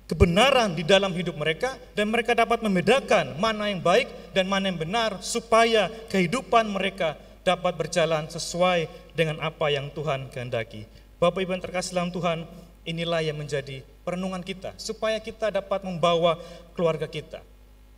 kebenaran 0.09 0.73
di 0.73 0.81
dalam 0.81 1.13
hidup 1.13 1.37
mereka 1.37 1.77
dan 1.93 2.09
mereka 2.09 2.33
dapat 2.33 2.65
membedakan 2.65 3.37
mana 3.37 3.69
yang 3.69 3.85
baik 3.85 4.09
dan 4.33 4.49
mana 4.49 4.73
yang 4.73 4.81
benar 4.81 5.21
supaya 5.21 5.93
kehidupan 6.09 6.65
mereka 6.69 7.17
dapat 7.45 7.77
berjalan 7.77 8.25
sesuai 8.29 8.89
dengan 9.13 9.41
apa 9.45 9.69
yang 9.69 9.93
Tuhan 9.93 10.33
kehendaki. 10.33 10.89
Bapak 11.21 11.45
Ibu 11.45 11.55
yang 11.55 11.65
terkasih 11.65 11.93
dalam 11.95 12.11
Tuhan, 12.11 12.49
inilah 12.89 13.21
yang 13.23 13.39
menjadi 13.39 13.85
perenungan 14.03 14.43
kita 14.43 14.75
supaya 14.79 15.19
kita 15.23 15.51
dapat 15.51 15.83
membawa 15.87 16.39
keluarga 16.75 17.07
kita 17.07 17.43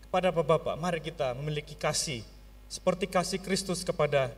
kepada 0.05 0.31
Bapak-bapak. 0.31 0.79
Mari 0.79 1.01
kita 1.03 1.35
memiliki 1.35 1.75
kasih 1.75 2.23
seperti 2.71 3.11
kasih 3.11 3.41
Kristus 3.43 3.83
kepada 3.83 4.31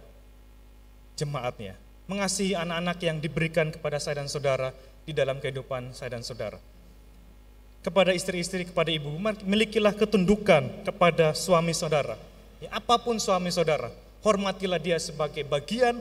jemaatnya. 1.18 1.74
Mengasihi 2.06 2.54
anak-anak 2.54 2.98
yang 3.02 3.18
diberikan 3.18 3.68
kepada 3.74 3.98
saya 3.98 4.22
dan 4.22 4.30
saudara 4.30 4.70
di 5.02 5.10
dalam 5.10 5.42
kehidupan 5.42 5.90
saya 5.90 6.14
dan 6.14 6.22
saudara. 6.22 6.58
Kepada 7.82 8.10
istri-istri, 8.14 8.66
kepada 8.66 8.90
ibu, 8.90 9.10
milikilah 9.46 9.94
ketundukan 9.94 10.86
kepada 10.86 11.34
suami 11.34 11.70
saudara. 11.70 12.18
Ya, 12.58 12.70
apa 12.74 12.98
pun 12.98 13.18
suami 13.18 13.50
saudara, 13.50 13.90
hormatilah 14.22 14.78
dia 14.82 14.98
sebagai 14.98 15.46
bagian 15.46 15.98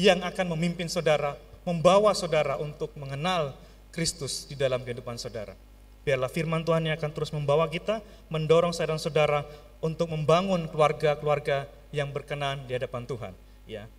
yang 0.00 0.24
akan 0.24 0.56
memimpin 0.56 0.88
saudara, 0.88 1.36
membawa 1.68 2.16
saudara 2.16 2.56
untuk 2.56 2.92
mengenal 2.96 3.52
Kristus 3.98 4.46
di 4.46 4.54
dalam 4.54 4.86
kehidupan 4.86 5.18
saudara. 5.18 5.58
Biarlah 6.06 6.30
firman 6.30 6.62
Tuhan 6.62 6.86
yang 6.86 6.94
akan 6.94 7.10
terus 7.10 7.34
membawa 7.34 7.66
kita, 7.66 7.98
mendorong 8.30 8.70
saya 8.70 8.94
dan 8.94 9.02
saudara 9.02 9.42
untuk 9.82 10.06
membangun 10.14 10.70
keluarga-keluarga 10.70 11.66
yang 11.90 12.14
berkenan 12.14 12.62
di 12.70 12.78
hadapan 12.78 13.02
Tuhan. 13.10 13.34
Ya, 13.66 13.90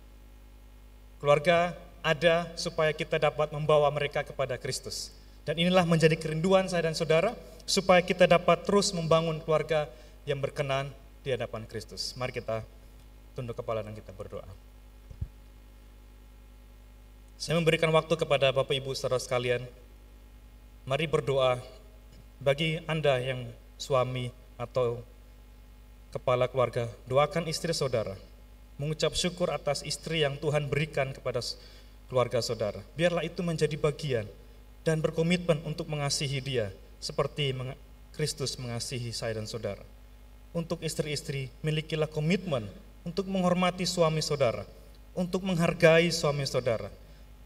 Keluarga 1.20 1.76
ada 2.00 2.48
supaya 2.56 2.96
kita 2.96 3.20
dapat 3.20 3.52
membawa 3.52 3.92
mereka 3.92 4.24
kepada 4.24 4.56
Kristus. 4.56 5.12
Dan 5.44 5.60
inilah 5.60 5.84
menjadi 5.84 6.16
kerinduan 6.16 6.64
saya 6.64 6.88
dan 6.88 6.96
saudara, 6.96 7.36
supaya 7.68 8.00
kita 8.00 8.24
dapat 8.24 8.64
terus 8.64 8.88
membangun 8.96 9.36
keluarga 9.44 9.84
yang 10.24 10.40
berkenan 10.40 10.88
di 11.20 11.36
hadapan 11.36 11.68
Kristus. 11.68 12.16
Mari 12.16 12.32
kita 12.32 12.64
tunduk 13.36 13.52
kepala 13.52 13.84
dan 13.84 13.92
kita 13.92 14.16
berdoa. 14.16 14.48
Saya 17.36 17.56
memberikan 17.60 17.88
waktu 17.92 18.16
kepada 18.16 18.52
Bapak 18.52 18.72
Ibu 18.80 18.96
saudara 18.96 19.20
sekalian. 19.20 19.64
Mari 20.88 21.04
berdoa 21.04 21.60
bagi 22.40 22.80
Anda 22.88 23.20
yang 23.20 23.44
suami 23.76 24.32
atau 24.56 25.04
kepala 26.08 26.48
keluarga, 26.48 26.88
doakan 27.04 27.48
istri 27.48 27.76
saudara 27.76 28.16
mengucap 28.80 29.12
syukur 29.12 29.52
atas 29.52 29.84
istri 29.84 30.24
yang 30.24 30.40
Tuhan 30.40 30.72
berikan 30.72 31.12
kepada 31.12 31.44
keluarga 32.08 32.40
saudara. 32.40 32.80
Biarlah 32.96 33.28
itu 33.28 33.44
menjadi 33.44 33.76
bagian 33.76 34.24
dan 34.80 35.04
berkomitmen 35.04 35.60
untuk 35.68 35.92
mengasihi 35.92 36.40
dia 36.40 36.72
seperti 36.96 37.52
Kristus 38.16 38.56
mengasihi 38.56 39.12
saya 39.12 39.36
dan 39.36 39.44
saudara. 39.44 39.84
Untuk 40.56 40.80
istri-istri, 40.80 41.52
milikilah 41.60 42.08
komitmen 42.08 42.64
untuk 43.04 43.28
menghormati 43.28 43.84
suami 43.84 44.24
saudara, 44.24 44.64
untuk 45.12 45.44
menghargai 45.44 46.08
suami 46.10 46.42
saudara, 46.48 46.88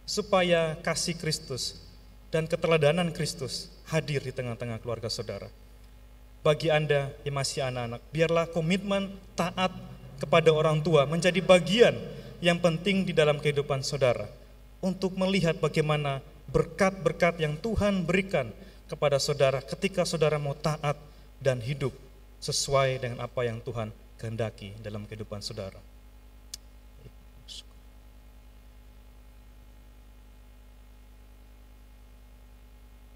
supaya 0.07 0.79
kasih 0.81 1.19
Kristus 1.19 1.84
dan 2.35 2.51
keteladanan 2.51 3.15
Kristus 3.15 3.71
hadir 3.87 4.19
di 4.19 4.35
tengah-tengah 4.35 4.83
keluarga 4.83 5.07
saudara. 5.07 5.47
Bagi 6.43 6.67
Anda 6.67 7.15
yang 7.23 7.39
masih 7.39 7.63
anak-anak, 7.63 8.03
biarlah 8.11 8.51
komitmen 8.51 9.15
taat 9.39 9.71
kepada 10.19 10.51
orang 10.51 10.83
tua 10.83 11.07
menjadi 11.07 11.39
bagian 11.39 11.95
yang 12.43 12.59
penting 12.59 13.07
di 13.07 13.15
dalam 13.15 13.39
kehidupan 13.39 13.87
saudara 13.87 14.27
untuk 14.83 15.15
melihat 15.15 15.63
bagaimana 15.63 16.19
berkat-berkat 16.51 17.39
yang 17.39 17.55
Tuhan 17.55 18.03
berikan 18.03 18.51
kepada 18.91 19.23
saudara 19.23 19.63
ketika 19.63 20.03
saudara 20.03 20.37
mau 20.37 20.59
taat 20.59 20.99
dan 21.39 21.63
hidup 21.63 21.95
sesuai 22.43 22.99
dengan 22.99 23.23
apa 23.23 23.47
yang 23.47 23.63
Tuhan 23.63 23.95
kehendaki 24.19 24.75
dalam 24.83 25.07
kehidupan 25.07 25.39
saudara. 25.39 25.94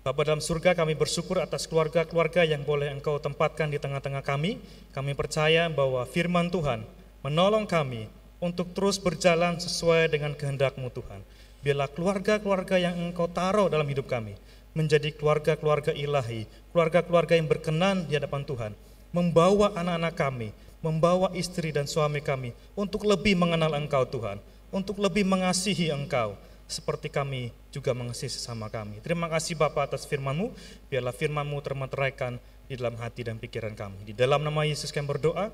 Bapa 0.07 0.23
dalam 0.23 0.39
surga 0.39 0.79
kami 0.79 0.95
bersyukur 0.95 1.43
atas 1.43 1.67
keluarga-keluarga 1.67 2.47
yang 2.47 2.63
boleh 2.63 2.87
Engkau 2.95 3.19
tempatkan 3.19 3.67
di 3.67 3.83
tengah-tengah 3.83 4.23
kami. 4.23 4.63
Kami 4.95 5.13
percaya 5.19 5.67
bahwa 5.67 6.07
firman 6.07 6.55
Tuhan 6.55 6.87
menolong 7.27 7.67
kami 7.67 8.07
untuk 8.39 8.71
terus 8.79 9.03
berjalan 9.03 9.59
sesuai 9.59 10.07
dengan 10.15 10.39
kehendak-Mu 10.39 10.95
Tuhan. 10.95 11.21
Biarlah 11.67 11.91
keluarga-keluarga 11.91 12.79
yang 12.79 12.95
Engkau 13.11 13.27
taruh 13.27 13.67
dalam 13.67 13.91
hidup 13.91 14.07
kami 14.07 14.39
menjadi 14.79 15.11
keluarga-keluarga 15.11 15.91
ilahi, 15.91 16.47
keluarga-keluarga 16.71 17.35
yang 17.35 17.51
berkenan 17.51 18.07
di 18.07 18.15
hadapan 18.15 18.47
Tuhan, 18.47 18.73
membawa 19.11 19.75
anak-anak 19.75 20.15
kami, 20.15 20.55
membawa 20.79 21.35
istri 21.35 21.75
dan 21.75 21.91
suami 21.91 22.23
kami 22.23 22.55
untuk 22.79 23.03
lebih 23.03 23.35
mengenal 23.35 23.75
Engkau 23.75 24.07
Tuhan, 24.07 24.39
untuk 24.71 25.03
lebih 25.03 25.27
mengasihi 25.27 25.91
Engkau, 25.91 26.39
seperti 26.69 27.09
kami 27.09 27.51
juga 27.73 27.97
mengasihi 27.97 28.29
sesama 28.29 28.69
kami. 28.69 29.01
Terima 29.01 29.27
kasih 29.27 29.57
Bapak 29.57 29.91
atas 29.91 30.05
firman-Mu, 30.05 30.53
biarlah 30.93 31.17
firman-Mu 31.17 31.59
termateraikan 31.65 32.37
di 32.69 32.77
dalam 32.77 33.01
hati 33.01 33.25
dan 33.25 33.41
pikiran 33.41 33.73
kami. 33.73 34.05
Di 34.05 34.15
dalam 34.15 34.45
nama 34.45 34.69
Yesus 34.69 34.93
kami 34.93 35.09
berdoa, 35.09 35.49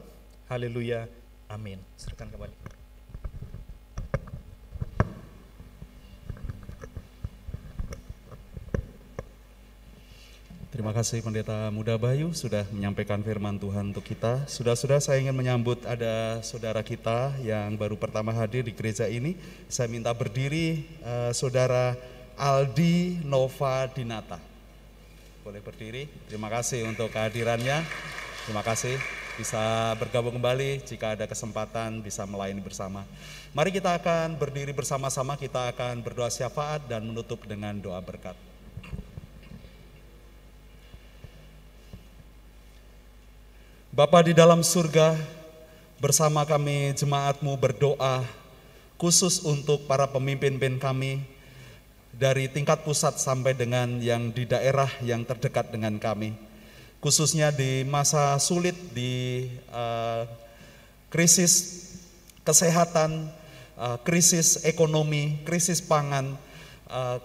haleluya, 0.50 1.06
amin. 1.46 1.78
Serahkan 1.94 2.28
kembali. 2.34 2.83
Terima 10.84 11.00
kasih 11.00 11.24
Pendeta 11.24 11.72
Muda 11.72 11.96
Bayu 11.96 12.36
sudah 12.36 12.68
menyampaikan 12.68 13.16
firman 13.24 13.56
Tuhan 13.56 13.88
untuk 13.88 14.04
kita. 14.04 14.44
Sudah-sudah 14.44 15.00
saya 15.00 15.16
ingin 15.16 15.32
menyambut 15.32 15.80
ada 15.88 16.44
saudara 16.44 16.84
kita 16.84 17.32
yang 17.40 17.72
baru 17.80 17.96
pertama 17.96 18.36
hadir 18.36 18.68
di 18.68 18.76
gereja 18.76 19.08
ini. 19.08 19.32
Saya 19.64 19.88
minta 19.88 20.12
berdiri 20.12 20.84
uh, 21.00 21.32
saudara 21.32 21.96
Aldi 22.36 23.24
Nova 23.24 23.88
Dinata. 23.88 24.36
Boleh 25.40 25.64
berdiri. 25.64 26.04
Terima 26.28 26.52
kasih 26.52 26.84
untuk 26.84 27.08
kehadirannya. 27.08 27.80
Terima 28.44 28.60
kasih 28.60 29.00
bisa 29.40 29.96
bergabung 29.96 30.36
kembali 30.36 30.84
jika 30.84 31.16
ada 31.16 31.24
kesempatan 31.24 32.04
bisa 32.04 32.28
melayani 32.28 32.60
bersama. 32.60 33.08
Mari 33.56 33.72
kita 33.72 33.96
akan 33.96 34.36
berdiri 34.36 34.76
bersama-sama, 34.76 35.40
kita 35.40 35.64
akan 35.72 36.04
berdoa 36.04 36.28
syafaat 36.28 36.84
dan 36.84 37.08
menutup 37.08 37.40
dengan 37.48 37.72
doa 37.72 38.04
berkat. 38.04 38.36
Bapa 43.94 44.26
di 44.26 44.34
dalam 44.34 44.58
surga, 44.66 45.14
bersama 46.02 46.42
kami 46.42 46.98
jemaatmu 46.98 47.54
berdoa 47.54 48.26
khusus 48.98 49.46
untuk 49.46 49.86
para 49.86 50.10
pemimpin-pemimpin 50.10 50.82
kami 50.82 51.22
dari 52.10 52.50
tingkat 52.50 52.82
pusat 52.82 53.22
sampai 53.22 53.54
dengan 53.54 54.02
yang 54.02 54.34
di 54.34 54.50
daerah 54.50 54.90
yang 54.98 55.22
terdekat 55.22 55.70
dengan 55.70 56.02
kami. 56.02 56.34
Khususnya 56.98 57.54
di 57.54 57.86
masa 57.86 58.34
sulit 58.42 58.74
di 58.90 59.46
uh, 59.70 60.26
krisis 61.06 61.86
kesehatan, 62.42 63.30
uh, 63.78 64.02
krisis 64.02 64.66
ekonomi, 64.66 65.38
krisis 65.46 65.78
pangan, 65.78 66.34
uh, 66.90 67.22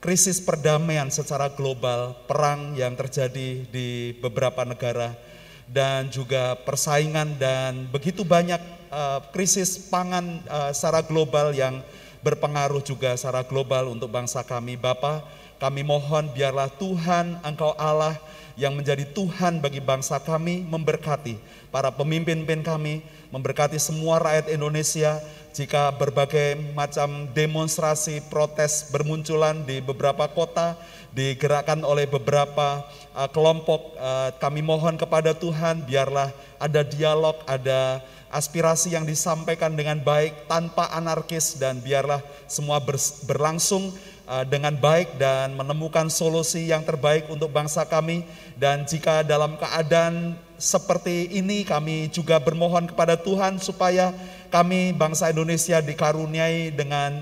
krisis 0.00 0.40
perdamaian 0.40 1.12
secara 1.12 1.52
global, 1.52 2.16
perang 2.24 2.72
yang 2.72 2.96
terjadi 2.96 3.68
di 3.68 4.16
beberapa 4.16 4.64
negara 4.64 5.25
dan 5.66 6.08
juga 6.08 6.54
persaingan 6.62 7.34
dan 7.38 7.90
begitu 7.90 8.22
banyak 8.22 8.58
uh, 8.90 9.20
krisis 9.34 9.90
pangan 9.90 10.42
uh, 10.46 10.70
secara 10.70 11.02
global 11.02 11.50
yang 11.50 11.82
berpengaruh 12.22 12.82
juga 12.82 13.14
secara 13.14 13.46
global 13.46 13.90
untuk 13.94 14.10
bangsa 14.10 14.42
kami. 14.42 14.74
Bapak, 14.74 15.22
Kami 15.56 15.80
mohon 15.80 16.28
biarlah 16.36 16.68
Tuhan 16.76 17.40
Engkau 17.40 17.72
Allah 17.80 18.12
yang 18.60 18.76
menjadi 18.76 19.08
Tuhan 19.08 19.64
bagi 19.64 19.80
bangsa 19.80 20.20
kami 20.20 20.64
memberkati 20.68 21.40
para 21.72 21.88
pemimpin-pemimpin 21.88 22.60
kami, 22.60 23.00
memberkati 23.32 23.80
semua 23.80 24.20
rakyat 24.20 24.52
Indonesia 24.52 25.16
jika 25.56 25.88
berbagai 25.96 26.60
macam 26.76 27.24
demonstrasi 27.32 28.20
protes 28.28 28.92
bermunculan 28.92 29.64
di 29.64 29.80
beberapa 29.80 30.28
kota 30.28 30.76
digerakkan 31.16 31.80
oleh 31.80 32.04
beberapa 32.04 32.84
uh, 33.16 33.28
kelompok 33.32 33.96
uh, 33.96 34.30
kami 34.36 34.60
mohon 34.60 35.00
kepada 35.00 35.32
Tuhan 35.32 35.80
biarlah 35.88 36.28
ada 36.60 36.84
dialog, 36.84 37.40
ada 37.48 38.04
aspirasi 38.28 38.92
yang 38.92 39.08
disampaikan 39.08 39.72
dengan 39.72 39.96
baik 39.96 40.44
tanpa 40.44 40.92
anarkis 40.92 41.56
dan 41.56 41.80
biarlah 41.80 42.20
semua 42.44 42.76
berlangsung 43.24 43.88
uh, 44.28 44.44
dengan 44.44 44.76
baik 44.76 45.16
dan 45.16 45.56
menemukan 45.56 46.12
solusi 46.12 46.68
yang 46.68 46.84
terbaik 46.84 47.24
untuk 47.32 47.48
bangsa 47.48 47.88
kami. 47.88 48.28
Dan 48.56 48.84
jika 48.84 49.24
dalam 49.24 49.56
keadaan 49.56 50.36
seperti 50.56 51.32
ini 51.36 51.64
kami 51.64 52.08
juga 52.12 52.40
bermohon 52.40 52.88
kepada 52.88 53.16
Tuhan 53.16 53.60
supaya 53.60 54.12
kami 54.48 54.96
bangsa 54.96 55.28
Indonesia 55.28 55.80
dikaruniai 55.84 56.72
dengan 56.72 57.20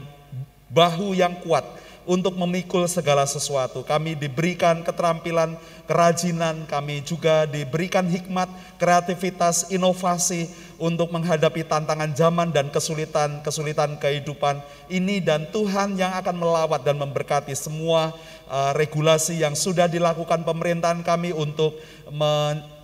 bahu 0.71 1.15
yang 1.15 1.35
kuat 1.43 1.63
untuk 2.05 2.37
memikul 2.37 2.85
segala 2.85 3.25
sesuatu. 3.25 3.81
Kami 3.85 4.17
diberikan 4.17 4.85
keterampilan, 4.85 5.57
kerajinan, 5.89 6.69
kami 6.69 7.01
juga 7.05 7.49
diberikan 7.49 8.05
hikmat, 8.05 8.49
kreativitas, 8.77 9.73
inovasi 9.73 10.49
untuk 10.77 11.09
menghadapi 11.13 11.65
tantangan 11.65 12.13
zaman 12.13 12.53
dan 12.53 12.69
kesulitan-kesulitan 12.69 13.97
kehidupan 13.97 14.61
ini 14.93 15.21
dan 15.21 15.49
Tuhan 15.49 15.97
yang 15.97 16.13
akan 16.21 16.37
melawat 16.37 16.85
dan 16.85 17.01
memberkati 17.01 17.57
semua 17.57 18.13
uh, 18.49 18.73
regulasi 18.77 19.41
yang 19.41 19.57
sudah 19.57 19.89
dilakukan 19.89 20.45
pemerintahan 20.45 21.01
kami 21.01 21.33
untuk 21.33 21.77
men 22.13 22.75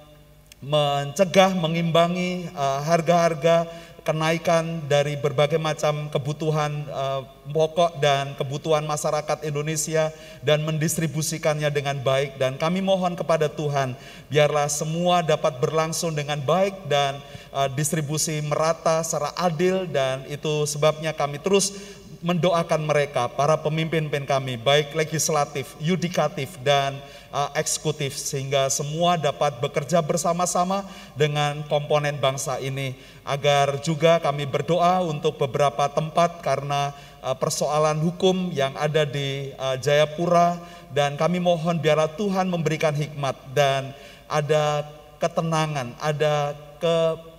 mencegah, 0.60 1.56
mengimbangi 1.56 2.44
uh, 2.52 2.84
harga-harga 2.84 3.64
uh, 3.64 3.70
kenaikan 4.02 4.80
dari 4.88 5.16
berbagai 5.16 5.60
macam 5.60 6.08
kebutuhan 6.08 6.84
uh, 6.88 7.22
pokok 7.50 8.00
dan 8.00 8.32
kebutuhan 8.38 8.86
masyarakat 8.86 9.44
Indonesia 9.44 10.08
dan 10.40 10.64
mendistribusikannya 10.64 11.68
dengan 11.68 12.00
baik. 12.00 12.40
Dan 12.40 12.56
kami 12.56 12.80
mohon 12.80 13.14
kepada 13.14 13.50
Tuhan 13.50 13.94
biarlah 14.32 14.66
semua 14.72 15.20
dapat 15.20 15.60
berlangsung 15.60 16.16
dengan 16.16 16.40
baik 16.40 16.88
dan 16.88 17.20
uh, 17.52 17.68
distribusi 17.70 18.40
merata 18.40 19.04
secara 19.04 19.34
adil 19.36 19.84
dan 19.90 20.24
itu 20.26 20.64
sebabnya 20.64 21.12
kami 21.12 21.42
terus 21.42 21.74
mendoakan 22.20 22.84
mereka 22.84 23.32
para 23.32 23.56
pemimpin-pemimpin 23.56 24.28
kami 24.28 24.60
baik 24.60 24.92
legislatif, 24.92 25.72
yudikatif 25.80 26.60
dan 26.60 27.00
uh, 27.32 27.48
eksekutif 27.56 28.12
sehingga 28.12 28.68
semua 28.68 29.16
dapat 29.16 29.56
bekerja 29.56 30.04
bersama-sama 30.04 30.84
dengan 31.16 31.64
komponen 31.66 32.20
bangsa 32.20 32.60
ini. 32.60 32.92
Agar 33.24 33.80
juga 33.80 34.20
kami 34.20 34.44
berdoa 34.44 35.00
untuk 35.00 35.40
beberapa 35.40 35.88
tempat 35.88 36.44
karena 36.44 36.92
uh, 37.24 37.32
persoalan 37.32 37.96
hukum 38.04 38.52
yang 38.52 38.76
ada 38.76 39.08
di 39.08 39.56
uh, 39.56 39.80
Jayapura. 39.80 40.60
Dan 40.90 41.14
kami 41.14 41.38
mohon 41.38 41.78
biarlah 41.78 42.10
Tuhan 42.18 42.50
memberikan 42.50 42.90
hikmat 42.90 43.38
dan 43.54 43.94
ada 44.26 44.82
ketenangan, 45.22 45.94
ada 46.02 46.58
ke 46.82 47.29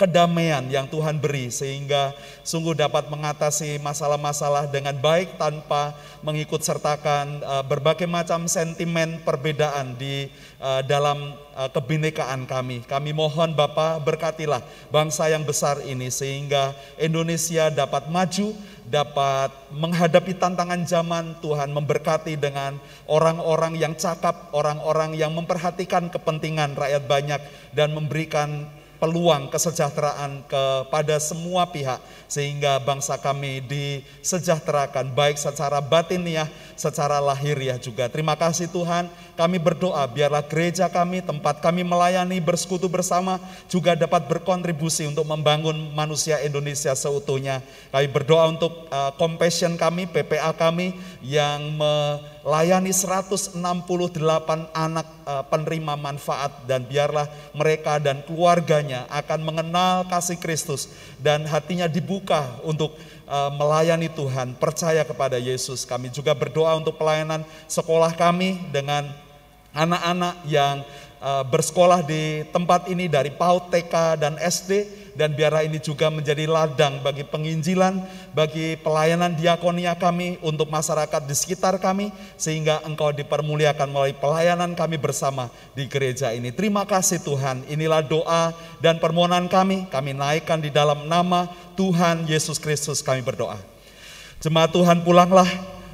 kedamaian 0.00 0.64
yang 0.72 0.88
Tuhan 0.88 1.20
beri 1.20 1.52
sehingga 1.52 2.16
sungguh 2.40 2.72
dapat 2.72 3.12
mengatasi 3.12 3.76
masalah-masalah 3.84 4.64
dengan 4.72 4.96
baik 4.96 5.36
tanpa 5.36 5.92
mengikut 6.24 6.64
sertakan 6.64 7.44
uh, 7.44 7.60
berbagai 7.60 8.08
macam 8.08 8.48
sentimen 8.48 9.20
perbedaan 9.20 10.00
di 10.00 10.32
uh, 10.56 10.80
dalam 10.80 11.36
uh, 11.52 11.68
kebinekaan 11.68 12.48
kami. 12.48 12.80
Kami 12.88 13.12
mohon 13.12 13.52
Bapak 13.52 14.00
berkatilah 14.00 14.64
bangsa 14.88 15.28
yang 15.28 15.44
besar 15.44 15.84
ini 15.84 16.08
sehingga 16.08 16.72
Indonesia 16.96 17.68
dapat 17.68 18.08
maju, 18.08 18.56
dapat 18.88 19.52
menghadapi 19.68 20.32
tantangan 20.40 20.80
zaman 20.88 21.36
Tuhan 21.44 21.76
memberkati 21.76 22.40
dengan 22.40 22.80
orang-orang 23.04 23.76
yang 23.76 23.92
cakap, 24.00 24.48
orang-orang 24.56 25.12
yang 25.12 25.36
memperhatikan 25.36 26.08
kepentingan 26.08 26.72
rakyat 26.72 27.04
banyak 27.04 27.40
dan 27.76 27.92
memberikan 27.92 28.79
peluang 29.00 29.48
kesejahteraan 29.48 30.44
kepada 30.44 31.16
semua 31.16 31.64
pihak 31.72 31.98
sehingga 32.28 32.76
bangsa 32.84 33.16
kami 33.16 33.64
disejahterakan 33.64 35.10
baik 35.16 35.40
secara 35.40 35.80
batiniah, 35.80 36.46
secara 36.76 37.18
lahiriah 37.18 37.80
juga. 37.80 38.06
Terima 38.12 38.36
kasih 38.36 38.68
Tuhan, 38.68 39.08
kami 39.40 39.56
berdoa 39.56 40.04
biarlah 40.04 40.44
gereja 40.44 40.84
kami, 40.92 41.24
tempat 41.24 41.64
kami 41.64 41.80
melayani 41.80 42.36
bersekutu 42.44 42.92
bersama 42.92 43.40
juga 43.72 43.96
dapat 43.96 44.28
berkontribusi 44.28 45.08
untuk 45.08 45.24
membangun 45.24 45.96
manusia 45.96 46.36
Indonesia 46.44 46.92
seutuhnya. 46.92 47.64
Kami 47.88 48.04
berdoa 48.12 48.52
untuk 48.52 48.84
uh, 48.92 49.16
compassion 49.16 49.80
kami, 49.80 50.04
PPA 50.04 50.52
kami 50.52 50.92
yang 51.24 51.80
melayani 51.80 52.92
168 52.92 53.56
anak 54.76 55.08
uh, 55.24 55.40
penerima 55.48 55.96
manfaat 55.96 56.52
dan 56.68 56.84
biarlah 56.84 57.24
mereka 57.56 57.96
dan 57.96 58.20
keluarganya 58.28 59.08
akan 59.08 59.40
mengenal 59.40 60.04
kasih 60.12 60.36
Kristus 60.36 60.92
dan 61.16 61.48
hatinya 61.48 61.88
dibuka 61.88 62.44
untuk 62.60 62.92
uh, 63.24 63.48
melayani 63.54 64.12
Tuhan, 64.12 64.52
percaya 64.58 65.06
kepada 65.06 65.40
Yesus. 65.40 65.88
Kami 65.88 66.12
juga 66.12 66.36
berdoa 66.36 66.76
untuk 66.76 67.00
pelayanan 67.00 67.46
sekolah 67.70 68.12
kami 68.18 68.68
dengan 68.68 69.29
anak-anak 69.74 70.34
yang 70.48 70.82
uh, 71.20 71.44
bersekolah 71.46 72.02
di 72.02 72.42
tempat 72.50 72.88
ini 72.90 73.06
dari 73.06 73.30
PAUD, 73.30 73.70
TK, 73.70 73.94
dan 74.18 74.34
SD 74.40 75.00
dan 75.14 75.36
biarlah 75.36 75.66
ini 75.66 75.76
juga 75.76 76.08
menjadi 76.08 76.48
ladang 76.48 77.02
bagi 77.04 77.26
penginjilan, 77.28 78.00
bagi 78.32 78.80
pelayanan 78.80 79.36
diakonia 79.36 79.92
kami 79.92 80.40
untuk 80.40 80.72
masyarakat 80.72 81.28
di 81.28 81.34
sekitar 81.36 81.76
kami, 81.76 82.08
sehingga 82.40 82.80
engkau 82.88 83.12
dipermuliakan 83.12 83.90
melalui 83.90 84.16
pelayanan 84.16 84.72
kami 84.72 84.96
bersama 84.96 85.52
di 85.76 85.84
gereja 85.84 86.32
ini. 86.32 86.48
Terima 86.54 86.88
kasih 86.88 87.20
Tuhan, 87.20 87.68
inilah 87.68 88.00
doa 88.00 88.56
dan 88.80 88.96
permohonan 88.96 89.44
kami, 89.50 89.84
kami 89.92 90.16
naikkan 90.16 90.56
di 90.56 90.72
dalam 90.72 91.04
nama 91.04 91.50
Tuhan 91.76 92.24
Yesus 92.24 92.56
Kristus 92.56 93.04
kami 93.04 93.20
berdoa. 93.20 93.60
Jemaat 94.40 94.72
Tuhan 94.72 95.04
pulanglah, 95.04 95.48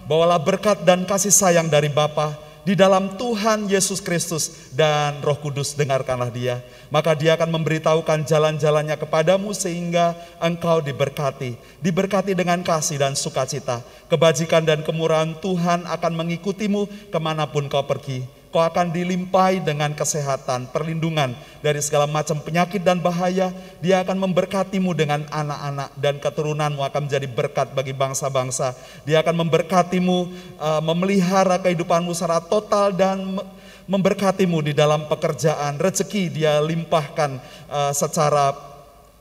bawalah 0.06 0.38
berkat 0.38 0.86
dan 0.86 1.02
kasih 1.02 1.34
sayang 1.34 1.66
dari 1.66 1.90
Bapa 1.90 2.45
di 2.66 2.74
dalam 2.74 3.14
Tuhan 3.14 3.70
Yesus 3.70 4.02
Kristus 4.02 4.74
dan 4.74 5.22
Roh 5.22 5.38
Kudus 5.38 5.78
dengarkanlah 5.78 6.34
dia. 6.34 6.58
Maka 6.90 7.14
dia 7.14 7.38
akan 7.38 7.54
memberitahukan 7.54 8.26
jalan-jalannya 8.26 8.98
kepadamu 8.98 9.54
sehingga 9.54 10.18
engkau 10.42 10.82
diberkati. 10.82 11.54
Diberkati 11.78 12.34
dengan 12.34 12.66
kasih 12.66 12.98
dan 12.98 13.14
sukacita. 13.14 13.86
Kebajikan 14.10 14.66
dan 14.66 14.82
kemurahan 14.82 15.38
Tuhan 15.38 15.86
akan 15.86 16.12
mengikutimu 16.18 17.14
ke 17.14 17.18
mana 17.22 17.46
pun 17.46 17.70
kau 17.70 17.86
pergi 17.86 18.35
akan 18.60 18.92
dilimpahi 18.92 19.64
dengan 19.64 19.92
kesehatan, 19.92 20.70
perlindungan 20.70 21.34
dari 21.60 21.80
segala 21.82 22.06
macam 22.06 22.38
penyakit 22.40 22.80
dan 22.80 23.02
bahaya. 23.02 23.50
Dia 23.82 24.00
akan 24.04 24.28
memberkatimu 24.28 24.92
dengan 24.96 25.24
anak-anak 25.28 25.90
dan 25.98 26.20
keturunanmu 26.20 26.80
akan 26.84 27.10
menjadi 27.10 27.28
berkat 27.28 27.72
bagi 27.76 27.92
bangsa-bangsa. 27.92 28.76
Dia 29.04 29.20
akan 29.20 29.46
memberkatimu, 29.46 30.18
uh, 30.60 30.82
memelihara 30.82 31.60
kehidupanmu 31.60 32.14
secara 32.16 32.40
total 32.40 32.94
dan 32.94 33.40
memberkatimu 33.86 34.62
di 34.66 34.72
dalam 34.74 35.06
pekerjaan. 35.06 35.78
Rezeki 35.78 36.30
dia 36.30 36.58
limpahkan 36.62 37.38
uh, 37.70 37.92
secara 37.94 38.52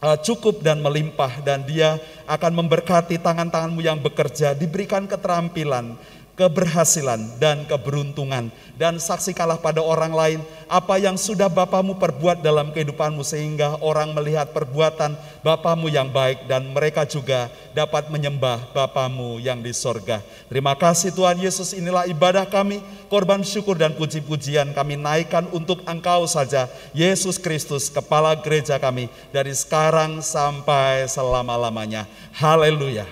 uh, 0.01 0.17
cukup 0.19 0.61
dan 0.61 0.81
melimpah 0.81 1.41
dan 1.45 1.63
dia 1.63 1.97
akan 2.25 2.65
memberkati 2.65 3.21
tangan-tanganmu 3.21 3.81
yang 3.85 4.01
bekerja, 4.01 4.57
diberikan 4.57 5.05
keterampilan, 5.05 5.97
keberhasilan 6.35 7.39
dan 7.39 7.63
keberuntungan 7.63 8.51
dan 8.75 8.99
saksikanlah 8.99 9.55
pada 9.55 9.79
orang 9.79 10.11
lain 10.11 10.39
apa 10.67 10.99
yang 10.99 11.15
sudah 11.15 11.47
Bapamu 11.47 11.95
perbuat 11.95 12.43
dalam 12.43 12.75
kehidupanmu 12.75 13.23
sehingga 13.23 13.79
orang 13.79 14.11
melihat 14.11 14.51
perbuatan 14.51 15.15
Bapamu 15.39 15.87
yang 15.87 16.11
baik 16.11 16.43
dan 16.51 16.67
mereka 16.75 17.07
juga 17.07 17.47
dapat 17.71 18.11
menyembah 18.11 18.75
Bapamu 18.75 19.39
yang 19.39 19.63
di 19.63 19.71
sorga. 19.71 20.19
Terima 20.51 20.75
kasih 20.75 21.15
Tuhan 21.15 21.39
Yesus 21.39 21.71
inilah 21.71 22.03
ibadah 22.11 22.43
kami, 22.43 22.83
korban 23.07 23.39
syukur 23.39 23.79
dan 23.79 23.95
puji-pujian 23.95 24.75
kami 24.75 24.99
naikkan 24.99 25.47
untuk 25.55 25.87
Engkau 25.87 26.27
saja, 26.27 26.67
Yesus 26.91 27.39
Kristus, 27.39 27.87
Kepala 27.87 28.35
Gereja 28.43 28.75
kami 28.75 29.07
dari 29.31 29.55
sekarang 29.55 30.19
sampai 30.19 31.07
selama-lamanya. 31.07 32.03
Haleluya. 32.35 33.07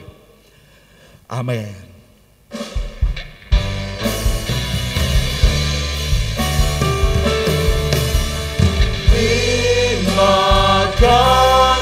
Amin. 1.32 1.72
Terima 10.24 10.88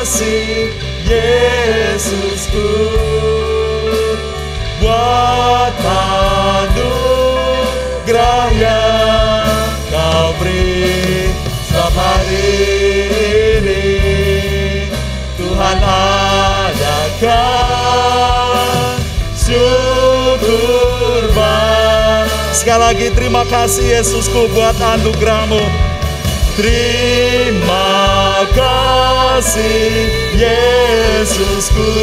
kasih 0.01 0.73
Yesusku. 1.05 2.73
Buat 4.81 5.77
anugerah 6.65 8.49
yang 8.57 9.69
kau 9.93 10.33
beri 10.41 11.29
Selama 11.69 12.17
ini. 12.33 14.09
Tuhan 15.37 15.77
adakan 15.85 17.37
syukur 19.37 21.29
Sekali 22.57 22.81
lagi 22.89 23.13
terima 23.13 23.45
kasih 23.45 24.01
Yesusku 24.01 24.49
buat 24.49 24.81
anugerahmu. 24.81 25.61
Terima 26.57 28.00
kasih 28.55 30.07
Yesusku. 30.37 31.93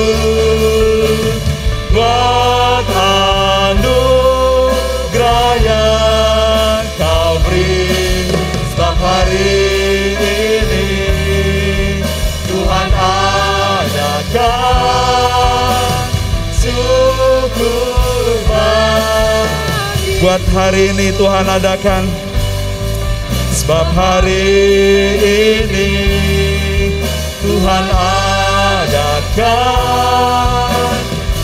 Buat 1.95 2.87
anugerah 3.75 5.53
yang 5.65 6.85
kau 7.01 7.41
beri 7.47 8.31
sebab 8.75 8.97
hari 9.01 10.15
ini. 10.19 10.89
Tuhan 12.47 12.91
adakan 13.79 14.69
syukur 16.55 17.99
buat 20.19 20.43
hari 20.51 20.91
ini 20.91 21.15
Tuhan 21.15 21.47
adakan 21.47 22.28
sebab 23.69 23.93
hari 23.93 24.49
ini 25.21 25.93
Tuhan 27.45 27.85
adakan 28.81 29.77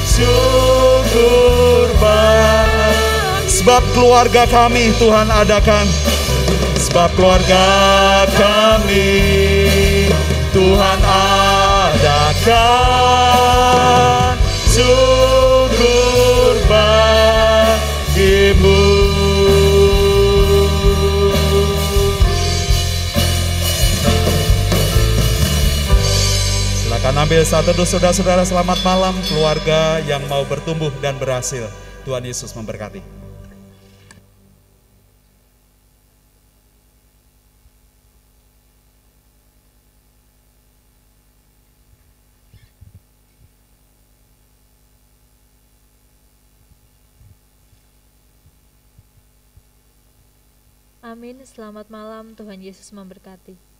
syukur 0.08 1.92
bagi 2.00 3.44
sebab 3.44 3.84
keluarga 3.92 4.48
kami 4.48 4.96
Tuhan 4.96 5.28
adakan. 5.28 5.84
Sebab 6.80 7.12
keluarga 7.12 8.24
kami 8.32 9.20
Tuhan 10.56 11.00
adakan. 11.92 12.72
Syukur 14.72 15.13
Silakan 27.04 27.28
ambil 27.28 27.44
satu 27.44 27.76
dus 27.76 27.92
saudara-saudara 27.92 28.48
selamat 28.48 28.80
malam 28.80 29.12
keluarga 29.28 30.00
yang 30.08 30.24
mau 30.24 30.40
bertumbuh 30.48 30.88
dan 31.04 31.20
berhasil. 31.20 31.68
Tuhan 32.08 32.24
Yesus 32.24 32.56
memberkati. 32.56 33.04
Amin. 51.04 51.36
Selamat 51.44 51.92
malam, 51.92 52.32
Tuhan 52.32 52.64
Yesus 52.64 52.88
memberkati. 52.96 53.73